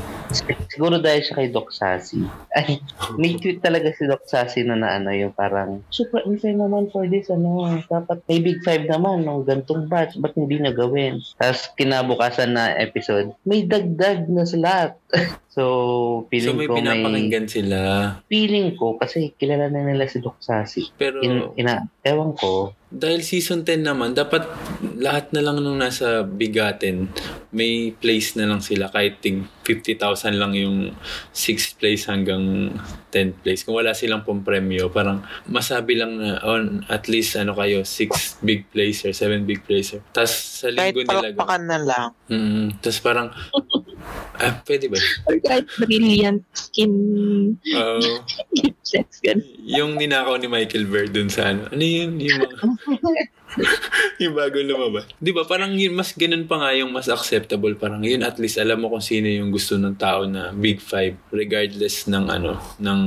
Siguro 0.68 0.96
dahil 0.96 1.22
siya 1.22 1.36
kay 1.36 1.50
Doc 1.50 1.70
Sassy. 1.70 2.24
Ay, 2.52 2.80
may 3.16 3.36
tweet 3.36 3.60
talaga 3.60 3.92
si 3.92 4.08
Doc 4.08 4.24
Sassy 4.24 4.64
na 4.64 4.74
na 4.74 4.96
ano, 4.96 5.12
yung 5.12 5.32
parang, 5.32 5.84
super 5.90 6.24
unfair 6.24 6.56
naman 6.56 6.88
for 6.88 7.04
this, 7.06 7.28
ano, 7.28 7.68
dapat 7.84 8.24
may 8.26 8.40
big 8.40 8.64
five 8.64 8.88
naman, 8.88 9.28
ng 9.28 9.44
gantong 9.44 9.86
batch, 9.86 10.16
ba't 10.18 10.32
hindi 10.34 10.58
na 10.58 10.72
gawin? 10.72 11.20
Tapos 11.36 11.68
kinabukasan 11.76 12.56
na 12.56 12.72
episode, 12.74 13.36
may 13.44 13.62
dagdag 13.62 14.26
na 14.28 14.44
slot. 14.44 14.96
so, 15.52 15.62
So 16.24 16.28
feeling 16.32 16.56
may 16.58 16.68
ko 16.68 16.74
may, 16.74 16.80
pinapakinggan 16.80 17.46
sila. 17.46 17.80
feeling 18.26 18.74
ko, 18.74 18.96
kasi 18.96 19.36
kilala 19.36 19.68
na 19.68 19.84
nila 19.84 20.08
si 20.08 20.24
Doc 20.24 20.40
Sassy. 20.40 20.88
Pero 20.96 21.20
In, 21.20 21.52
ina, 21.56 21.92
ewan 22.02 22.32
ko, 22.34 22.72
dahil 22.92 23.24
season 23.24 23.64
10 23.64 23.88
naman, 23.88 24.12
dapat 24.12 24.44
lahat 25.00 25.32
na 25.32 25.40
lang 25.40 25.64
nung 25.64 25.80
nasa 25.80 26.28
bigatin, 26.28 27.08
may 27.50 27.96
place 27.96 28.36
na 28.36 28.44
lang 28.44 28.60
sila. 28.60 28.92
Kahit 28.92 29.24
tig 29.24 29.48
50,000 29.64 30.36
lang 30.36 30.52
yung 30.52 30.92
6th 31.32 31.80
place 31.80 32.12
hanggang 32.12 32.76
10th 33.08 33.40
place. 33.40 33.64
Kung 33.64 33.80
wala 33.80 33.96
silang 33.96 34.28
pong 34.28 34.44
premyo, 34.44 34.92
parang 34.92 35.24
masabi 35.48 35.96
lang 35.96 36.20
na 36.20 36.44
on 36.44 36.84
at 36.88 37.08
least 37.08 37.40
ano 37.40 37.56
kayo, 37.56 37.88
6 37.88 38.44
big 38.44 38.68
placer, 38.68 39.16
7 39.16 39.48
big 39.48 39.64
placer. 39.64 40.04
Tapos 40.12 40.36
sa 40.60 40.68
Kahit 40.68 40.92
linggo 40.92 41.08
nila. 41.08 41.32
palakpakan 41.32 41.64
na 41.64 41.78
lang. 41.80 42.08
Mm, 42.28 42.76
Tapos 42.84 43.00
parang, 43.00 43.28
ah, 44.42 44.54
pwede 44.66 44.86
ba? 44.92 45.00
Or 45.30 45.36
kahit 45.42 45.66
brilliant 45.80 46.42
skin 46.54 46.94
Oo. 47.58 48.00
sets, 48.82 49.22
ganun. 49.24 49.46
yung 49.64 49.96
ninakaw 49.96 50.36
ni 50.38 50.48
Michael 50.50 50.86
Bird 50.90 51.12
dun 51.16 51.30
sa 51.30 51.54
ano. 51.54 51.70
Ano 51.72 51.84
yun? 51.84 52.20
Yung 52.20 52.40
mga... 52.42 52.56
yung 54.24 54.34
bago 54.36 54.58
lumabas. 54.64 55.06
Di 55.20 55.32
ba? 55.36 55.44
Parang 55.44 55.76
yun, 55.76 55.96
mas 55.96 56.16
ganun 56.16 56.48
pa 56.48 56.60
nga 56.60 56.72
yung 56.76 56.92
mas 56.92 57.12
acceptable. 57.12 57.76
Parang 57.76 58.04
yun 58.04 58.24
at 58.24 58.40
least 58.40 58.60
alam 58.60 58.80
mo 58.80 58.92
kung 58.92 59.04
sino 59.04 59.28
yung 59.28 59.52
gusto 59.52 59.76
ng 59.76 59.96
tao 60.00 60.24
na 60.28 60.56
big 60.56 60.80
five. 60.80 61.16
Regardless 61.32 62.08
ng 62.08 62.26
ano, 62.32 62.60
ng 62.80 63.02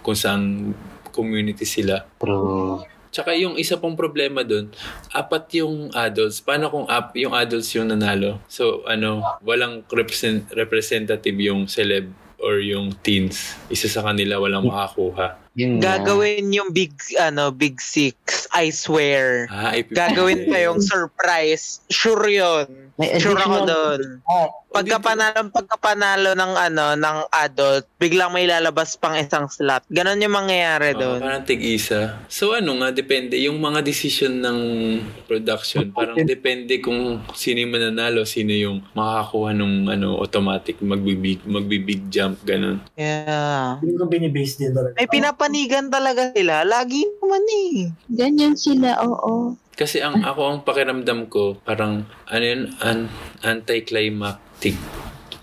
kung 0.00 0.16
saan 0.16 0.72
community 1.12 1.68
sila. 1.68 2.08
pero 2.16 2.80
Tsaka 3.12 3.36
yung 3.36 3.60
isa 3.60 3.76
pong 3.76 3.92
problema 3.92 4.40
doon, 4.40 4.72
apat 5.12 5.60
yung 5.60 5.92
adults. 5.92 6.40
Paano 6.40 6.72
kung 6.72 6.88
up 6.88 7.12
yung 7.12 7.36
adults 7.36 7.68
yung 7.76 7.92
nanalo? 7.92 8.40
So 8.48 8.80
ano, 8.88 9.20
walang 9.44 9.84
represent, 9.92 10.48
representative 10.56 11.36
yung 11.36 11.68
celeb 11.68 12.08
or 12.40 12.64
yung 12.64 12.96
teens. 13.04 13.52
Isa 13.68 13.92
sa 13.92 14.00
kanila 14.00 14.40
walang 14.40 14.64
makakuha. 14.64 15.41
Yun. 15.52 15.80
Gagawin 15.80 16.48
yung 16.52 16.70
big, 16.72 16.96
ano, 17.20 17.52
big 17.52 17.80
six. 17.80 18.48
I 18.52 18.72
swear. 18.72 19.48
Ah, 19.52 19.76
ipipili. 19.76 19.96
Gagawin 20.00 20.40
pa 20.50 20.56
yung 20.64 20.80
surprise. 20.80 21.84
Sure 21.92 22.24
yun. 22.28 22.92
May 23.00 23.16
Sure 23.20 23.40
ako 23.40 23.64
doon. 23.64 24.00
Ah, 24.28 24.48
Pagkapanalo, 24.72 25.52
pagkapanalo 25.52 26.30
ng 26.32 26.52
ano, 26.56 26.84
ng 26.96 27.18
adult, 27.28 27.84
biglang 28.00 28.32
may 28.32 28.48
lalabas 28.48 28.96
pang 28.96 29.12
isang 29.12 29.44
slot. 29.44 29.84
Ganon 29.92 30.24
yung 30.24 30.32
mangyayari 30.32 30.96
Oo, 30.96 31.00
doon. 31.00 31.20
parang 31.20 31.44
tig-isa. 31.44 32.16
So 32.32 32.56
ano 32.56 32.80
nga, 32.80 32.88
depende. 32.88 33.36
Yung 33.36 33.60
mga 33.60 33.84
decision 33.84 34.40
ng 34.40 34.58
production, 35.28 35.92
parang 35.92 36.24
depende 36.24 36.80
kung 36.80 37.20
sino 37.36 37.60
yung 37.60 37.76
mananalo, 37.76 38.24
sino 38.24 38.56
yung 38.56 38.80
makakakuha 38.96 39.52
nung 39.52 39.92
ano, 39.92 40.16
automatic, 40.16 40.80
magbibig, 40.80 41.44
magbibig 41.44 42.08
jump, 42.08 42.40
ganun. 42.48 42.80
Yeah. 42.96 43.76
Ko 43.76 44.08
binibase 44.08 44.56
din 44.56 44.72
talaga. 44.72 44.96
May 44.96 45.08
pinapanigan 45.42 45.90
talaga 45.90 46.30
sila. 46.30 46.62
Lagi 46.62 47.02
naman 47.18 47.42
eh. 47.50 47.90
Ganyan 48.06 48.54
sila, 48.54 48.94
oo. 49.02 49.58
Kasi 49.74 49.98
ang 49.98 50.22
ako 50.22 50.40
ang 50.46 50.60
pakiramdam 50.62 51.26
ko, 51.26 51.58
parang 51.66 52.06
ano 52.30 52.44
yun, 52.46 52.70
an, 52.78 53.10
anticlimactic 53.42 54.78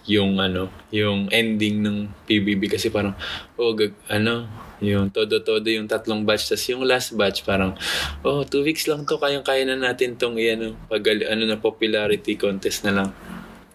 yung 0.07 0.39
ano, 0.39 0.71
yung 0.95 1.27
ending 1.35 1.83
ng 1.83 2.07
PBB 2.23 2.71
kasi 2.71 2.87
parang 2.87 3.11
oh 3.59 3.75
gag, 3.75 3.91
ano, 4.07 4.47
yung 4.79 5.11
todo-todo 5.11 5.67
yung 5.67 5.91
tatlong 5.91 6.23
batch 6.23 6.55
tas 6.55 6.63
yung 6.71 6.87
last 6.87 7.11
batch 7.11 7.43
parang 7.43 7.75
oh 8.23 8.47
two 8.47 8.63
weeks 8.63 8.87
lang 8.87 9.03
to 9.03 9.19
kayang 9.19 9.43
kaya 9.43 9.67
na 9.67 9.75
natin 9.75 10.15
tong 10.15 10.39
ano 10.39 10.71
pag 10.87 11.03
ano 11.03 11.43
na 11.43 11.59
popularity 11.59 12.39
contest 12.39 12.87
na 12.87 12.95
lang 12.95 13.09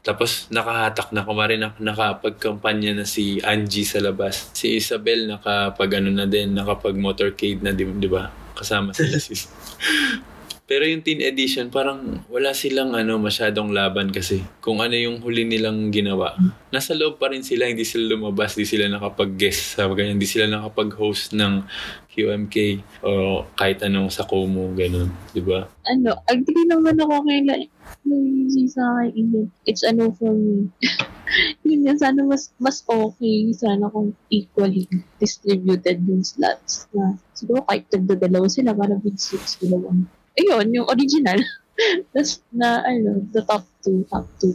tapos 0.05 0.53
nakahatak 0.53 1.17
na 1.17 1.25
kumari 1.25 1.57
na 1.57 1.73
nakapagkampanya 1.81 2.93
na 2.93 3.07
si 3.09 3.41
Angie 3.41 3.89
sa 3.89 4.05
labas. 4.05 4.53
Si 4.53 4.77
Isabel 4.77 5.25
nakapag 5.25 5.97
ano 5.97 6.13
na 6.13 6.29
din 6.29 6.53
nakapag 6.53 6.93
motorcade 6.93 7.65
na 7.65 7.73
di, 7.73 7.89
di 7.89 8.09
ba? 8.13 8.29
Kasama 8.53 8.93
sila 8.93 9.17
sis 9.17 9.49
pero 10.65 10.89
yung 10.89 11.05
teen 11.05 11.21
edition, 11.21 11.69
parang 11.69 12.25
wala 12.33 12.57
silang 12.57 12.97
ano, 12.97 13.21
masyadong 13.21 13.77
laban 13.77 14.09
kasi 14.09 14.41
kung 14.65 14.81
ano 14.81 14.97
yung 14.97 15.21
huli 15.21 15.45
nilang 15.45 15.93
ginawa. 15.93 16.33
Nasa 16.73 16.97
loob 16.97 17.21
pa 17.21 17.29
rin 17.29 17.45
sila, 17.45 17.69
hindi 17.69 17.85
sila 17.85 18.17
lumabas, 18.17 18.57
hindi 18.57 18.65
sila 18.65 18.89
nakapag-guest 18.89 19.77
sa 19.77 19.93
ganyan, 19.93 20.17
hindi 20.17 20.25
sila 20.25 20.49
nakapag-host 20.49 21.37
ng 21.37 21.69
QMK 22.15 22.57
o 23.05 23.45
kahit 23.61 23.85
anong 23.85 24.09
sa 24.09 24.25
Como, 24.25 24.73
ganun, 24.73 25.13
di 25.37 25.45
ba? 25.45 25.69
Ano, 25.85 26.17
agree 26.33 26.65
naman 26.65 26.97
ako 26.97 27.29
kay 27.29 27.45
La 27.45 27.61
yung 28.09 28.69
sa 28.69 29.05
akin. 29.05 29.53
It's 29.69 29.85
ano 29.85 30.13
for 30.17 30.33
me. 30.33 30.73
Yun 31.67 31.89
nga, 31.89 31.97
sana 31.99 32.25
mas, 32.25 32.53
mas 32.61 32.85
okay. 32.85 33.53
Sana 33.57 33.89
kung 33.93 34.13
equally 34.29 34.89
distributed 35.21 36.01
yung 36.05 36.25
slots. 36.25 36.89
Na, 36.93 37.17
siguro 37.33 37.65
kahit 37.69 37.89
tagdadalawa 37.89 38.49
sila 38.49 38.77
para 38.77 38.97
big 39.01 39.17
six, 39.17 39.61
dalawang. 39.61 40.09
Ayun, 40.35 40.67
yung 40.75 40.87
original. 40.91 41.39
Tapos 42.15 42.43
na, 42.55 42.83
ano, 42.87 43.23
the 43.35 43.43
top 43.43 43.67
two, 43.83 44.07
top 44.07 44.27
two. 44.39 44.55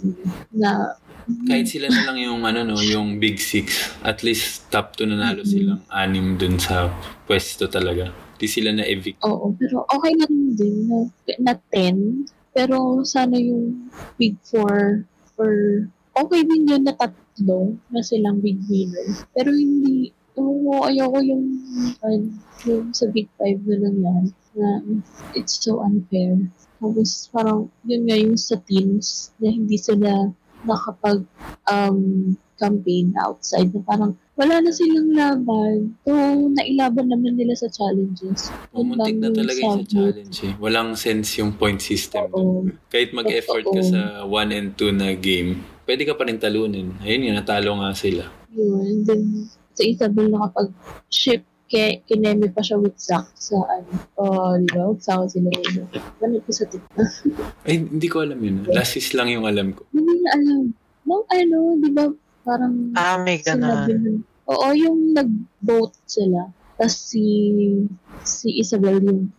Na, 0.56 0.96
Kahit 1.46 1.70
sila 1.70 1.94
na 1.94 2.10
lang 2.10 2.18
yung 2.18 2.42
ano 2.42 2.66
no, 2.66 2.82
yung 2.82 3.22
Big 3.22 3.38
Six, 3.38 3.94
at 4.02 4.26
least 4.26 4.66
top 4.74 4.98
2 4.98 5.14
nanalo 5.14 5.46
silang 5.46 5.86
anim 5.94 6.42
dun 6.42 6.58
sa 6.58 6.90
pwesto 7.30 7.70
talaga. 7.70 8.10
Di 8.40 8.50
sila 8.50 8.74
na 8.74 8.82
evict. 8.82 9.22
oo, 9.22 9.54
pero 9.54 9.86
okay 9.94 10.16
na 10.18 10.26
rin 10.26 10.58
din 10.58 10.76
na, 10.90 10.98
na 11.38 11.54
10. 11.70 12.26
Pero 12.50 13.06
sana 13.06 13.38
yung 13.38 13.94
big 14.18 14.42
four 14.42 15.06
or 15.38 15.86
okay 16.18 16.42
din 16.42 16.66
yun 16.66 16.82
na 16.82 16.98
tatlo 16.98 17.78
na 17.94 18.02
silang 18.02 18.42
big 18.42 18.58
winner. 18.66 19.30
Pero 19.30 19.54
hindi, 19.54 20.10
oo, 20.40 20.84
ayoko 20.88 21.20
yung, 21.22 21.46
ano, 22.04 22.32
yung 22.66 22.92
sa 22.96 23.06
big 23.12 23.28
five 23.36 23.60
na 23.68 23.76
nangyari 23.88 24.32
na 24.56 24.68
it's 25.36 25.60
so 25.60 25.84
unfair. 25.84 26.36
Tapos 26.80 27.28
parang 27.32 27.68
yun 27.84 28.08
nga 28.08 28.18
yung 28.18 28.36
sa 28.40 28.56
teams 28.64 29.36
na 29.40 29.52
hindi 29.52 29.76
sila 29.76 30.32
nakapag 30.64 31.24
um, 31.68 32.36
campaign 32.60 33.16
outside 33.16 33.72
na 33.72 33.80
parang 33.88 34.12
wala 34.40 34.64
na 34.64 34.72
silang 34.72 35.12
laban. 35.16 35.96
So, 36.08 36.12
nailaban 36.56 37.12
naman 37.12 37.36
nila 37.36 37.56
sa 37.60 37.68
challenges. 37.68 38.52
Pumuntik 38.72 39.20
lang 39.20 39.20
na 39.20 39.30
talaga 39.36 39.60
yung 39.60 39.84
sa 39.84 39.88
challenge 39.88 40.38
eh. 40.48 40.54
Walang 40.60 40.90
sense 40.96 41.40
yung 41.44 41.60
point 41.60 41.80
system. 41.80 42.32
Oo. 42.32 42.68
Kahit 42.88 43.12
mag-effort 43.12 43.68
ka 43.68 43.84
sa 43.84 44.02
1 44.24 44.56
and 44.56 44.70
2 44.80 44.96
na 44.96 45.12
game, 45.20 45.60
pwede 45.84 46.08
ka 46.08 46.16
pa 46.16 46.24
rin 46.28 46.40
talunin. 46.40 46.96
Ayun 47.04 47.32
yun, 47.32 47.36
natalo 47.36 47.84
nga 47.84 47.92
sila. 47.92 48.32
Yun. 48.56 49.04
Then, 49.04 49.24
sa 49.80 49.88
Isabel 49.88 50.28
nakapag-ship 50.28 51.42
kay 51.66 52.04
kineme 52.04 52.50
pa 52.50 52.60
siya 52.60 52.76
with 52.76 52.98
Zack 52.98 53.32
sa 53.32 53.56
ano. 53.64 53.88
Oh, 54.18 54.58
di 54.58 54.68
ba? 54.68 54.92
Sa 54.98 55.24
sila 55.24 55.48
yun. 55.48 55.88
Ganun 56.20 56.42
ko 56.42 56.52
sa 56.52 56.66
TikTok. 56.66 57.08
Ay, 57.70 57.80
hindi 57.80 58.08
ko 58.10 58.20
alam 58.20 58.36
yun. 58.38 58.68
Last 58.68 58.98
is 58.98 59.14
lang 59.14 59.30
yung 59.30 59.46
alam 59.46 59.72
ko. 59.72 59.86
Hindi 59.90 60.20
na 60.20 60.30
alam. 60.34 60.62
Nung 61.06 61.24
ano, 61.26 61.58
di 61.78 61.90
ba? 61.90 62.10
Parang 62.42 62.92
Ah, 62.94 63.16
may 63.18 63.40
sinabi 63.40 63.94
ganon. 63.94 64.20
nun- 64.20 64.26
Oo, 64.50 64.68
yung 64.74 65.14
nag-vote 65.14 65.94
sila. 66.04 66.50
Tapos 66.74 66.96
si 66.98 67.22
si 68.24 68.58
Isabel 68.58 68.98
yung 69.00 69.30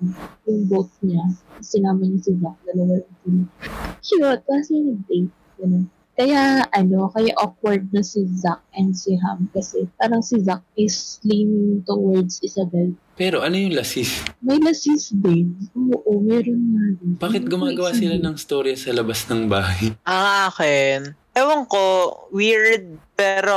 yung 0.47 0.61
vote 0.65 0.93
niya. 1.03 1.25
Sinama 1.59 2.07
niya 2.07 2.21
si 2.23 2.33
Zack. 2.39 2.57
Dalawa 2.63 2.95
lang. 2.95 3.51
Cute. 3.99 4.43
Kasi 4.47 4.73
nag-date. 4.79 5.35
Ganun. 5.59 5.85
Kaya 6.21 6.69
ano, 6.77 7.09
kaya 7.17 7.33
awkward 7.41 7.89
na 7.97 8.05
si 8.05 8.29
Zack 8.29 8.61
and 8.77 8.93
si 8.93 9.17
Ham 9.17 9.49
kasi 9.57 9.89
parang 9.97 10.21
si 10.21 10.37
Zack 10.45 10.61
is 10.77 11.17
leaning 11.25 11.81
towards 11.89 12.45
Isabel. 12.45 12.93
Pero 13.17 13.41
ano 13.41 13.57
yung 13.57 13.73
last 13.73 13.97
is? 13.97 14.21
May 14.45 14.61
lasis 14.61 15.17
din. 15.17 15.57
Oo, 15.73 16.21
meron 16.21 16.61
nga 16.77 16.85
din. 17.01 17.17
Bakit 17.17 17.49
gumagawa 17.49 17.97
sila 17.97 18.21
ng 18.21 18.37
storya 18.37 18.77
sa 18.77 18.93
labas 18.93 19.25
ng 19.33 19.49
bahay? 19.49 19.97
Ang 20.13 20.27
akin, 20.53 20.99
ewan 21.33 21.65
ko, 21.65 22.13
weird, 22.37 23.01
pero 23.17 23.57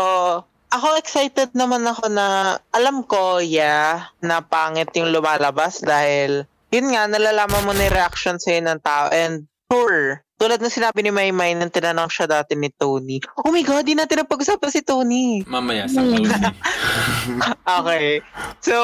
ako 0.72 0.96
excited 0.96 1.52
naman 1.60 1.84
ako 1.84 2.08
na, 2.16 2.56
alam 2.72 3.04
ko, 3.04 3.44
yeah, 3.44 4.08
na 4.24 4.40
pangit 4.40 4.88
yung 4.96 5.12
lumalabas 5.12 5.84
dahil, 5.84 6.48
yun 6.72 6.96
nga, 6.96 7.12
nalalaman 7.12 7.68
mo 7.68 7.76
na 7.76 7.92
yung 7.92 7.98
reaction 8.00 8.40
sa'yo 8.40 8.64
ng 8.64 8.80
tao 8.80 9.12
and 9.12 9.52
sure, 9.68 10.23
tulad 10.36 10.60
ng 10.60 10.72
sinabi 10.72 11.00
ni 11.00 11.12
Maymay 11.12 11.56
nang 11.56 11.70
tinanong 11.70 12.10
siya 12.10 12.26
dati 12.28 12.54
ni 12.54 12.68
Tony. 12.70 13.22
Oh 13.40 13.50
my 13.50 13.62
God, 13.62 13.86
di 13.86 13.96
natin 13.96 14.22
napag-usapan 14.22 14.70
si 14.70 14.82
Tony. 14.82 15.46
Mamaya 15.46 15.88
sa 15.88 16.02
Hmm. 16.02 16.12
closing. 16.12 16.56
Okay. 17.64 18.20
So, 18.60 18.76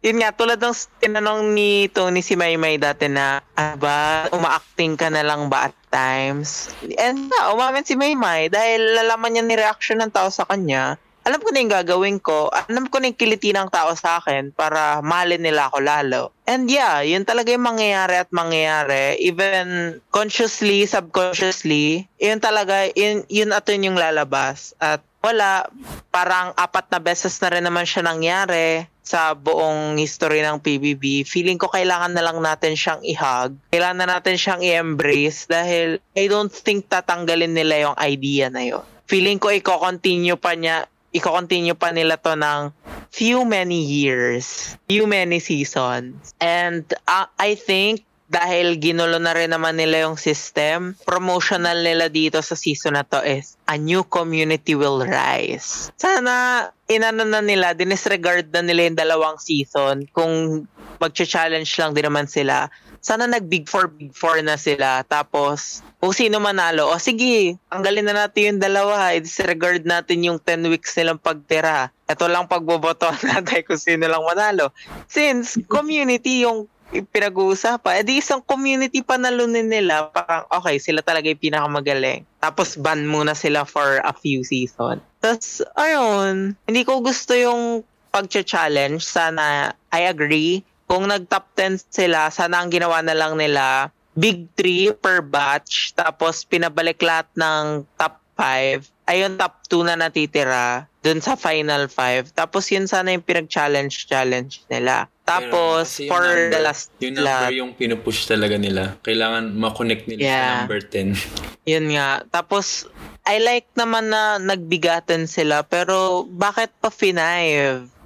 yun 0.00 0.22
nga, 0.22 0.30
tulad 0.30 0.62
ng 0.62 0.70
tinanong 0.98 1.50
ni 1.50 1.90
Tony 1.90 2.22
si 2.22 2.38
Maymay 2.38 2.78
dati 2.78 3.10
na, 3.10 3.42
ah 3.54 3.74
ba, 3.74 4.30
umaacting 4.30 4.94
ka 4.94 5.10
na 5.10 5.26
lang 5.26 5.50
ba 5.50 5.66
at 5.66 5.74
times? 5.90 6.70
And 6.96 7.26
na, 7.26 7.50
umamin 7.50 7.82
si 7.82 7.98
Maymay 7.98 8.48
dahil 8.48 8.94
lalaman 8.96 9.34
niya 9.34 9.44
ni 9.44 9.54
reaction 9.58 9.98
ng 9.98 10.14
tao 10.14 10.30
sa 10.30 10.46
kanya. 10.46 10.94
Alam 11.30 11.46
ko 11.46 11.54
na 11.54 11.62
yung 11.62 11.70
gagawin 11.70 12.18
ko. 12.18 12.50
Alam 12.50 12.90
ko 12.90 12.98
na 12.98 13.14
yung 13.14 13.20
kiliti 13.22 13.54
ng 13.54 13.70
tao 13.70 13.94
sa 13.94 14.18
akin 14.18 14.50
para 14.50 14.98
mahalin 14.98 15.38
nila 15.38 15.70
ako 15.70 15.78
lalo. 15.78 16.22
And 16.42 16.66
yeah, 16.66 17.06
yun 17.06 17.22
talaga 17.22 17.54
yung 17.54 17.62
mangyayari 17.62 18.18
at 18.18 18.34
mangyayari. 18.34 19.14
Even 19.22 20.02
consciously, 20.10 20.90
subconsciously, 20.90 22.10
yun 22.18 22.42
talaga, 22.42 22.90
yun, 22.98 23.22
yun 23.30 23.54
at 23.54 23.62
yun 23.70 23.94
yung 23.94 23.98
lalabas. 24.02 24.74
At 24.82 25.06
wala, 25.22 25.70
parang 26.10 26.50
apat 26.58 26.90
na 26.90 26.98
beses 26.98 27.38
na 27.38 27.54
rin 27.54 27.62
naman 27.62 27.86
siya 27.86 28.02
nangyari 28.02 28.90
sa 29.06 29.30
buong 29.38 30.02
history 30.02 30.42
ng 30.42 30.58
PBB. 30.58 31.22
Feeling 31.22 31.62
ko 31.62 31.70
kailangan 31.70 32.10
na 32.10 32.26
lang 32.26 32.42
natin 32.42 32.74
siyang 32.74 33.06
i-hug. 33.06 33.54
Kailangan 33.70 33.98
na 34.02 34.18
natin 34.18 34.34
siyang 34.34 34.66
i-embrace 34.66 35.46
dahil 35.46 36.02
I 36.18 36.26
don't 36.26 36.50
think 36.50 36.90
tatanggalin 36.90 37.54
nila 37.54 37.86
yung 37.86 37.96
idea 38.02 38.50
na 38.50 38.66
yun. 38.66 38.82
Feeling 39.06 39.38
ko 39.38 39.54
i-continue 39.54 40.34
pa 40.34 40.58
niya 40.58 40.90
i-continue 41.10 41.74
pa 41.74 41.90
nila 41.90 42.16
to 42.18 42.34
ng 42.38 42.70
few 43.10 43.42
many 43.42 43.82
years, 43.82 44.76
few 44.86 45.06
many 45.06 45.42
seasons. 45.42 46.34
And 46.38 46.86
uh, 47.10 47.26
I 47.38 47.58
think 47.58 48.06
dahil 48.30 48.78
ginulo 48.78 49.18
na 49.18 49.34
rin 49.34 49.50
naman 49.50 49.74
nila 49.74 50.06
yung 50.06 50.14
system, 50.14 50.94
promotional 51.02 51.82
nila 51.82 52.06
dito 52.06 52.38
sa 52.38 52.54
season 52.54 52.94
na 52.94 53.02
to 53.02 53.18
is 53.26 53.58
a 53.66 53.74
new 53.74 54.06
community 54.06 54.78
will 54.78 55.02
rise. 55.02 55.90
Sana 55.98 56.70
inano 56.86 57.26
na 57.26 57.42
nila, 57.42 57.74
dinisregard 57.74 58.54
na 58.54 58.62
nila 58.62 58.86
yung 58.86 58.98
dalawang 59.02 59.38
season 59.42 60.06
kung 60.14 60.62
mag-challenge 61.02 61.74
lang 61.82 61.90
din 61.90 62.06
naman 62.06 62.30
sila. 62.30 62.70
Sana 63.00 63.24
nag 63.24 63.48
big 63.48 63.64
four, 63.64 63.88
big 63.88 64.12
four 64.12 64.44
na 64.44 64.60
sila. 64.60 65.00
Tapos, 65.08 65.80
kung 66.00 66.12
sino 66.12 66.36
manalo, 66.36 66.92
o 66.92 67.00
sige, 67.00 67.56
tanggalin 67.72 68.04
na 68.04 68.28
natin 68.28 68.56
yung 68.56 68.60
dalawa. 68.60 69.16
I-disregard 69.16 69.88
natin 69.88 70.24
yung 70.24 70.38
10 70.38 70.68
weeks 70.68 70.92
nilang 70.96 71.20
pagtira. 71.20 71.88
Ito 72.08 72.28
lang 72.28 72.44
pagboboto 72.44 73.08
natin 73.32 73.64
kung 73.64 73.80
sino 73.80 74.04
lang 74.04 74.20
manalo. 74.20 74.72
Since 75.08 75.64
community 75.68 76.44
yung 76.44 76.68
pinag-uusapan, 76.90 78.02
edi 78.02 78.18
isang 78.18 78.42
community 78.42 79.00
panalunin 79.00 79.70
nila, 79.70 80.10
parang 80.10 80.42
okay, 80.50 80.82
sila 80.82 81.00
talaga 81.06 81.30
yung 81.30 81.38
pinakamagaling. 81.38 82.26
Tapos 82.42 82.74
ban 82.74 83.06
muna 83.06 83.38
sila 83.38 83.62
for 83.62 84.02
a 84.02 84.10
few 84.10 84.42
season. 84.42 84.98
Tapos, 85.22 85.62
ayun, 85.78 86.58
hindi 86.66 86.82
ko 86.82 86.98
gusto 86.98 87.32
yung 87.36 87.86
pag-challenge. 88.10 89.06
Sana, 89.06 89.70
I 89.94 90.10
agree. 90.10 90.66
Kung 90.90 91.06
nag-top 91.06 91.54
10 91.54 91.78
sila, 91.86 92.34
sana 92.34 92.58
ang 92.58 92.68
ginawa 92.68 92.98
na 92.98 93.14
lang 93.14 93.38
nila, 93.38 93.94
big 94.12 94.50
3 94.58 94.90
per 94.98 95.22
batch, 95.22 95.94
tapos 95.94 96.42
pinabalik 96.42 96.98
lahat 96.98 97.30
ng 97.38 97.86
top 97.94 98.18
5. 98.34 98.90
Ayun, 99.06 99.38
top 99.38 99.62
2 99.70 99.86
na 99.86 99.94
natitira 99.94 100.90
dun 100.98 101.22
sa 101.22 101.38
final 101.38 101.86
5. 101.86 102.34
Tapos 102.34 102.66
yun 102.68 102.90
sana 102.90 103.14
yung 103.14 103.22
pinag-challenge-challenge 103.22 104.66
nila. 104.66 105.06
Tapos, 105.22 105.94
Pero 105.96 106.10
for 106.10 106.26
number- 106.26 106.50
the 106.50 106.60
last 106.60 106.90
Yung 106.98 107.14
number 107.14 107.22
lap, 107.22 107.50
yung 107.54 107.70
pinupush 107.72 108.26
talaga 108.26 108.58
nila. 108.58 108.98
Kailangan 109.00 109.54
makonect 109.54 110.10
nila 110.10 110.20
sa 110.20 110.26
Yeah. 110.26 110.50
number 110.58 110.80
10. 110.82 111.14
Yun 111.70 111.86
nga. 111.94 112.26
Tapos, 112.26 112.90
I 113.22 113.38
like 113.38 113.70
naman 113.78 114.10
na 114.10 114.42
nagbigatan 114.42 115.30
sila, 115.30 115.62
pero 115.62 116.26
bakit 116.26 116.74
pa 116.82 116.90
F5? 116.90 117.14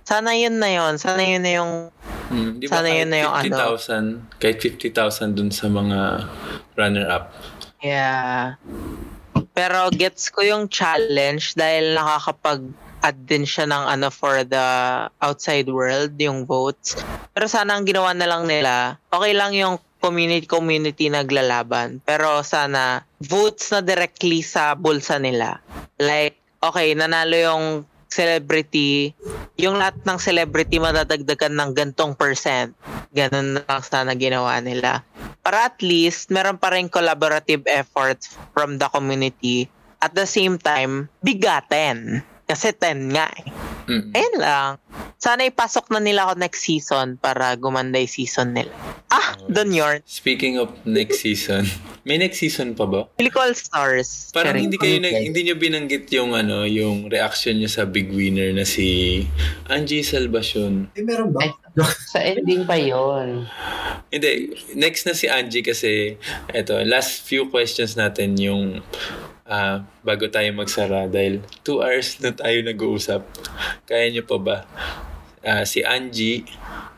Sana 0.05 0.37
yun 0.37 0.61
na 0.61 0.69
yun. 0.69 1.01
Sana 1.01 1.25
yun 1.25 1.41
na 1.41 1.53
yung... 1.57 1.73
Hmm, 2.31 2.57
di 2.61 2.67
ba 2.71 2.81
Sana 2.81 2.89
yun 2.89 3.09
na 3.13 3.19
yung 3.21 3.35
ano. 3.35 3.79
50,000, 3.81 4.41
kahit 4.41 4.59
50,000 4.61 5.37
dun 5.37 5.51
sa 5.53 5.67
mga 5.69 5.99
runner-up. 6.79 7.35
Yeah. 7.85 8.57
Pero 9.55 9.93
gets 9.93 10.33
ko 10.33 10.41
yung 10.43 10.73
challenge 10.73 11.55
dahil 11.55 11.95
nakakapag 11.95 12.65
add 13.05 13.29
din 13.29 13.45
siya 13.45 13.69
ng 13.69 13.85
ano 13.85 14.09
for 14.09 14.41
the 14.49 14.67
outside 15.21 15.69
world, 15.69 16.17
yung 16.17 16.49
votes. 16.49 16.97
Pero 17.37 17.45
sana 17.45 17.77
ang 17.77 17.85
ginawa 17.85 18.17
na 18.17 18.25
lang 18.25 18.49
nila, 18.49 18.97
okay 19.13 19.37
lang 19.37 19.53
yung 19.53 19.77
community 20.01 20.49
community 20.49 21.13
naglalaban. 21.13 22.01
Pero 22.09 22.41
sana 22.41 23.05
votes 23.21 23.69
na 23.77 23.85
directly 23.85 24.41
sa 24.41 24.73
bulsa 24.73 25.21
nila. 25.21 25.61
Like, 26.01 26.41
okay, 26.65 26.97
nanalo 26.97 27.37
yung 27.37 27.65
celebrity, 28.15 29.11
yung 29.59 29.83
lahat 29.83 29.99
ng 30.07 30.19
celebrity 30.23 30.79
madadagdagan 30.79 31.59
ng 31.59 31.71
gantong 31.75 32.15
percent. 32.15 32.71
Ganun 33.11 33.59
lang 33.59 33.83
sana 33.83 34.15
ginawa 34.15 34.63
nila. 34.63 35.03
Para 35.43 35.67
at 35.67 35.83
least, 35.83 36.31
meron 36.31 36.57
pa 36.57 36.71
rin 36.71 36.87
collaborative 36.87 37.67
efforts 37.67 38.39
from 38.55 38.79
the 38.79 38.87
community. 38.95 39.67
At 39.99 40.15
the 40.15 40.31
same 40.31 40.63
time, 40.63 41.11
bigaten. 41.27 42.23
Kasi 42.47 42.71
10 42.71 43.11
nga 43.11 43.27
eh. 43.35 43.74
Mm. 43.85 44.11
Ayun 44.13 44.37
lang. 44.39 44.71
Sana 45.17 45.45
ipasok 45.45 45.89
na 45.89 46.01
nila 46.01 46.29
ako 46.29 46.33
next 46.37 46.61
season 46.63 47.17
para 47.17 47.57
gumanda 47.57 47.97
yung 47.97 48.11
season 48.11 48.53
nila. 48.53 48.73
Ah, 49.09 49.37
done 49.47 49.73
yun. 49.73 49.97
Speaking 50.05 50.57
of 50.57 50.69
next 50.85 51.21
season, 51.21 51.65
may 52.07 52.17
next 52.17 52.39
season 52.39 52.73
pa 52.73 52.85
ba? 52.85 53.09
Pili 53.17 53.29
ko 53.29 53.41
All 53.41 53.57
Stars. 53.57 54.29
Parang 54.33 54.57
Charing. 54.57 54.65
hindi 54.69 54.77
kayo 54.77 54.97
nag, 55.01 55.13
Okay. 55.15 55.25
hindi 55.25 55.41
niyo 55.43 55.57
binanggit 55.57 56.05
yung 56.13 56.33
ano, 56.33 56.65
yung 56.65 57.09
reaction 57.09 57.57
niyo 57.57 57.69
sa 57.69 57.85
big 57.85 58.09
winner 58.09 58.53
na 58.53 58.65
si 58.65 59.25
Angie 59.69 60.05
Salvacion. 60.05 60.93
Eh, 60.93 61.05
meron 61.05 61.33
ba? 61.33 61.45
Ay. 61.45 61.53
Sa 62.07 62.21
ending 62.21 62.63
pa 62.65 62.77
yon. 62.77 63.49
Hindi, 64.09 64.31
next 64.77 65.05
na 65.05 65.15
si 65.17 65.27
Angie 65.27 65.65
kasi 65.65 66.15
eto, 66.49 66.79
last 66.85 67.25
few 67.25 67.49
questions 67.49 67.97
natin 67.97 68.39
yung 68.39 68.79
ah, 69.49 69.85
bago 70.01 70.29
tayo 70.29 70.51
magsara 70.57 71.09
dahil 71.09 71.45
two 71.65 71.81
hours 71.81 72.21
na 72.21 72.33
tayo 72.33 72.61
nag-uusap. 72.65 73.25
Kaya 73.89 74.11
niyo 74.11 74.25
pa 74.25 74.37
ba? 74.41 74.57
Ah, 75.45 75.69
si 75.69 75.85
Angie, 75.85 76.49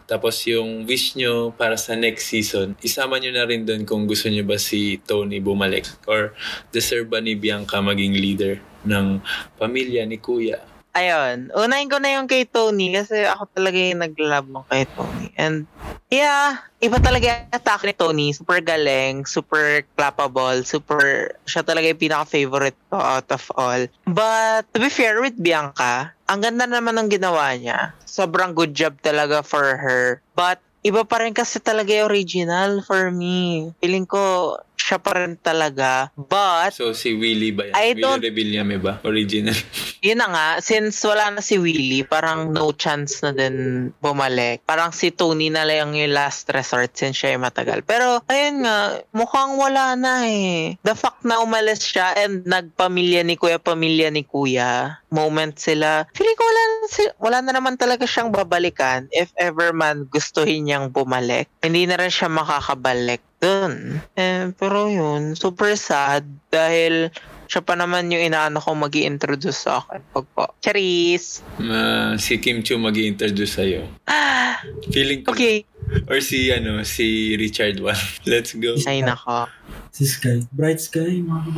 tapos 0.07 0.39
yung 0.47 0.87
wish 0.87 1.19
nyo 1.19 1.51
para 1.51 1.75
sa 1.75 1.99
next 1.99 2.31
season, 2.31 2.79
isama 2.79 3.19
nyo 3.19 3.35
na 3.35 3.43
rin 3.43 3.67
doon 3.67 3.83
kung 3.83 4.07
gusto 4.07 4.31
nyo 4.31 4.47
ba 4.47 4.55
si 4.55 5.03
Tony 5.03 5.43
bumalik 5.43 5.83
or 6.07 6.31
deserve 6.71 7.11
ba 7.11 7.19
ni 7.19 7.35
Bianca 7.35 7.83
maging 7.83 8.15
leader 8.15 8.63
ng 8.87 9.19
pamilya 9.59 10.07
ni 10.07 10.23
Kuya? 10.23 10.76
Ayun. 10.97 11.53
Unahin 11.53 11.93
ko 11.93 12.01
na 12.01 12.17
yung 12.17 12.25
kay 12.25 12.49
Tony 12.49 12.97
kasi 12.97 13.29
ako 13.29 13.53
talaga 13.53 13.77
yung 13.77 14.01
naglalabang 14.01 14.65
kay 14.73 14.89
Tony. 14.97 15.29
And 15.37 15.69
yeah, 16.09 16.65
iba 16.81 16.97
talaga 16.97 17.29
yung 17.29 17.53
attack 17.53 17.85
ni 17.85 17.93
Tony. 17.93 18.33
Super 18.33 18.65
galing, 18.65 19.29
super 19.29 19.85
clappable, 19.93 20.65
super, 20.65 21.37
siya 21.45 21.61
talaga 21.61 21.93
yung 21.93 22.01
pinaka-favorite 22.01 22.81
ko 22.89 22.97
out 22.97 23.29
of 23.29 23.45
all. 23.61 23.85
But 24.09 24.65
to 24.73 24.81
be 24.81 24.89
fair 24.89 25.21
with 25.21 25.37
Bianca, 25.37 26.17
ang 26.33 26.41
ganda 26.41 26.65
naman 26.65 26.97
ng 26.97 27.13
ginawa 27.13 27.53
niya. 27.53 27.93
Sobrang 28.09 28.57
good 28.57 28.73
job 28.73 28.97
talaga 29.05 29.45
for 29.45 29.77
her. 29.77 30.25
But 30.33 30.65
iba 30.81 31.05
pa 31.05 31.21
rin 31.21 31.37
kasi 31.37 31.61
talaga 31.61 31.93
yung 31.93 32.09
original 32.09 32.81
for 32.81 33.13
me. 33.13 33.69
Feeling 33.85 34.09
ko, 34.09 34.57
siya 34.87 35.03
pa 35.03 35.19
rin 35.19 35.35
talaga. 35.35 36.15
But, 36.15 36.71
So 36.71 36.95
si 36.95 37.11
Willie 37.13 37.51
ba 37.51 37.67
yan? 37.67 37.75
I 37.75 37.87
Willie 37.91 37.99
don't- 37.99 38.23
Rebillame 38.23 38.77
ba? 38.79 39.03
Original. 39.03 39.59
yun 40.07 40.17
na 40.17 40.31
nga, 40.31 40.47
since 40.63 41.03
wala 41.03 41.35
na 41.35 41.43
si 41.43 41.59
Willie, 41.59 42.07
parang 42.07 42.55
no 42.55 42.71
chance 42.71 43.19
na 43.21 43.35
din 43.35 43.91
bumalik. 43.99 44.63
Parang 44.63 44.95
si 44.95 45.11
Tony 45.11 45.51
na 45.51 45.67
lang 45.67 45.91
yung 45.91 46.15
last 46.15 46.47
resort 46.49 46.95
since 46.95 47.19
siya 47.19 47.35
yung 47.35 47.43
matagal. 47.43 47.83
Pero, 47.83 48.23
ayun 48.27 48.63
nga, 48.63 49.03
mukhang 49.11 49.59
wala 49.59 49.99
na 49.99 50.23
eh. 50.25 50.79
The 50.81 50.95
fact 50.95 51.27
na 51.27 51.43
umalis 51.43 51.83
siya 51.83 52.15
and 52.15 52.47
nagpamilya 52.47 53.27
ni 53.27 53.35
Kuya, 53.35 53.59
pamilya 53.59 54.07
ni 54.09 54.23
Kuya, 54.23 55.03
moment 55.11 55.59
sila. 55.59 56.07
Feeling 56.15 56.37
ko 56.37 56.45
wala 56.45 56.63
na, 56.63 56.87
si- 56.87 57.15
wala 57.19 57.39
na 57.43 57.51
naman 57.51 57.75
talaga 57.75 58.07
siyang 58.07 58.31
babalikan 58.31 59.11
if 59.11 59.35
ever 59.35 59.73
man 59.73 60.07
gustuhin 60.07 60.63
niyang 60.63 60.89
bumalik. 60.89 61.51
Hindi 61.59 61.91
na 61.91 61.99
rin 61.99 62.13
siya 62.13 62.31
makakabalik 62.31 63.19
dun. 63.47 64.03
Eh, 64.19 64.51
pero 64.59 64.91
yun, 64.91 65.39
super 65.39 65.79
sad 65.79 66.27
dahil 66.51 67.15
siya 67.47 67.63
pa 67.63 67.79
naman 67.79 68.11
yung 68.11 68.27
inaano 68.27 68.59
ko 68.59 68.75
mag 68.75 68.91
introduce 68.91 69.71
sa 69.71 69.79
akin. 69.79 70.03
Pag 70.11 70.27
po. 70.35 70.51
Charis! 70.59 71.47
Ma, 71.63 72.19
si 72.19 72.43
Kim 72.43 72.67
Chu 72.67 72.75
mag 72.75 72.99
introduce 72.99 73.55
sa'yo. 73.55 73.87
Ah, 74.11 74.59
Feeling 74.91 75.23
ko. 75.23 75.31
okay. 75.31 75.63
Or 76.11 76.19
si, 76.19 76.51
ano, 76.51 76.83
si 76.83 77.39
Richard 77.39 77.79
Wan. 77.79 77.95
Let's 78.31 78.51
go. 78.59 78.75
Ay, 78.91 79.07
nako. 79.07 79.47
Si 79.95 80.03
Sky. 80.11 80.43
Bright 80.51 80.83
Sky, 80.83 81.23
mga. 81.23 81.51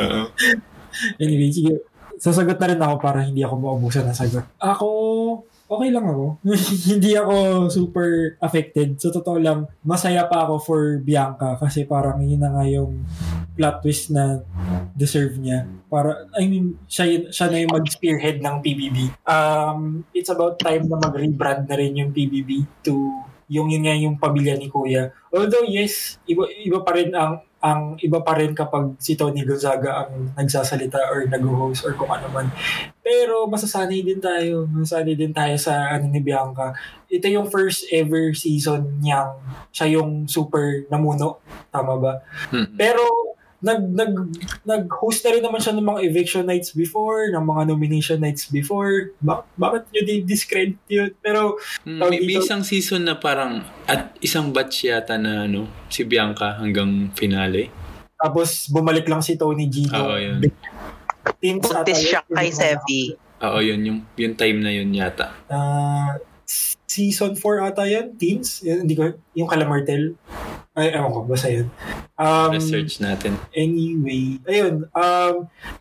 Oo. 0.00 0.22
Anyway, 1.20 1.52
sige. 1.52 1.76
Sasagot 2.16 2.56
na 2.56 2.72
rin 2.72 2.80
ako 2.80 2.94
para 2.96 3.20
hindi 3.20 3.44
ako 3.44 3.60
maubusan 3.60 4.08
ng 4.08 4.16
sagot. 4.16 4.48
Ako, 4.56 4.88
okay 5.66 5.90
lang 5.90 6.06
ako. 6.06 6.38
Hindi 6.94 7.18
ako 7.18 7.34
super 7.68 8.38
affected. 8.38 8.98
Sa 9.02 9.10
totoo 9.10 9.38
lang, 9.38 9.66
masaya 9.82 10.26
pa 10.30 10.46
ako 10.46 10.54
for 10.62 10.82
Bianca 11.02 11.58
kasi 11.58 11.84
parang 11.84 12.22
yun 12.22 12.40
na 12.40 12.54
nga 12.54 12.64
yung 12.66 13.02
plot 13.58 13.82
twist 13.82 14.14
na 14.14 14.42
deserve 14.94 15.36
niya. 15.38 15.66
Para, 15.90 16.28
I 16.38 16.46
mean, 16.46 16.78
siya, 16.86 17.28
siya 17.30 17.46
na 17.50 17.58
yung 17.62 17.74
mag-spearhead 17.74 18.38
ng 18.40 18.56
PBB. 18.62 18.98
Um, 19.26 20.04
it's 20.14 20.30
about 20.30 20.58
time 20.60 20.86
na 20.86 20.98
mag-rebrand 21.00 21.66
na 21.66 21.76
rin 21.76 21.98
yung 21.98 22.10
PBB 22.14 22.84
to 22.86 23.26
yung 23.46 23.70
yun 23.70 23.86
nga 23.86 23.94
yung 23.94 24.18
pamilya 24.18 24.58
ni 24.58 24.66
Kuya. 24.66 25.14
Although 25.30 25.66
yes, 25.70 26.18
iba, 26.26 26.50
iba 26.50 26.82
pa 26.82 26.98
rin 26.98 27.14
ang 27.14 27.45
ang 27.64 27.96
iba 28.04 28.20
pa 28.20 28.36
rin 28.36 28.52
kapag 28.52 29.00
si 29.00 29.16
Tony 29.16 29.40
Gonzaga 29.42 30.04
ang 30.04 30.36
nagsasalita 30.36 31.08
or 31.08 31.24
nag-host 31.24 31.88
or 31.88 31.96
kung 31.96 32.12
ano 32.12 32.28
man. 32.28 32.52
Pero 33.00 33.48
masasanay 33.48 34.04
din 34.04 34.20
tayo. 34.20 34.68
Masasanay 34.68 35.16
din 35.16 35.32
tayo 35.32 35.56
sa 35.56 35.96
ano 35.96 36.06
ni 36.12 36.20
Bianca. 36.20 36.76
Ito 37.08 37.26
yung 37.32 37.48
first 37.48 37.88
ever 37.88 38.36
season 38.36 39.00
niyang 39.00 39.40
siya 39.72 39.98
yung 39.98 40.28
super 40.28 40.84
namuno. 40.92 41.40
Tama 41.72 41.96
ba? 41.96 42.20
Mm. 42.52 42.76
Pero 42.76 43.02
nag 43.58 43.80
nag 43.88 44.12
nag-host 44.62 45.22
na 45.22 45.32
rin 45.32 45.40
naman 45.40 45.58
siya 45.58 45.72
ng 45.72 45.86
mga 45.86 46.00
eviction 46.02 46.44
nights 46.44 46.70
before, 46.70 47.28
ng 47.28 47.40
mga 47.40 47.62
nomination 47.66 48.18
nights 48.18 48.46
before. 48.46 49.10
Ba- 49.18 49.48
bakit 49.54 49.88
niyo 49.90 50.02
di-discredit 50.04 50.80
yun? 50.86 51.10
Pero 51.18 51.56
Mm, 51.82 51.98
Tawag 51.98 52.10
May, 52.10 52.20
may 52.20 52.28
dito- 52.34 52.44
isang 52.44 52.62
season 52.62 53.02
na 53.02 53.14
parang 53.14 53.52
at 53.84 54.12
isang 54.18 54.50
batch 54.50 54.84
yata 54.84 55.16
na 55.16 55.44
ano, 55.44 55.64
si 55.86 56.02
Bianca 56.02 56.56
hanggang 56.56 57.08
finale. 57.12 57.72
tapos 58.16 58.66
bumalik 58.66 59.04
lang 59.04 59.20
si 59.20 59.36
Tony 59.36 59.68
Gino. 59.68 59.92
Oo, 59.94 60.16
yun. 60.16 60.40
Buntis 61.36 62.00
yun, 62.00 62.08
siya 62.08 62.20
yung 62.22 62.32
kay 62.32 62.48
Sevi. 62.50 63.02
Oo, 63.38 63.58
yun 63.58 63.80
yung, 63.82 63.98
yung 64.14 64.34
time 64.34 64.58
na 64.58 64.70
yun 64.70 64.88
yata. 64.90 65.36
Ah, 65.46 66.16
season 66.86 67.34
4 67.34 67.60
ata 67.62 67.84
yan, 67.84 68.16
teens. 68.16 68.62
Yan, 68.62 68.82
hindi 68.82 68.96
ko, 68.96 69.04
yung 69.32 69.44
Calamartel. 69.44 70.16
Ay, 70.76 70.92
ewan 70.92 71.08
ko, 71.08 71.20
basta 71.24 71.48
yun. 71.48 71.72
Um, 72.20 72.52
Research 72.52 73.00
natin. 73.00 73.40
Anyway, 73.56 74.44
ayun, 74.44 74.84
um, 74.92 75.34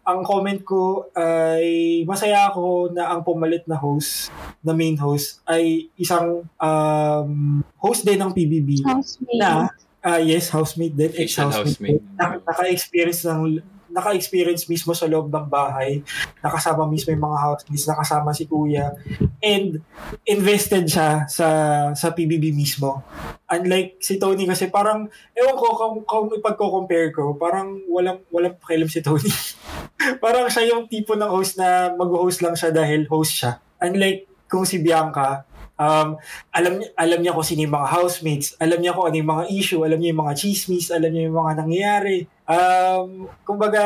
ang 0.07 0.19
comment 0.23 0.61
ko 0.63 1.11
ay 1.11 2.07
masaya 2.07 2.47
ako 2.47 2.95
na 2.95 3.11
ang 3.11 3.19
pumalit 3.19 3.67
na 3.67 3.75
host, 3.75 4.31
na 4.63 4.71
main 4.71 4.95
host, 4.95 5.43
ay 5.43 5.91
isang 5.99 6.47
um, 6.47 7.59
host 7.75 8.07
din 8.07 8.23
ng 8.23 8.31
PBB 8.31 8.87
Housemate. 8.87 9.35
na, 9.35 9.67
ah 9.99 10.19
yes, 10.23 10.47
housemate 10.47 10.95
din, 10.95 11.11
ex-housemate. 11.11 11.75
housemate. 11.75 12.03
Na, 12.15 12.39
naka-experience 12.39 13.27
ng 13.27 13.59
naka-experience 13.95 14.67
mismo 14.67 14.91
sa 14.91 15.07
loob 15.07 15.31
ng 15.31 15.47
bahay, 15.47 16.03
nakasama 16.43 16.83
mismo 16.83 17.15
yung 17.15 17.23
mga 17.31 17.39
housemates, 17.39 17.87
nakasama 17.87 18.35
si 18.35 18.43
kuya, 18.43 18.91
and 19.39 19.79
invested 20.27 20.83
siya 20.83 21.23
sa 21.31 21.47
sa 21.95 22.11
PBB 22.11 22.51
mismo. 22.51 22.99
Unlike 23.47 24.03
si 24.03 24.19
Tony 24.19 24.43
kasi 24.43 24.67
parang, 24.67 25.07
ewan 25.31 25.55
ko, 25.55 25.67
kung, 25.79 25.95
kung 26.03 26.27
ipagko-compare 26.35 27.15
ko, 27.15 27.39
parang 27.39 27.79
walang, 27.87 28.19
walang 28.33 28.59
pakialam 28.59 28.91
si 28.91 28.99
Tony. 28.99 29.31
parang 30.23 30.51
siya 30.51 30.75
yung 30.75 30.91
tipo 30.91 31.15
ng 31.15 31.31
host 31.31 31.55
na 31.55 31.95
mag-host 31.95 32.43
lang 32.43 32.57
siya 32.59 32.75
dahil 32.75 33.07
host 33.07 33.39
siya. 33.39 33.63
Unlike 33.79 34.49
kung 34.51 34.67
si 34.67 34.83
Bianca, 34.83 35.47
um, 35.80 36.19
alam 36.51 36.73
alam 36.95 37.19
niya 37.19 37.36
kung 37.36 37.45
sino 37.45 37.63
yung 37.67 37.76
mga 37.76 37.89
housemates, 37.91 38.55
alam 38.59 38.80
niya 38.80 38.95
kung 38.95 39.05
ano 39.07 39.15
yung 39.15 39.32
mga 39.32 39.45
issue, 39.51 39.82
alam 39.84 39.97
niya 39.99 40.11
yung 40.15 40.23
mga 40.26 40.36
chismis, 40.36 40.88
alam 40.91 41.09
niya 41.11 41.28
yung 41.28 41.38
mga 41.38 41.53
nangyayari. 41.63 42.17
Um, 42.47 43.30
kumbaga, 43.43 43.84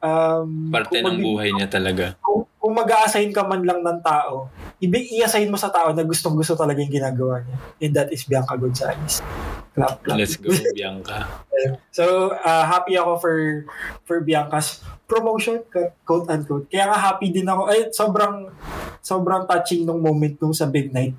um, 0.00 0.70
Parte 0.72 1.00
kung 1.00 1.04
ng 1.04 1.18
mag- 1.18 1.26
buhay 1.26 1.50
niya 1.52 1.68
talaga. 1.68 2.04
Kung, 2.20 2.44
kung 2.56 2.72
mag-a-assign 2.76 3.30
ka 3.32 3.42
man 3.46 3.62
lang 3.62 3.80
ng 3.80 4.00
tao, 4.02 4.50
ibi- 4.82 5.10
i-assign 5.20 5.50
mo 5.50 5.58
sa 5.58 5.72
tao 5.72 5.92
na 5.94 6.02
gustong 6.04 6.36
gusto 6.36 6.54
talaga 6.58 6.82
yung 6.82 6.92
ginagawa 6.92 7.42
niya. 7.42 7.56
And 7.82 7.92
that 7.96 8.08
is 8.12 8.26
Bianca 8.26 8.54
Gonzalez. 8.58 9.22
Clap, 9.76 10.00
clap. 10.00 10.16
Let's 10.16 10.40
go, 10.40 10.48
Bianca. 10.72 11.44
So, 11.92 12.32
uh, 12.32 12.64
happy 12.64 12.96
ako 12.96 13.20
for 13.20 13.36
for 14.08 14.24
Bianca's 14.24 14.80
promotion, 15.04 15.60
quote 15.68 16.28
unquote. 16.32 16.72
Kaya 16.72 16.88
nga 16.88 16.96
happy 16.96 17.28
din 17.28 17.44
ako. 17.44 17.68
Ay, 17.68 17.92
sobrang 17.92 18.48
sobrang 19.04 19.44
touching 19.44 19.84
nung 19.84 20.00
moment 20.00 20.34
nung 20.40 20.56
sa 20.56 20.64
Big 20.64 20.96
Night. 20.96 21.12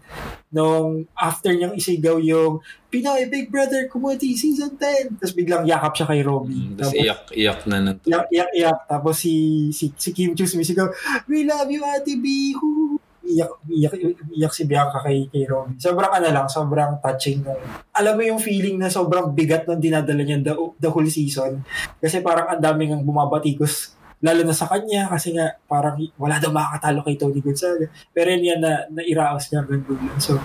Nung 0.49 1.05
after 1.13 1.53
niyang 1.53 1.77
isigaw 1.77 2.17
yung 2.17 2.59
Pinoy 2.89 3.29
Big 3.29 3.53
Brother 3.53 3.85
Comedy 3.91 4.33
Season 4.33 4.73
10. 4.73 5.21
Tapos 5.21 5.35
biglang 5.37 5.63
yakap 5.67 5.93
siya 5.93 6.07
kay 6.09 6.21
Robby. 6.23 6.71
Mm, 6.71 6.75
Tapos 6.79 6.95
iyak, 6.95 7.21
iyak 7.35 7.61
na 7.67 7.77
ng 7.83 7.97
Iyak, 8.07 8.25
iyak, 8.31 8.51
iyak. 8.55 8.79
Tapos 8.87 9.15
si, 9.21 9.35
si, 9.75 9.91
si 9.93 10.09
Kim 10.15 10.33
Chiu 10.33 10.47
sumisigaw, 10.47 10.89
We 11.29 11.45
love 11.45 11.69
you, 11.69 11.83
Ate 11.83 12.15
B. 12.17 12.55
Hoo." 12.57 12.86
Iyak, 13.27 13.51
iyak, 13.67 13.93
iyak 14.31 14.53
si 14.55 14.63
Bianca 14.63 15.03
kay, 15.03 15.27
kay 15.27 15.43
Robby. 15.43 15.75
Sobrang 15.75 16.09
ano 16.09 16.27
lang, 16.31 16.47
sobrang 16.47 17.03
touching. 17.03 17.43
Nung, 17.43 17.59
alam 17.91 18.15
mo 18.15 18.23
yung 18.23 18.39
feeling 18.39 18.79
na 18.79 18.87
sobrang 18.87 19.35
bigat 19.35 19.67
ng 19.67 19.83
dinadala 19.83 20.23
niya 20.23 20.39
the, 20.39 20.53
the 20.79 20.87
whole 20.87 21.05
season. 21.05 21.61
Kasi 21.99 22.23
parang 22.23 22.47
ang 22.47 22.61
daming 22.63 22.95
ang 22.95 23.03
bumabatikos 23.03 23.97
lalo 24.17 24.41
na 24.41 24.55
sa 24.55 24.65
kanya 24.65 25.05
kasi 25.05 25.37
nga 25.37 25.53
parang 25.69 25.93
wala 26.17 26.41
daw 26.41 26.49
makakatalo 26.49 27.05
kay 27.05 27.15
Tony 27.21 27.37
Gonzaga. 27.37 27.85
Pero 28.09 28.27
yun 28.33 28.49
yan 28.49 28.59
na, 28.61 28.89
nairaos 28.89 29.45
niya 29.53 29.61
hanggang 29.61 29.85
dulo. 29.85 30.09
So, 30.17 30.41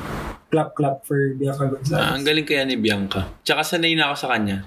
clap 0.52 0.76
clap 0.76 1.08
for 1.08 1.32
Bianca 1.32 1.64
Gonzalez. 1.72 1.96
Ah, 1.96 2.12
ang 2.12 2.24
galing 2.24 2.44
kaya 2.44 2.68
ni 2.68 2.76
Bianca. 2.76 3.32
Tsaka 3.40 3.64
sanay 3.64 3.96
na 3.96 4.12
ako 4.12 4.16
sa 4.20 4.28
kanya. 4.36 4.60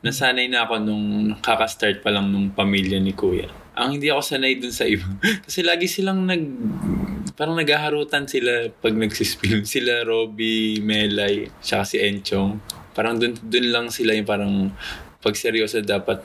Nasanay 0.00 0.48
na 0.48 0.64
ako 0.64 0.74
nung 0.80 1.06
kakastart 1.44 2.00
pa 2.00 2.08
lang 2.08 2.32
nung 2.32 2.54
pamilya 2.54 2.96
ni 2.96 3.12
Kuya. 3.12 3.50
Ang 3.76 3.98
hindi 4.00 4.08
ako 4.08 4.22
sanay 4.24 4.56
dun 4.56 4.72
sa 4.72 4.88
iba. 4.88 5.04
Kasi 5.44 5.60
lagi 5.60 5.84
silang 5.84 6.24
nag... 6.24 6.42
Parang 7.38 7.54
naghaharutan 7.54 8.26
sila 8.26 8.66
pag 8.82 8.98
nagsispill. 8.98 9.62
Sila 9.78 10.02
Robby, 10.02 10.82
Melay, 10.82 11.46
tsaka 11.62 11.86
si 11.86 12.02
Enchong. 12.02 12.58
Parang 12.98 13.14
dun, 13.14 13.38
dun 13.38 13.70
lang 13.70 13.86
sila 13.94 14.10
yung 14.10 14.26
parang 14.26 14.74
pag 15.22 15.38
seryoso 15.38 15.78
dapat 15.78 16.18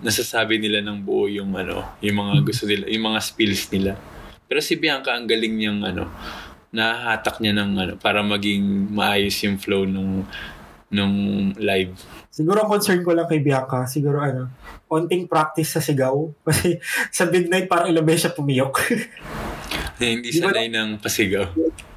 nasasabi 0.00 0.56
nila 0.56 0.80
ng 0.80 1.04
buo 1.04 1.28
yung 1.28 1.52
ano, 1.52 1.84
yung 2.00 2.24
mga 2.24 2.34
gusto 2.40 2.64
nila, 2.64 2.88
yung 2.88 3.04
mga 3.12 3.20
spills 3.20 3.68
nila. 3.68 4.00
Pero 4.48 4.64
si 4.64 4.80
Bianca 4.80 5.12
ang 5.12 5.28
galing 5.28 5.60
niyang 5.60 5.84
ano, 5.84 6.08
nahahatak 6.72 7.36
niya 7.44 7.52
ng 7.60 7.72
ano 7.76 7.92
para 8.00 8.24
maging 8.24 8.96
maayos 8.96 9.36
yung 9.44 9.60
flow 9.60 9.84
nung 9.84 10.24
nung 10.88 11.16
live. 11.60 11.92
Siguro 12.32 12.64
ang 12.64 12.70
concern 12.72 13.04
ko 13.04 13.12
lang 13.12 13.28
kay 13.28 13.44
Bianca, 13.44 13.84
siguro 13.84 14.24
ano, 14.24 14.48
onting 14.88 15.28
practice 15.28 15.76
sa 15.76 15.84
sigaw. 15.84 16.16
Kasi 16.48 16.80
sa 17.12 17.28
midnight 17.28 17.68
parang 17.68 17.92
ilang 17.92 18.08
beses 18.08 18.24
siya 18.24 18.32
pumiyok. 18.32 18.74
hindi 20.00 20.28
Di 20.32 20.40
ba 20.40 20.52
sanay 20.52 20.68
ng 20.68 20.88
pasigaw. 21.00 21.46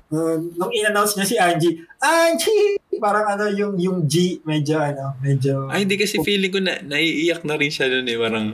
Uh, 0.09 0.41
nung 0.57 0.73
in-announce 0.73 1.13
niya 1.21 1.27
si 1.27 1.35
Angie, 1.37 1.85
Angie! 2.01 2.81
Parang 2.97 3.29
ano, 3.29 3.45
yung, 3.53 3.77
yung 3.77 4.09
G, 4.09 4.41
medyo 4.41 4.81
ano, 4.81 5.13
medyo... 5.21 5.69
Ay, 5.69 5.85
hindi 5.85 6.01
kasi 6.01 6.17
feeling 6.25 6.49
ko 6.49 6.59
na 6.59 6.81
naiiyak 6.81 7.45
na 7.45 7.55
rin 7.55 7.69
siya 7.69 7.87
doon 7.93 8.09
eh. 8.09 8.17
Parang 8.17 8.45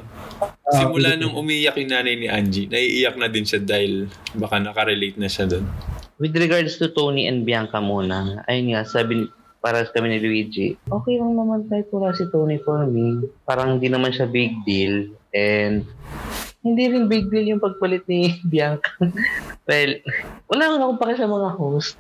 ah, 0.44 0.76
simula 0.76 1.16
feeling 1.16 1.22
nung 1.24 1.36
umiiyak 1.40 1.80
yung 1.80 1.92
nanay 1.96 2.20
ni 2.20 2.28
Angie, 2.28 2.68
naiiyak 2.68 3.16
na 3.16 3.32
din 3.32 3.48
siya 3.48 3.64
dahil 3.64 4.12
baka 4.36 4.60
nakarelate 4.60 5.16
na 5.16 5.32
siya 5.32 5.48
doon. 5.48 5.66
With 6.20 6.36
regards 6.36 6.76
to 6.78 6.92
Tony 6.92 7.26
and 7.26 7.48
Bianca 7.48 7.80
muna, 7.80 8.44
ayun 8.52 8.76
nga, 8.76 8.84
sabi 8.84 9.24
ni- 9.24 9.32
para 9.66 9.82
kami 9.82 10.14
ni 10.14 10.20
Luigi, 10.22 10.78
okay 10.94 11.18
lang 11.18 11.34
naman 11.34 11.66
tayo 11.66 11.82
pula 11.90 12.14
si 12.14 12.30
Tony 12.30 12.62
for 12.62 12.86
me. 12.86 13.26
Parang 13.50 13.82
hindi 13.82 13.90
naman 13.90 14.14
siya 14.14 14.30
big 14.30 14.62
deal. 14.62 15.10
And 15.34 15.90
hindi 16.66 16.90
rin 16.90 17.06
big 17.06 17.30
deal 17.30 17.46
yung 17.46 17.62
pagpalit 17.62 18.10
ni 18.10 18.34
Bianca. 18.50 18.90
well, 19.70 19.92
wala 20.50 20.62
naman 20.66 20.82
akong 20.82 21.02
pake 21.06 21.16
sa 21.22 21.30
mga 21.30 21.50
host. 21.54 21.94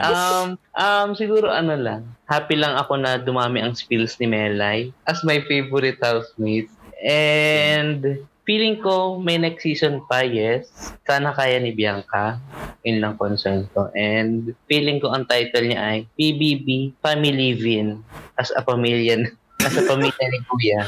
Um, 0.00 0.56
um, 0.72 1.08
siguro 1.12 1.52
ano 1.52 1.76
lang, 1.76 2.08
happy 2.24 2.56
lang 2.56 2.80
ako 2.80 2.96
na 2.96 3.20
dumami 3.20 3.60
ang 3.60 3.76
spills 3.76 4.16
ni 4.16 4.24
Melay 4.24 4.88
as 5.04 5.20
my 5.20 5.44
favorite 5.44 6.00
housemate. 6.00 6.72
And 7.04 8.24
feeling 8.48 8.80
ko 8.80 9.20
may 9.20 9.36
next 9.36 9.68
season 9.68 10.00
pa, 10.08 10.24
yes. 10.24 10.72
Sana 11.04 11.36
kaya 11.36 11.60
ni 11.60 11.76
Bianca. 11.76 12.40
Yun 12.88 13.04
lang 13.04 13.20
concern 13.20 13.68
ko. 13.76 13.92
And 13.92 14.56
feeling 14.64 15.04
ko 15.04 15.12
ang 15.12 15.28
title 15.28 15.68
niya 15.68 15.80
ay 15.82 15.98
PBB 16.16 16.96
Family 17.04 17.52
Living 17.52 18.00
as 18.40 18.48
a 18.56 18.64
pamilya 18.64 19.28
as 19.62 19.74
a 19.74 19.82
pamilya 19.84 20.26
ni 20.28 20.38
Kuya. 20.44 20.80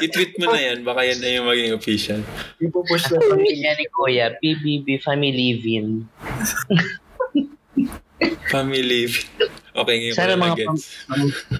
i-tweet 0.00 0.34
mo 0.36 0.50
na 0.50 0.58
yan, 0.58 0.82
baka 0.82 1.06
yan 1.06 1.18
na 1.18 1.28
yung 1.30 1.46
maging 1.46 1.72
official. 1.72 2.20
Ipupush 2.58 3.06
na 3.08 3.18
a 3.18 3.26
pamilya 3.30 3.70
ni 3.74 3.86
Kuya, 3.88 4.26
PBB 4.36 4.98
Family 4.98 5.30
Living. 5.54 6.06
Family. 8.48 9.06
Okay, 9.70 9.94
ngayon 10.02 10.14
ko 10.14 10.18
Sana 10.18 10.34
na 10.34 10.42
mga 10.42 10.56
gets. 10.58 10.84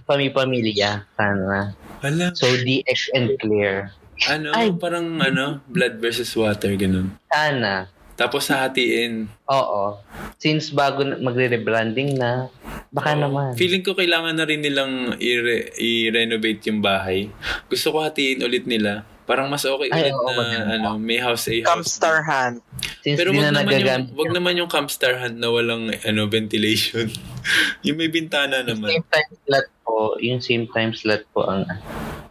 Pami-pamilya. 0.04 1.06
Sana. 1.14 1.76
Alam, 2.02 2.30
So, 2.34 2.50
DX 2.50 2.98
and 3.14 3.28
Claire. 3.38 3.94
ano, 4.26 4.50
Ay. 4.50 4.74
parang 4.74 5.22
ano, 5.22 5.62
blood 5.70 6.02
versus 6.02 6.34
water, 6.34 6.74
ganun. 6.74 7.14
Sana. 7.30 7.86
Tapos 8.18 8.50
hahatiin. 8.50 9.30
Oo. 9.46 9.94
Since 10.36 10.74
bago 10.74 11.06
na- 11.06 11.16
magre-rebranding 11.16 12.18
na, 12.18 12.50
baka 12.90 13.14
Oo. 13.14 13.22
naman. 13.22 13.54
Feeling 13.54 13.80
ko 13.80 13.94
kailangan 13.94 14.34
na 14.34 14.42
rin 14.42 14.58
nilang 14.58 15.14
i-re- 15.16 15.70
i-renovate 15.72 16.66
yung 16.66 16.82
bahay. 16.82 17.30
Gusto 17.66 17.94
ko 17.94 18.02
hatiin 18.02 18.42
ulit 18.42 18.66
nila. 18.66 19.06
Parang 19.22 19.46
mas 19.46 19.62
okay 19.62 19.86
Ay, 19.86 20.08
ulit 20.08 20.14
oo, 20.14 20.24
na 20.24 20.32
maganda. 20.34 20.72
ano, 20.74 20.88
may 20.96 21.20
house 21.20 21.46
A 21.46 21.54
house. 21.54 21.62
B. 21.62 21.68
Camstar 21.68 22.24
Hunt. 22.24 22.58
Since 22.98 23.14
Pero 23.14 23.30
di 23.30 23.36
wag 23.36 23.44
na 23.44 23.50
naman, 23.54 23.60
yung, 23.60 23.70
nagagamit. 23.78 24.08
wag 24.16 24.30
naman 24.32 24.52
yung 24.56 24.70
campstar 24.72 25.14
hunt 25.14 25.36
na 25.36 25.48
walang 25.48 25.92
ano, 25.94 26.20
ventilation. 26.26 27.06
yung 27.86 27.96
may 27.96 28.08
bintana 28.08 28.64
naman. 28.64 28.88
Same 28.90 29.06
time 29.06 29.30
slot 29.38 29.68
po, 29.78 29.96
yung 30.18 30.40
same 30.40 30.64
time 30.66 30.90
slot 30.90 31.22
po 31.30 31.44
ang 31.44 31.68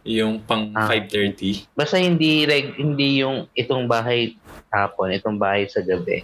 Yung 0.02 0.40
pang 0.40 0.72
Ah. 0.72 0.88
5.30. 0.88 1.68
basta 1.70 1.96
hindi 1.96 2.42
reg, 2.42 2.74
hindi 2.74 3.20
yung 3.20 3.46
itong 3.52 3.84
bahay 3.84 4.34
hapon, 4.68 5.12
itong 5.12 5.36
bahay 5.36 5.66
sa 5.66 5.80
gabi. 5.80 6.22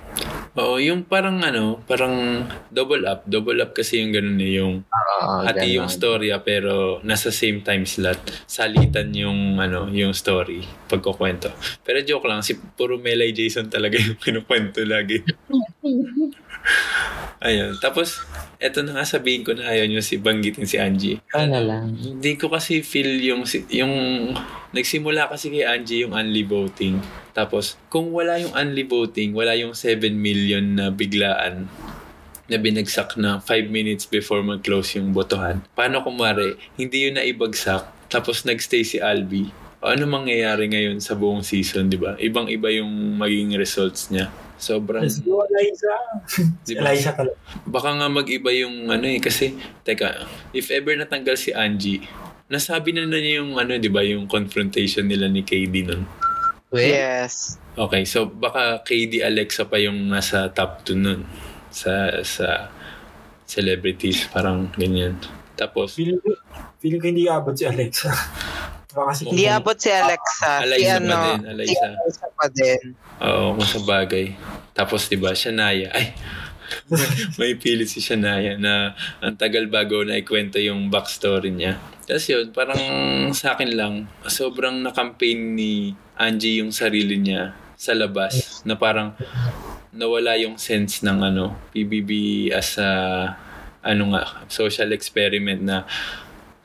Oo, 0.54 0.78
yung 0.78 1.02
parang 1.02 1.42
ano, 1.42 1.82
parang 1.82 2.46
double 2.70 3.04
up. 3.04 3.26
Double 3.26 3.58
up 3.58 3.74
kasi 3.74 3.98
yung 3.98 4.14
ganun 4.14 4.38
eh, 4.38 4.62
yung 4.62 4.86
Oo, 4.86 5.32
hati 5.42 5.74
yung 5.74 5.90
storya 5.90 6.38
pero 6.38 7.02
nasa 7.02 7.34
same 7.34 7.60
time 7.60 7.82
slot. 7.82 8.22
Salitan 8.46 9.10
yung 9.10 9.58
ano, 9.58 9.90
yung 9.90 10.14
story 10.14 10.62
pagkukwento. 10.86 11.50
Pero 11.82 11.98
joke 12.06 12.30
lang, 12.30 12.44
si 12.44 12.54
puro 12.54 13.00
Melay 13.00 13.34
Jason 13.34 13.66
talaga 13.66 13.98
yung 13.98 14.20
kinukwento 14.22 14.86
lagi. 14.86 15.24
Ayun. 17.44 17.76
Tapos, 17.76 18.24
eto 18.56 18.80
na 18.80 18.96
nga 18.96 19.04
sabihin 19.04 19.44
ko 19.44 19.52
na 19.52 19.68
ayaw 19.68 19.84
nyo 19.84 20.00
si 20.00 20.16
banggitin 20.16 20.64
si 20.64 20.80
Angie. 20.80 21.20
Ano 21.36 21.60
lang. 21.60 21.92
Hindi 21.92 22.40
ko 22.40 22.48
kasi 22.48 22.80
feel 22.80 23.20
yung, 23.20 23.44
si- 23.44 23.68
yung, 23.68 23.92
nagsimula 24.74 25.30
kasi 25.30 25.54
kay 25.54 25.64
Angie 25.64 26.04
yung 26.04 26.12
unli 26.12 26.42
voting. 26.42 26.98
Tapos, 27.30 27.78
kung 27.86 28.10
wala 28.10 28.42
yung 28.42 28.52
unli 28.52 28.82
voting, 28.84 29.30
wala 29.32 29.54
yung 29.54 29.72
7 29.72 30.10
million 30.12 30.62
na 30.62 30.90
biglaan 30.90 31.70
na 32.44 32.60
binagsak 32.60 33.16
na 33.16 33.40
5 33.40 33.72
minutes 33.72 34.04
before 34.04 34.44
mag-close 34.44 35.00
yung 35.00 35.16
botohan. 35.16 35.64
Paano 35.72 36.04
kumare, 36.04 36.60
hindi 36.76 37.08
yun 37.08 37.16
naibagsak, 37.16 37.88
tapos 38.12 38.44
nagstay 38.44 38.84
si 38.84 39.00
Albi. 39.00 39.48
O 39.80 39.88
ano 39.88 40.04
mangyayari 40.04 40.68
ngayon 40.68 41.00
sa 41.00 41.16
buong 41.16 41.40
season, 41.40 41.88
di 41.88 41.96
ba? 41.96 42.16
Ibang-iba 42.20 42.68
yung 42.76 43.16
magiging 43.16 43.56
results 43.56 44.12
niya. 44.12 44.28
Sobrang... 44.60 45.04
Go, 45.24 45.44
Eliza. 45.44 45.94
di 46.64 46.72
Si 46.72 46.74
ba? 46.76 46.88
Eliza 46.88 47.10
talaga. 47.12 47.36
baka 47.68 47.90
nga 48.00 48.08
mag-iba 48.08 48.50
yung 48.54 48.88
ano 48.88 49.04
eh 49.04 49.18
kasi 49.18 49.58
teka 49.82 50.24
if 50.54 50.70
ever 50.70 50.94
natanggal 50.94 51.34
si 51.34 51.50
Angie 51.50 52.06
nasabi 52.46 52.92
na 52.92 53.04
na 53.04 53.16
niya 53.16 53.40
yung 53.40 53.54
ano 53.54 53.74
'di 53.74 53.88
ba 53.88 54.00
yung 54.00 54.26
confrontation 54.26 55.04
nila 55.04 55.26
ni 55.26 55.40
KD 55.40 55.74
nun 55.84 56.04
Wait, 56.68 56.90
Yes. 56.90 57.56
okay 57.74 58.02
so 58.02 58.26
baka 58.26 58.82
KD 58.82 59.22
Alexa 59.22 59.64
pa 59.64 59.78
yung 59.78 60.06
nasa 60.06 60.48
top 60.48 60.82
2 60.84 60.94
nun 60.96 61.20
sa 61.68 61.90
sa 62.20 62.68
celebrities 63.44 64.26
parang 64.28 64.68
ganyan 64.74 65.16
tapos 65.54 65.94
Feeling 65.94 66.18
ko, 66.18 66.34
feeling 66.78 66.98
ko 66.98 67.06
hindi 67.06 67.24
abot 67.24 67.54
si 67.54 67.62
Alexa. 67.62 68.10
Baka 68.90 69.10
kasi 69.10 69.22
Hindi 69.24 69.46
abot 69.46 69.74
si 69.74 69.86
Alexa. 69.88 70.50
si 70.58 70.64
Eliza 70.66 70.98
ano, 70.98 71.14
pa 71.14 71.22
din 71.24 71.38
si 71.38 71.48
Eliza 71.48 71.86
Eliza 71.94 72.26
pa 72.30 72.46
din. 72.48 72.80
oo 73.20 73.44
kung 73.54 73.68
sa 73.68 73.80
bagay 73.80 74.26
tapos 74.70 75.06
'di 75.06 75.16
ba 75.16 75.30
Shania 75.32 75.90
ay 75.90 76.10
may 77.40 77.56
pilit 77.58 77.90
si 77.90 78.00
Shania 78.00 78.56
na 78.58 78.94
ang 79.22 79.34
tagal 79.34 79.66
bago 79.66 80.02
na 80.02 80.18
ikwento 80.20 80.60
yung 80.60 80.88
backstory 80.88 81.50
niya. 81.50 81.78
Tapos 82.04 82.26
yun, 82.28 82.52
parang 82.52 82.80
sa 83.32 83.56
akin 83.56 83.70
lang, 83.72 83.94
sobrang 84.28 84.84
na-campaign 84.84 85.56
ni 85.56 85.96
Angie 86.20 86.60
yung 86.60 86.70
sarili 86.70 87.16
niya 87.16 87.56
sa 87.74 87.96
labas 87.96 88.62
na 88.68 88.76
parang 88.76 89.16
nawala 89.94 90.36
yung 90.36 90.60
sense 90.60 91.00
ng 91.00 91.18
ano, 91.24 91.56
PBB 91.72 92.10
as 92.52 92.76
a 92.76 92.90
ano 93.84 94.16
nga, 94.16 94.48
social 94.48 94.90
experiment 94.96 95.60
na 95.60 95.84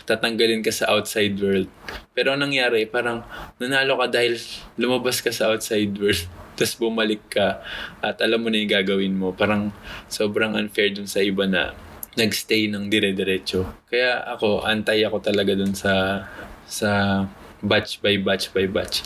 tatanggalin 0.08 0.66
ka 0.66 0.74
sa 0.74 0.90
outside 0.90 1.38
world. 1.38 1.70
Pero 2.18 2.34
ang 2.34 2.42
nangyari, 2.42 2.90
parang 2.90 3.22
nanalo 3.62 4.00
ka 4.02 4.08
dahil 4.10 4.42
lumabas 4.80 5.22
ka 5.22 5.30
sa 5.30 5.54
outside 5.54 5.94
world. 6.00 6.26
Tapos 6.60 6.76
bumalik 6.76 7.24
ka 7.32 7.64
at 8.04 8.20
alam 8.20 8.44
mo 8.44 8.52
na 8.52 8.60
yung 8.60 8.68
gagawin 8.76 9.16
mo. 9.16 9.32
Parang 9.32 9.72
sobrang 10.12 10.60
unfair 10.60 10.92
dun 10.92 11.08
sa 11.08 11.24
iba 11.24 11.48
na 11.48 11.72
nagstay 12.20 12.68
ng 12.68 12.92
dire-diretso. 12.92 13.88
Kaya 13.88 14.20
ako, 14.36 14.68
antay 14.68 15.08
ako 15.08 15.24
talaga 15.24 15.56
dun 15.56 15.72
sa 15.72 16.28
sa 16.68 17.24
batch 17.64 18.04
by 18.04 18.20
batch 18.20 18.52
by 18.52 18.68
batch. 18.68 19.04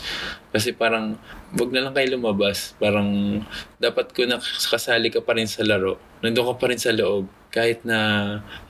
Kasi 0.54 0.70
parang, 0.74 1.18
wag 1.54 1.70
na 1.74 1.82
lang 1.82 1.94
kayo 1.94 2.14
lumabas. 2.14 2.78
Parang, 2.78 3.42
dapat 3.82 4.14
ko 4.14 4.26
na 4.26 4.38
ka 4.38 5.20
pa 5.22 5.32
rin 5.34 5.50
sa 5.50 5.66
laro. 5.66 5.98
Nandun 6.22 6.46
ka 6.46 6.54
pa 6.58 6.66
rin 6.70 6.78
sa 6.78 6.94
loob. 6.94 7.26
Kahit 7.50 7.82
na 7.86 7.98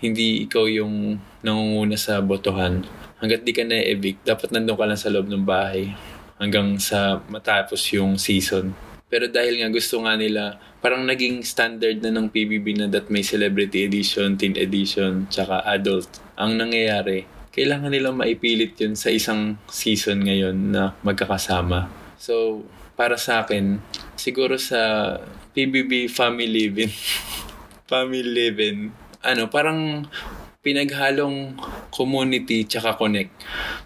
hindi 0.01 0.45
ikaw 0.49 0.64
yung 0.68 1.20
nangunguna 1.45 1.97
sa 2.01 2.20
botohan. 2.24 2.85
Hanggat 3.20 3.45
di 3.45 3.53
ka 3.53 3.64
na-evict, 3.64 4.24
dapat 4.24 4.53
nandun 4.53 4.76
ka 4.76 4.89
lang 4.89 5.01
sa 5.01 5.12
loob 5.12 5.28
ng 5.28 5.45
bahay. 5.45 5.93
Hanggang 6.41 6.76
sa 6.82 7.22
matapos 7.30 7.80
yung 7.95 8.18
season. 8.18 8.74
Pero 9.07 9.30
dahil 9.30 9.62
nga 9.62 9.70
gusto 9.70 10.03
nga 10.03 10.18
nila, 10.18 10.59
parang 10.82 11.07
naging 11.07 11.47
standard 11.47 12.03
na 12.03 12.11
ng 12.11 12.26
PBB 12.28 12.82
na 12.82 12.87
that 12.91 13.07
may 13.09 13.22
celebrity 13.22 13.87
edition, 13.87 14.35
teen 14.35 14.59
edition, 14.59 15.30
tsaka 15.30 15.62
adult. 15.62 16.11
Ang 16.35 16.59
nangyayari, 16.59 17.22
kailangan 17.55 17.95
nilang 17.95 18.18
maipilit 18.18 18.74
yun 18.82 18.99
sa 18.99 19.14
isang 19.14 19.55
season 19.70 20.26
ngayon 20.26 20.74
na 20.74 20.99
magkakasama. 21.07 21.87
So, 22.18 22.66
para 22.99 23.14
sa 23.14 23.47
akin, 23.47 23.78
siguro 24.18 24.59
sa 24.59 25.14
PBB 25.55 26.11
Family 26.11 26.51
Living, 26.51 26.91
Family 27.91 28.26
Living, 28.26 28.91
ano, 29.22 29.47
parang 29.47 30.11
pinaghalong 30.64 31.55
community 31.95 32.66
tsaka 32.66 32.99
connect. 32.99 33.30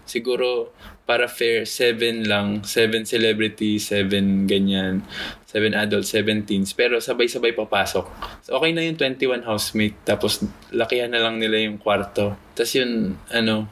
Siguro, 0.09 0.73
para 1.09 1.25
fair, 1.25 1.65
seven 1.65 2.29
lang. 2.29 2.61
Seven 2.61 3.01
celebrity, 3.01 3.81
seven 3.81 4.45
ganyan. 4.45 5.01
Seven 5.49 5.73
adults, 5.73 6.13
seven 6.13 6.45
teens. 6.45 6.77
Pero 6.77 7.01
sabay-sabay 7.01 7.57
papasok. 7.57 8.05
So, 8.45 8.61
okay 8.61 8.69
na 8.77 8.85
yung 8.85 9.01
21 9.01 9.41
housemate. 9.41 9.97
Tapos, 10.05 10.45
lakihan 10.69 11.09
na 11.09 11.25
lang 11.25 11.41
nila 11.41 11.65
yung 11.65 11.81
kwarto. 11.81 12.37
Tapos 12.53 12.77
yun, 12.77 13.17
ano, 13.33 13.65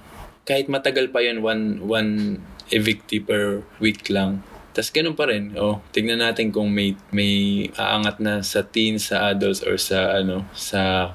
kahit 0.49 0.65
matagal 0.65 1.13
pa 1.13 1.21
yun, 1.21 1.45
one, 1.45 1.77
one 1.85 2.41
evictee 2.73 3.21
per 3.21 3.61
week 3.77 4.09
lang. 4.09 4.41
Tapos 4.73 4.89
ganun 4.89 5.13
pa 5.13 5.29
rin. 5.29 5.53
Oh, 5.57 5.81
tignan 5.89 6.21
natin 6.21 6.53
kung 6.53 6.69
may 6.69 6.93
may 7.09 7.65
aangat 7.81 8.21
na 8.21 8.45
sa 8.45 8.61
teens, 8.61 9.09
sa 9.09 9.33
adults 9.33 9.65
or 9.65 9.73
sa 9.81 10.21
ano, 10.21 10.45
sa 10.53 11.13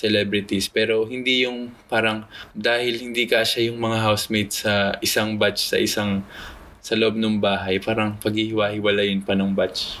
celebrities 0.00 0.72
pero 0.72 1.04
hindi 1.04 1.44
yung 1.44 1.68
parang 1.92 2.24
dahil 2.56 2.96
hindi 2.96 3.28
kasya 3.28 3.68
yung 3.68 3.76
mga 3.76 3.98
housemates 4.00 4.64
sa 4.64 4.96
isang 5.04 5.36
batch 5.36 5.68
sa 5.68 5.76
isang 5.76 6.24
sa 6.80 6.96
loob 6.96 7.20
ng 7.20 7.36
bahay 7.36 7.76
parang 7.76 8.16
paghihiwa-hiwalayin 8.24 9.20
pa 9.20 9.36
ng 9.36 9.52
batch 9.52 10.00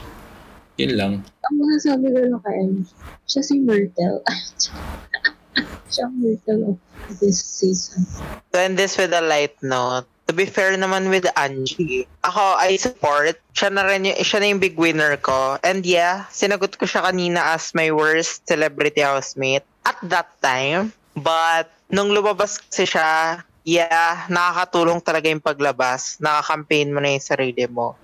yun 0.80 0.96
lang 0.96 1.14
Ang 1.50 1.56
mga 1.60 1.76
sabi 1.82 2.06
ko 2.08 2.18
lang 2.24 2.40
kay 2.46 2.54
Ellie, 2.62 2.88
siya 3.26 3.42
si 3.42 3.54
Myrtle. 3.58 4.22
siya 5.92 6.06
ang 6.06 6.14
Myrtle 6.22 6.78
of 6.78 6.78
this 7.18 7.42
season. 7.42 8.06
To 8.54 8.56
end 8.62 8.78
this 8.78 8.94
with 8.94 9.10
a 9.10 9.20
light 9.20 9.58
note, 9.66 10.06
to 10.30 10.32
be 10.32 10.46
fair 10.46 10.78
naman 10.78 11.10
with 11.10 11.26
Angie, 11.34 12.06
ako, 12.22 12.54
I 12.54 12.78
support. 12.78 13.34
Siya 13.50 13.74
na 13.74 13.82
rin 13.82 14.06
yung, 14.06 14.18
siya 14.22 14.38
na 14.38 14.46
yung 14.46 14.62
big 14.62 14.78
winner 14.78 15.18
ko. 15.18 15.58
And 15.66 15.82
yeah, 15.82 16.30
sinagot 16.30 16.78
ko 16.78 16.86
siya 16.86 17.02
kanina 17.02 17.58
as 17.58 17.74
my 17.74 17.90
worst 17.90 18.46
celebrity 18.46 19.02
housemate 19.02 19.66
at 19.90 19.98
that 20.06 20.30
time. 20.38 20.94
But, 21.18 21.66
nung 21.90 22.14
lumabas 22.14 22.62
kasi 22.62 22.86
siya, 22.86 23.42
yeah, 23.66 24.30
nakakatulong 24.30 25.02
talaga 25.02 25.26
yung 25.26 25.42
paglabas. 25.42 26.22
Nakakampaign 26.22 26.94
mo 26.94 27.02
na 27.02 27.18
yung 27.18 27.26
sarili 27.26 27.66
mo. 27.66 27.98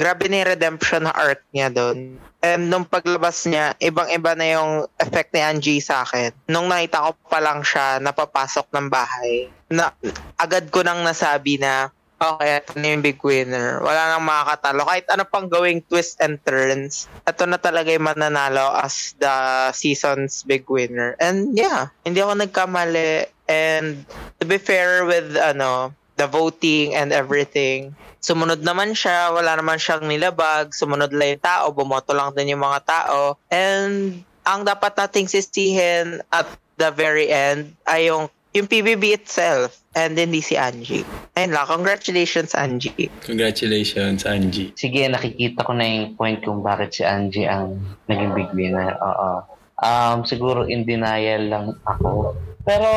Grabe 0.00 0.28
na 0.28 0.44
yung 0.44 0.52
redemption 0.56 1.04
arc 1.08 1.44
niya 1.52 1.68
doon. 1.68 2.16
And 2.40 2.72
nung 2.72 2.88
paglabas 2.88 3.44
niya, 3.44 3.76
ibang-iba 3.84 4.32
na 4.32 4.46
yung 4.56 4.70
effect 4.96 5.36
ni 5.36 5.44
Angie 5.44 5.84
sa 5.84 6.08
akin. 6.08 6.32
Nung 6.48 6.72
nakita 6.72 7.04
ko 7.04 7.10
pa 7.28 7.36
lang 7.36 7.60
siya 7.60 8.00
napapasok 8.00 8.72
ng 8.72 8.88
bahay, 8.88 9.52
na 9.68 9.92
agad 10.40 10.72
ko 10.72 10.80
nang 10.80 11.04
nasabi 11.04 11.60
na 11.60 11.92
okay, 12.20 12.60
ito 12.60 12.76
na 12.76 12.86
yung 12.92 13.02
big 13.02 13.18
winner. 13.24 13.80
Wala 13.80 14.14
nang 14.14 14.28
makakatalo. 14.28 14.84
Kahit 14.84 15.08
ano 15.08 15.24
pang 15.24 15.48
gawing 15.48 15.80
twist 15.88 16.20
and 16.20 16.36
turns, 16.44 17.08
ito 17.24 17.42
na 17.48 17.56
talaga 17.56 17.88
yung 17.88 18.04
mananalo 18.04 18.76
as 18.76 19.16
the 19.16 19.32
season's 19.72 20.44
big 20.44 20.68
winner. 20.68 21.16
And 21.16 21.56
yeah, 21.56 21.88
hindi 22.04 22.20
ako 22.20 22.44
nagkamali. 22.44 23.32
And 23.48 24.04
to 24.38 24.44
be 24.44 24.60
fair 24.60 25.08
with 25.08 25.34
ano, 25.40 25.96
the 26.20 26.28
voting 26.28 26.92
and 26.92 27.10
everything, 27.10 27.96
sumunod 28.20 28.60
naman 28.60 28.92
siya, 28.92 29.32
wala 29.32 29.56
naman 29.56 29.80
siyang 29.80 30.04
nilabag, 30.04 30.76
sumunod 30.76 31.16
lang 31.16 31.40
yung 31.40 31.44
tao, 31.44 31.64
bumoto 31.72 32.12
lang 32.12 32.36
din 32.36 32.52
yung 32.52 32.62
mga 32.62 32.84
tao. 32.84 33.40
And 33.48 34.22
ang 34.44 34.68
dapat 34.68 34.94
nating 34.94 35.32
sisihin 35.32 36.20
at 36.28 36.46
the 36.76 36.92
very 36.92 37.32
end 37.32 37.76
ay 37.88 38.12
yung 38.12 38.28
yung 38.50 38.66
PBB 38.66 39.14
itself 39.14 39.78
and 39.94 40.18
hindi 40.18 40.42
si 40.42 40.58
Angie. 40.58 41.06
Ayun 41.38 41.54
lang, 41.54 41.66
congratulations 41.70 42.54
Angie. 42.54 43.10
congratulations 43.22 44.26
Angie 44.26 44.74
Sige, 44.74 45.06
nakikita 45.06 45.62
ko 45.62 45.72
na 45.74 45.86
yung 45.86 46.18
point 46.18 46.42
kung 46.42 46.62
bakit 46.62 46.98
si 46.98 47.02
Angie 47.06 47.46
ang 47.46 47.78
naging 48.10 48.34
big 48.34 48.50
winner. 48.54 48.98
Oo. 48.98 49.46
Um, 49.80 50.26
siguro 50.26 50.66
in 50.66 50.84
denial 50.84 51.46
lang 51.48 51.66
ako. 51.86 52.36
Pero 52.66 52.90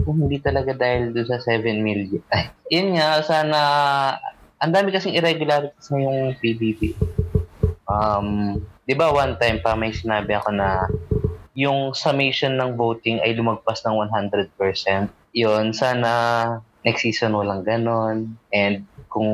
kung 0.00 0.24
hindi 0.24 0.40
talaga 0.40 0.72
dahil 0.72 1.12
doon 1.12 1.28
sa 1.28 1.42
7 1.42 1.66
million. 1.82 2.22
Ay, 2.32 2.48
yun 2.72 2.96
nga, 2.96 3.20
sana 3.20 3.58
ang 4.62 4.72
dami 4.72 4.94
kasing 4.94 5.18
irregularities 5.18 5.92
na 5.92 5.98
yung 6.00 6.18
PBB. 6.40 6.96
Um, 7.86 8.58
'di 8.86 8.94
ba 8.94 9.10
one 9.10 9.34
time 9.36 9.58
pa 9.60 9.74
may 9.74 9.92
sinabi 9.92 10.34
ako 10.34 10.54
na 10.54 10.86
yung 11.56 11.96
summation 11.96 12.60
ng 12.60 12.76
voting 12.76 13.16
ay 13.24 13.32
lumagpas 13.32 13.80
ng 13.88 13.96
100%. 13.96 14.52
Yun, 15.32 15.72
sana 15.72 16.10
next 16.84 17.02
season 17.02 17.32
walang 17.32 17.64
ganon. 17.64 18.36
And 18.52 18.84
kung 19.08 19.26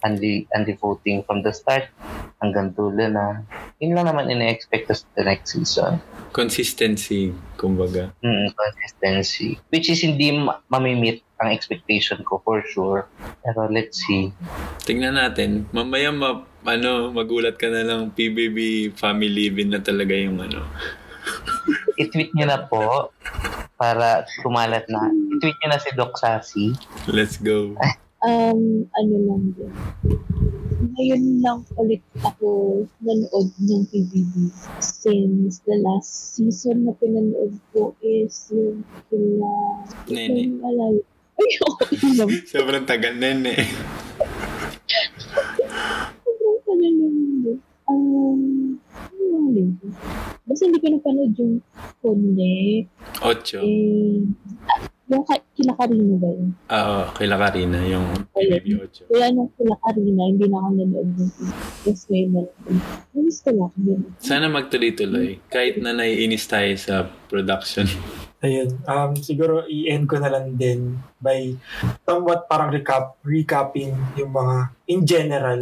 unli, 0.00 0.48
unli 0.48 0.74
voting 0.80 1.22
from 1.28 1.44
the 1.44 1.52
start 1.52 1.92
hanggang 2.40 2.72
dulo 2.72 3.04
na, 3.12 3.44
yun 3.76 3.92
lang 3.92 4.08
naman 4.08 4.32
ina-expect 4.32 4.88
us 4.88 5.04
the 5.14 5.22
next 5.22 5.52
season. 5.52 6.00
Consistency, 6.32 7.36
kumbaga. 7.60 8.16
Mm, 8.24 8.56
consistency. 8.56 9.60
Which 9.68 9.92
is 9.92 10.00
hindi 10.00 10.32
ma- 10.32 10.64
mamimit 10.72 11.20
ang 11.36 11.52
expectation 11.52 12.24
ko 12.24 12.40
for 12.40 12.64
sure. 12.72 13.04
Pero 13.44 13.68
let's 13.68 14.00
see. 14.00 14.32
Tingnan 14.88 15.20
natin. 15.20 15.68
Mamaya 15.76 16.08
ma, 16.08 16.40
ano, 16.64 17.12
magulat 17.12 17.60
ka 17.60 17.68
na 17.68 17.84
lang 17.84 18.16
PBB 18.16 18.90
family 18.96 19.52
living 19.52 19.76
na 19.76 19.80
talaga 19.84 20.16
yung 20.16 20.40
ano. 20.40 20.64
I-tweet 21.96 22.32
nyo 22.36 22.46
na 22.48 22.64
po 22.66 23.10
para 23.76 24.24
kumalat 24.40 24.84
na. 24.88 25.12
I-tweet 25.36 25.56
nyo 25.62 25.68
na 25.72 25.80
si 25.80 25.90
Doc 25.96 26.16
Sassy. 26.16 26.72
Let's 27.08 27.36
go. 27.36 27.76
Um, 28.24 28.88
ano 28.96 29.14
lang 29.28 29.42
din. 29.54 29.72
Ngayon 30.96 31.22
lang 31.44 31.60
ulit 31.76 32.00
ako 32.24 32.82
nanood 33.04 33.48
ng 33.60 33.84
PBB 33.92 34.48
since 34.80 35.60
the 35.68 35.76
last 35.84 36.36
season 36.36 36.88
na 36.88 36.92
pinanood 36.96 37.52
ko 37.76 37.92
is 38.00 38.48
yung 38.48 38.80
kila... 39.12 39.52
Nene. 40.08 40.56
Yung. 40.56 41.04
Ay, 41.36 41.52
lang. 42.16 42.30
Sobrang 42.48 42.88
tagal, 42.88 43.14
nene. 43.20 43.52
Sobrang 46.24 46.58
tagal 46.64 46.92
din. 46.96 47.60
Um, 47.86 48.80
ano 49.36 49.52
lang 49.52 49.52
din. 49.52 49.70
Basta 50.48 50.62
hindi 50.64 50.80
ko 50.80 50.86
napanood 50.88 51.32
yung 51.36 51.54
Connect. 52.00 52.86
Ocho. 53.20 53.60
Ah, 53.60 54.80
yung 55.06 55.22
kila 55.54 55.72
Karina 55.78 56.14
ba 56.18 56.28
yun? 56.34 56.50
Ah, 56.66 56.82
Oo, 56.82 57.02
kila 57.14 57.36
Karina, 57.38 57.78
yung 57.86 58.06
PBB 58.34 58.66
Ocho. 58.82 59.02
Kaya 59.06 59.30
nung 59.30 59.52
kila 59.54 59.76
Karina, 59.84 60.22
hindi 60.26 60.46
na 60.48 60.56
ako 60.58 60.68
nanood 60.74 61.10
ng 61.14 61.30
Yes, 61.86 62.00
may 62.10 62.26
nanood. 62.26 62.56
Gusto 63.14 63.48
lang. 63.54 63.72
Sana 64.18 64.46
magtuloy-tuloy. 64.50 65.38
Kahit 65.46 65.78
na 65.78 65.94
naiinis 65.94 66.48
tayo 66.50 66.74
sa 66.74 67.06
production. 67.30 67.86
Ayun. 68.44 68.78
Um, 68.84 69.16
siguro 69.16 69.64
i-end 69.66 70.06
ko 70.10 70.20
na 70.20 70.28
lang 70.28 70.58
din 70.58 70.98
by 71.22 71.54
somewhat 72.04 72.50
parang 72.50 72.68
recap, 72.70 73.16
recapping 73.24 73.94
yung 74.18 74.30
mga 74.34 74.56
in 74.90 75.00
general. 75.06 75.60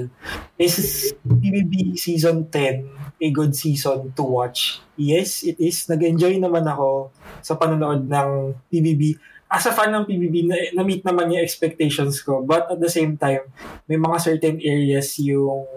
Is 0.57 1.13
PBB 1.23 2.01
Season 2.01 2.49
10 2.51 3.04
a 3.21 3.29
good 3.31 3.55
season 3.55 4.13
to 4.15 4.23
watch? 4.23 4.83
Yes, 4.99 5.43
it 5.43 5.59
is. 5.59 5.87
Nag-enjoy 5.87 6.39
naman 6.39 6.67
ako 6.67 7.11
sa 7.41 7.55
panonood 7.55 8.07
ng 8.07 8.31
PBB. 8.71 9.19
As 9.51 9.71
a 9.71 9.73
fan 9.73 9.95
ng 9.95 10.05
PBB, 10.09 10.51
na, 10.51 10.57
na-meet 10.75 11.07
naman 11.07 11.31
yung 11.31 11.43
expectations 11.43 12.19
ko. 12.25 12.43
But 12.43 12.71
at 12.75 12.81
the 12.83 12.91
same 12.91 13.15
time, 13.15 13.47
may 13.87 14.01
mga 14.01 14.19
certain 14.19 14.57
areas 14.59 15.15
yung 15.23 15.69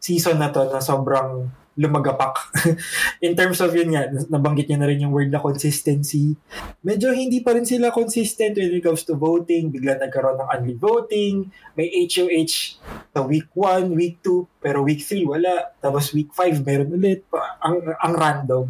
season 0.00 0.40
na 0.40 0.48
to 0.48 0.68
na 0.72 0.80
sobrang 0.80 1.52
lumagapak. 1.80 2.36
In 3.24 3.32
terms 3.32 3.64
of 3.64 3.72
yun 3.72 3.96
nga, 3.96 4.12
nabanggit 4.28 4.68
niya 4.68 4.78
na 4.84 4.88
rin 4.88 5.00
yung 5.00 5.16
word 5.16 5.32
na 5.32 5.40
consistency. 5.40 6.36
Medyo 6.84 7.16
hindi 7.16 7.40
pa 7.40 7.56
rin 7.56 7.64
sila 7.64 7.88
consistent 7.88 8.60
when 8.60 8.68
it 8.68 8.84
comes 8.84 9.08
to 9.08 9.16
voting. 9.16 9.72
Bigla 9.72 9.96
nagkaroon 9.96 10.36
ng 10.36 10.50
early 10.52 10.76
voting. 10.76 11.48
May 11.72 11.88
HOH 12.04 12.76
sa 13.16 13.24
week 13.24 13.48
1, 13.56 13.96
week 13.96 14.20
2, 14.20 14.60
pero 14.60 14.84
week 14.84 15.00
3 15.00 15.24
wala. 15.24 15.72
Tapos 15.80 16.12
week 16.12 16.36
5 16.36 16.60
meron 16.60 16.92
ulit. 16.92 17.24
Ang, 17.64 17.96
ang 17.96 18.12
random. 18.12 18.68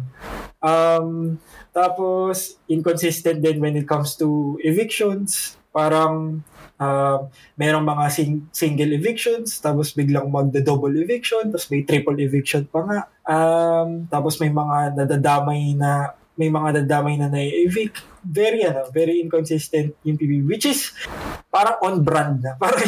Um, 0.63 1.41
tapos, 1.75 2.61
inconsistent 2.69 3.41
din 3.41 3.59
when 3.59 3.75
it 3.75 3.89
comes 3.89 4.15
to 4.15 4.55
evictions. 4.63 5.59
Parang, 5.75 6.45
uh, 6.81 7.29
merong 7.55 7.85
mga 7.85 8.05
sing- 8.09 8.49
single 8.49 8.91
evictions, 8.97 9.61
tapos 9.61 9.93
biglang 9.93 10.33
magda-double 10.33 10.97
eviction, 10.97 11.53
tapos 11.53 11.69
may 11.69 11.85
triple 11.85 12.17
eviction 12.17 12.65
pa 12.65 12.81
nga. 12.89 12.99
Um, 13.29 14.09
tapos 14.09 14.41
may 14.41 14.49
mga 14.49 14.97
nadadamay 14.97 15.77
na 15.77 16.17
may 16.33 16.49
mga 16.49 16.81
nadamay 16.81 17.15
na 17.21 17.29
na-evict. 17.29 18.10
Very, 18.21 18.61
ano, 18.61 18.85
very 18.89 19.17
inconsistent 19.17 19.97
yung 20.05 20.15
PBB. 20.15 20.45
Which 20.45 20.65
is, 20.65 20.93
parang 21.49 21.77
on 21.81 21.95
brand 21.99 22.39
na. 22.39 22.53
Parang, 22.61 22.85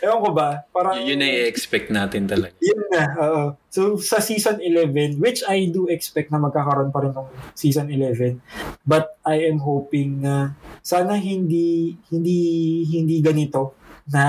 ewan 0.00 0.20
ko 0.20 0.30
ba? 0.32 0.64
Parang, 0.68 0.98
Y- 0.98 1.12
yun 1.12 1.20
na 1.20 1.28
i-expect 1.28 1.92
natin 1.92 2.24
talaga. 2.24 2.56
yun 2.58 2.80
na, 2.88 3.02
oo. 3.20 3.42
So, 3.68 4.00
sa 4.00 4.18
season 4.18 4.58
11, 4.58 5.20
which 5.20 5.44
I 5.44 5.68
do 5.68 5.86
expect 5.86 6.32
na 6.32 6.40
magkakaroon 6.40 6.88
pa 6.88 7.04
rin 7.04 7.12
ng 7.12 7.28
season 7.52 7.92
11, 7.92 8.40
but 8.82 9.20
I 9.22 9.44
am 9.46 9.60
hoping 9.60 10.24
na 10.24 10.56
sana 10.80 11.14
hindi, 11.14 11.94
hindi, 12.08 12.38
hindi 12.88 13.20
ganito 13.20 13.76
na 14.08 14.24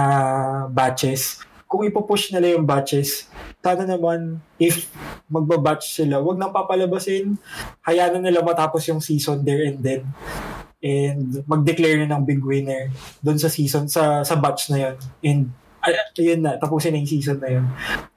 batches. 0.68 1.42
Kung 1.66 1.82
ipopush 1.84 2.30
nila 2.32 2.56
yung 2.56 2.64
batches, 2.64 3.28
sana 3.66 3.90
naman, 3.90 4.38
if 4.62 4.94
magbabatch 5.26 5.98
sila, 5.98 6.22
wag 6.22 6.38
nang 6.38 6.54
papalabasin, 6.54 7.34
hayaan 7.82 8.22
na 8.22 8.30
nila 8.30 8.46
matapos 8.46 8.86
yung 8.94 9.02
season 9.02 9.42
there 9.42 9.66
and 9.66 9.82
then 9.82 10.06
and 10.86 11.42
mag-declare 11.50 11.98
na 12.06 12.14
ng 12.14 12.30
big 12.30 12.46
winner 12.46 12.94
doon 13.26 13.42
sa 13.42 13.50
season, 13.50 13.90
sa 13.90 14.22
sa 14.22 14.38
batch 14.38 14.70
na 14.70 14.78
yun. 14.78 14.96
And 15.26 15.42
ay, 15.82 15.98
ayun 15.98 16.46
na, 16.46 16.62
tapusin 16.62 16.94
na 16.94 17.02
yung 17.02 17.10
season 17.10 17.42
na 17.42 17.50
yun. 17.50 17.66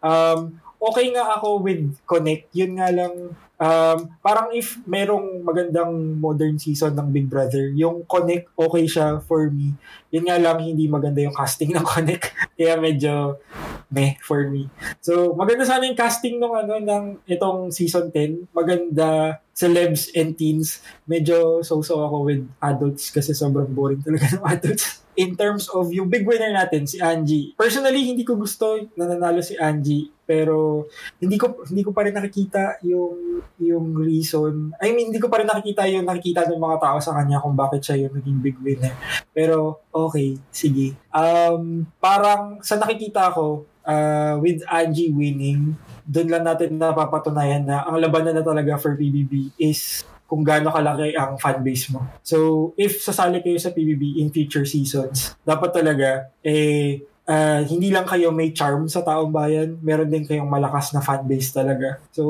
Um, 0.04 0.60
okay 0.78 1.10
nga 1.12 1.38
ako 1.38 1.62
with 1.62 1.98
Connect. 2.06 2.48
Yun 2.54 2.78
nga 2.78 2.88
lang, 2.94 3.34
um, 3.58 3.98
parang 4.22 4.54
if 4.54 4.78
merong 4.86 5.42
magandang 5.42 6.16
modern 6.22 6.56
season 6.56 6.94
ng 6.94 7.10
Big 7.10 7.26
Brother, 7.26 7.68
yung 7.74 8.06
Connect, 8.06 8.48
okay 8.54 8.86
siya 8.86 9.18
for 9.22 9.50
me. 9.50 9.74
Yun 10.14 10.30
nga 10.30 10.38
lang, 10.38 10.62
hindi 10.62 10.86
maganda 10.86 11.20
yung 11.20 11.34
casting 11.34 11.74
ng 11.74 11.84
Connect. 11.84 12.30
Kaya 12.58 12.78
medyo 12.78 13.42
meh 13.88 14.20
for 14.20 14.46
me. 14.48 14.68
So, 15.00 15.32
maganda 15.32 15.64
sana 15.64 15.88
yung 15.88 15.98
casting 15.98 16.36
ng 16.36 16.54
ano 16.54 16.74
ng 16.78 17.04
itong 17.24 17.72
season 17.72 18.12
10. 18.12 18.52
Maganda 18.52 19.40
celebs 19.56 20.12
and 20.14 20.36
teens. 20.36 20.84
Medyo 21.08 21.64
so-so 21.64 22.04
ako 22.04 22.28
with 22.28 22.44
adults 22.62 23.10
kasi 23.10 23.32
sobrang 23.34 23.72
boring 23.72 24.04
talaga 24.04 24.28
ng 24.38 24.44
adults. 24.44 25.02
In 25.18 25.34
terms 25.34 25.66
of 25.74 25.90
yung 25.90 26.06
big 26.06 26.22
winner 26.22 26.54
natin, 26.54 26.86
si 26.86 27.02
Angie. 27.02 27.56
Personally, 27.58 28.06
hindi 28.06 28.22
ko 28.22 28.38
gusto 28.38 28.78
na 28.94 29.10
nanalo 29.10 29.42
si 29.42 29.58
Angie. 29.58 30.14
Pero 30.28 30.84
hindi 31.16 31.40
ko 31.40 31.64
hindi 31.64 31.80
ko 31.80 31.96
pa 31.96 32.04
rin 32.04 32.12
nakikita 32.12 32.84
yung 32.84 33.40
yung 33.56 33.96
reason. 33.96 34.76
I 34.76 34.92
mean, 34.92 35.08
hindi 35.08 35.16
ko 35.16 35.32
pa 35.32 35.40
rin 35.40 35.48
nakikita 35.48 35.88
yung 35.88 36.04
nakikita 36.04 36.44
ng 36.44 36.60
mga 36.60 36.76
tao 36.84 37.00
sa 37.00 37.16
kanya 37.16 37.40
kung 37.40 37.56
bakit 37.56 37.80
siya 37.80 38.04
yung 38.04 38.20
naging 38.20 38.38
big 38.44 38.60
winner. 38.60 38.92
Pero 39.32 39.88
okay, 39.88 40.36
sige. 40.52 40.92
Um, 41.08 41.88
parang 41.96 42.60
sa 42.60 42.76
nakikita 42.76 43.32
ko, 43.32 43.64
uh, 43.88 44.36
with 44.36 44.60
Angie 44.68 45.16
winning, 45.16 45.72
doon 46.04 46.28
lang 46.28 46.44
natin 46.44 46.76
napapatunayan 46.76 47.64
na 47.64 47.88
ang 47.88 47.96
labanan 47.96 48.36
na 48.36 48.44
talaga 48.44 48.76
for 48.76 48.92
PBB 49.00 49.56
is 49.56 50.04
kung 50.28 50.44
gaano 50.44 50.68
kalaki 50.68 51.16
ang 51.16 51.40
fanbase 51.40 51.88
mo. 51.88 52.04
So, 52.20 52.70
if 52.76 53.00
sasali 53.00 53.40
kayo 53.40 53.56
sa 53.56 53.72
PBB 53.72 54.20
in 54.20 54.28
future 54.28 54.68
seasons, 54.68 55.32
dapat 55.40 55.72
talaga, 55.72 56.28
eh, 56.44 57.00
uh, 57.28 57.60
hindi 57.68 57.92
lang 57.92 58.08
kayo 58.08 58.32
may 58.32 58.50
charm 58.56 58.88
sa 58.88 59.04
taong 59.04 59.30
bayan, 59.30 59.76
meron 59.84 60.08
din 60.08 60.24
kayong 60.24 60.48
malakas 60.48 60.96
na 60.96 61.04
fanbase 61.04 61.52
talaga. 61.52 62.00
So, 62.10 62.24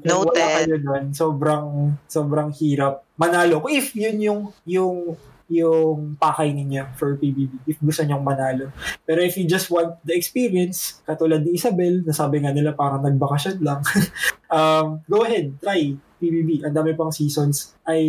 kung 0.00 0.06
Noted. 0.06 0.38
wala 0.38 0.56
kayo 0.62 0.74
doon, 0.78 1.04
sobrang, 1.10 1.66
sobrang 2.06 2.48
hirap 2.54 3.02
manalo. 3.18 3.66
If 3.66 3.92
yun 3.98 4.16
yung, 4.22 4.40
yung 4.62 5.18
yung 5.46 6.18
pakay 6.18 6.50
ninyo 6.50 6.98
for 6.98 7.14
PBB 7.14 7.70
if 7.70 7.78
gusto 7.78 8.02
nyong 8.02 8.22
manalo. 8.22 8.74
Pero 9.06 9.22
if 9.22 9.38
you 9.38 9.46
just 9.46 9.70
want 9.70 9.94
the 10.02 10.10
experience, 10.18 10.98
katulad 11.06 11.46
ni 11.46 11.54
Isabel, 11.54 12.02
nasabi 12.02 12.42
nga 12.42 12.50
nila 12.50 12.74
parang 12.74 13.06
nagbakasyon 13.06 13.62
lang, 13.62 13.80
um, 14.56 14.98
go 15.06 15.22
ahead, 15.22 15.54
try 15.62 15.94
PBB. 16.16 16.64
Ang 16.64 16.74
dami 16.74 16.92
pang 16.96 17.12
seasons. 17.12 17.76
I 17.84 18.02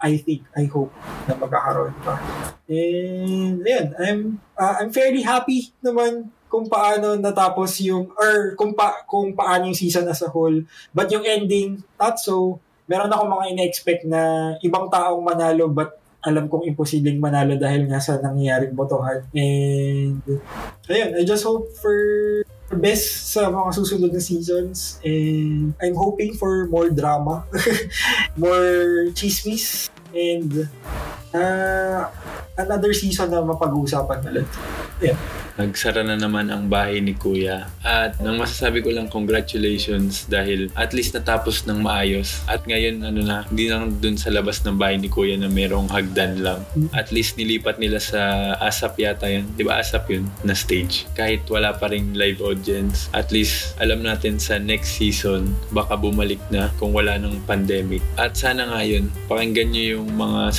I 0.00 0.18
think, 0.22 0.46
I 0.54 0.64
hope 0.70 0.92
na 1.26 1.34
magkakaroon 1.34 1.94
pa. 2.02 2.14
And, 2.66 3.62
ayun, 3.62 3.86
I'm, 3.98 4.20
uh, 4.58 4.74
I'm 4.82 4.90
fairly 4.90 5.22
happy 5.22 5.70
naman 5.82 6.30
kung 6.46 6.70
paano 6.70 7.18
natapos 7.18 7.82
yung, 7.82 8.10
or 8.14 8.54
kung, 8.54 8.74
pa, 8.74 9.06
kung 9.06 9.34
paano 9.34 9.70
yung 9.70 9.78
season 9.78 10.06
as 10.06 10.22
a 10.22 10.30
whole. 10.30 10.62
But 10.94 11.10
yung 11.10 11.26
ending, 11.26 11.82
not 11.98 12.18
so. 12.18 12.62
Meron 12.86 13.10
ako 13.10 13.22
mga 13.26 13.46
ina-expect 13.54 14.02
na 14.06 14.54
ibang 14.62 14.86
taong 14.86 15.18
manalo 15.18 15.66
but 15.66 15.98
alam 16.26 16.50
kong 16.50 16.66
imposibleng 16.66 17.22
manalo 17.22 17.54
dahil 17.54 17.86
nga 17.86 18.02
sa 18.02 18.18
nangyayaring 18.18 18.74
botohan. 18.74 19.26
And, 19.30 20.22
ayun, 20.90 21.10
I 21.14 21.22
just 21.22 21.46
hope 21.46 21.70
for 21.78 21.94
the 22.68 22.76
best 22.76 23.32
sa 23.32 23.48
mga 23.50 23.70
susunod 23.74 24.10
na 24.10 24.22
seasons. 24.22 24.98
And 25.06 25.74
I'm 25.78 25.94
hoping 25.94 26.34
for 26.34 26.66
more 26.66 26.90
drama, 26.90 27.46
more 28.36 29.10
chismis, 29.14 29.90
and 30.10 30.68
uh, 31.34 32.06
another 32.56 32.92
season 32.92 33.32
na 33.32 33.42
mapag-uusapan 33.42 34.18
ulit. 34.30 34.48
Yeah. 35.00 35.16
Nagsara 35.56 36.04
na 36.04 36.20
naman 36.20 36.52
ang 36.52 36.68
bahay 36.68 37.00
ni 37.00 37.16
Kuya. 37.16 37.64
At 37.80 38.20
nang 38.20 38.36
masasabi 38.36 38.84
ko 38.84 38.92
lang 38.92 39.08
congratulations 39.08 40.28
dahil 40.28 40.68
at 40.76 40.92
least 40.92 41.16
natapos 41.16 41.64
ng 41.64 41.80
maayos. 41.80 42.44
At 42.44 42.68
ngayon 42.68 43.00
ano 43.00 43.24
na, 43.24 43.48
hindi 43.48 43.72
lang 43.72 43.96
dun 43.96 44.20
sa 44.20 44.28
labas 44.28 44.60
ng 44.60 44.76
bahay 44.76 45.00
ni 45.00 45.08
Kuya 45.08 45.40
na 45.40 45.48
merong 45.48 45.88
hagdan 45.88 46.44
lang. 46.44 46.60
At 46.92 47.08
least 47.08 47.40
nilipat 47.40 47.80
nila 47.80 48.04
sa 48.04 48.52
ASAP 48.60 49.00
yata 49.00 49.32
yun. 49.32 49.48
Di 49.56 49.64
ba 49.64 49.80
ASAP 49.80 50.12
yun 50.12 50.28
na 50.44 50.52
stage? 50.52 51.08
Kahit 51.16 51.48
wala 51.48 51.72
pa 51.72 51.88
rin 51.88 52.12
live 52.12 52.44
audience. 52.44 53.08
At 53.16 53.32
least 53.32 53.80
alam 53.80 54.04
natin 54.04 54.36
sa 54.36 54.60
next 54.60 55.00
season 55.00 55.56
baka 55.72 55.96
bumalik 55.96 56.40
na 56.52 56.68
kung 56.76 56.92
wala 56.92 57.16
ng 57.16 57.48
pandemic. 57.48 58.04
At 58.20 58.36
sana 58.36 58.68
nga 58.68 58.84
yun, 58.84 59.08
pakinggan 59.24 59.72
nyo 59.72 59.84
yung 59.96 60.08
mga 60.20 60.52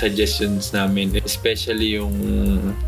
suggestions 0.57 0.73
namin. 0.73 1.13
Especially 1.23 1.97
yung 1.97 2.13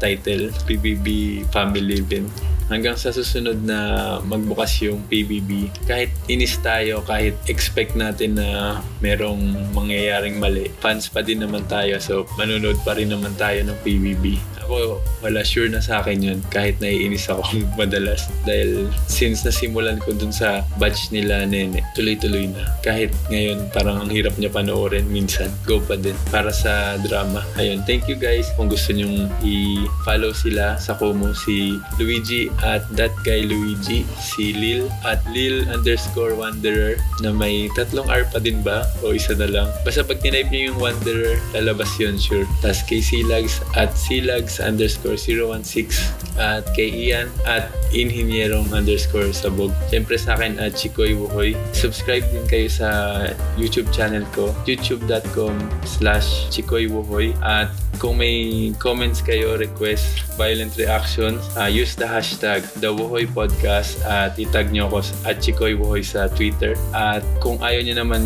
title, 0.01 0.49
PBB 0.65 1.41
Family 1.53 2.01
Event. 2.01 2.29
Hanggang 2.69 2.93
sa 2.93 3.09
susunod 3.09 3.65
na 3.65 4.21
magbukas 4.21 4.77
yung 4.85 5.01
PBB, 5.09 5.73
kahit 5.89 6.13
inis 6.29 6.53
tayo, 6.61 7.01
kahit 7.01 7.33
expect 7.49 7.97
natin 7.97 8.37
na 8.37 8.77
merong 9.01 9.73
mangyayaring 9.73 10.37
mali, 10.37 10.69
fans 10.77 11.09
pa 11.09 11.25
din 11.25 11.41
naman 11.41 11.65
tayo. 11.65 11.97
So, 11.97 12.29
manonood 12.37 12.77
pa 12.85 12.93
rin 12.93 13.09
naman 13.09 13.33
tayo 13.41 13.65
ng 13.65 13.77
PBB. 13.81 14.37
Ako, 14.69 15.01
wala 15.25 15.41
sure 15.41 15.65
na 15.65 15.81
sa 15.81 16.05
akin 16.05 16.21
yun 16.21 16.39
kahit 16.53 16.77
naiinis 16.77 17.25
ako 17.25 17.41
madalas. 17.81 18.29
Dahil 18.45 18.85
since 19.09 19.41
nasimulan 19.41 19.97
ko 19.97 20.13
dun 20.13 20.29
sa 20.29 20.61
batch 20.77 21.09
nila 21.09 21.49
nene, 21.49 21.81
tuloy-tuloy 21.97 22.53
na. 22.53 22.69
Kahit 22.85 23.09
ngayon 23.33 23.73
parang 23.73 24.05
ang 24.05 24.13
hirap 24.13 24.37
niya 24.37 24.53
panoorin 24.53 25.09
minsan. 25.09 25.49
Go 25.65 25.81
pa 25.81 25.97
din 25.97 26.13
para 26.29 26.53
sa 26.53 27.01
drama. 27.01 27.41
Ayun, 27.59 27.83
thank 27.83 28.07
you 28.07 28.15
guys. 28.15 28.47
Kung 28.55 28.71
gusto 28.71 28.95
nyong 28.95 29.27
i-follow 29.43 30.31
sila 30.31 30.79
sa 30.79 30.95
Kumu, 30.95 31.35
si 31.35 31.75
Luigi 31.99 32.47
at 32.63 32.87
that 32.95 33.11
guy 33.27 33.43
Luigi, 33.43 34.07
si 34.15 34.55
Lil 34.55 34.87
at 35.03 35.19
Lil 35.35 35.67
underscore 35.67 36.39
Wanderer 36.39 36.95
na 37.19 37.35
may 37.35 37.67
tatlong 37.75 38.07
R 38.07 38.23
pa 38.31 38.39
din 38.39 38.63
ba? 38.63 38.87
O 39.03 39.11
isa 39.11 39.35
na 39.35 39.51
lang. 39.51 39.67
Basta 39.83 40.07
pag 40.07 40.23
tinype 40.23 40.47
nyo 40.47 40.71
yung 40.71 40.79
Wanderer, 40.79 41.35
lalabas 41.51 41.91
yun 41.99 42.15
sure. 42.15 42.47
Tapos 42.63 42.79
kay 42.87 43.03
Silags 43.03 43.59
at 43.75 43.91
Silags 43.91 44.63
underscore 44.63 45.19
016 45.19 45.91
at 46.39 46.63
kay 46.71 46.87
Ian 46.87 47.27
at 47.43 47.67
Inhinyerong 47.91 48.71
underscore 48.71 49.35
sabog. 49.35 49.75
Siyempre 49.91 50.15
sa 50.15 50.39
akin 50.39 50.55
at 50.63 50.79
Chikoy 50.79 51.11
Wuhoy. 51.11 51.59
Subscribe 51.75 52.23
din 52.31 52.45
kayo 52.47 52.71
sa 52.71 52.87
YouTube 53.59 53.91
channel 53.91 54.23
ko, 54.31 54.55
youtube.com 54.63 55.59
slash 55.83 56.47
Chikoy 56.53 56.87
Wuhoy. 56.87 57.35
At 57.49 57.73
kung 57.97 58.21
may 58.21 58.69
comments 58.77 59.25
kayo, 59.25 59.57
request, 59.57 60.21
violent 60.37 60.77
reactions, 60.77 61.41
uh, 61.57 61.65
use 61.65 61.97
the 61.97 62.05
hashtag 62.05 62.61
The 62.77 62.93
Wuhoy 62.93 63.25
Podcast 63.25 63.97
at 64.05 64.37
itag 64.37 64.69
nyo 64.69 64.85
ako 64.85 65.01
at 65.25 65.41
Chikoy 65.41 65.73
Wuhoy 65.73 66.05
sa 66.05 66.29
Twitter. 66.29 66.77
At 66.93 67.25
kung 67.41 67.57
ayaw 67.57 67.81
nyo 67.81 67.95
naman 68.05 68.23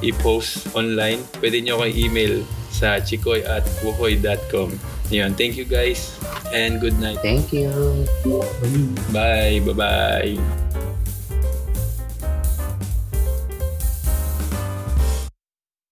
i-post 0.00 0.72
online, 0.72 1.20
pwede 1.44 1.60
nyo 1.60 1.84
ako 1.84 1.92
email 1.92 2.40
sa 2.74 2.98
chikoy 3.04 3.44
at 3.46 3.62
wuhoy.com. 3.84 4.74
Yun, 5.12 5.36
thank 5.36 5.54
you 5.54 5.68
guys 5.68 6.16
and 6.50 6.80
good 6.80 6.96
night. 6.98 7.20
Thank 7.20 7.52
you. 7.52 7.70
Bye, 9.12 9.60
bye-bye. 9.62 10.73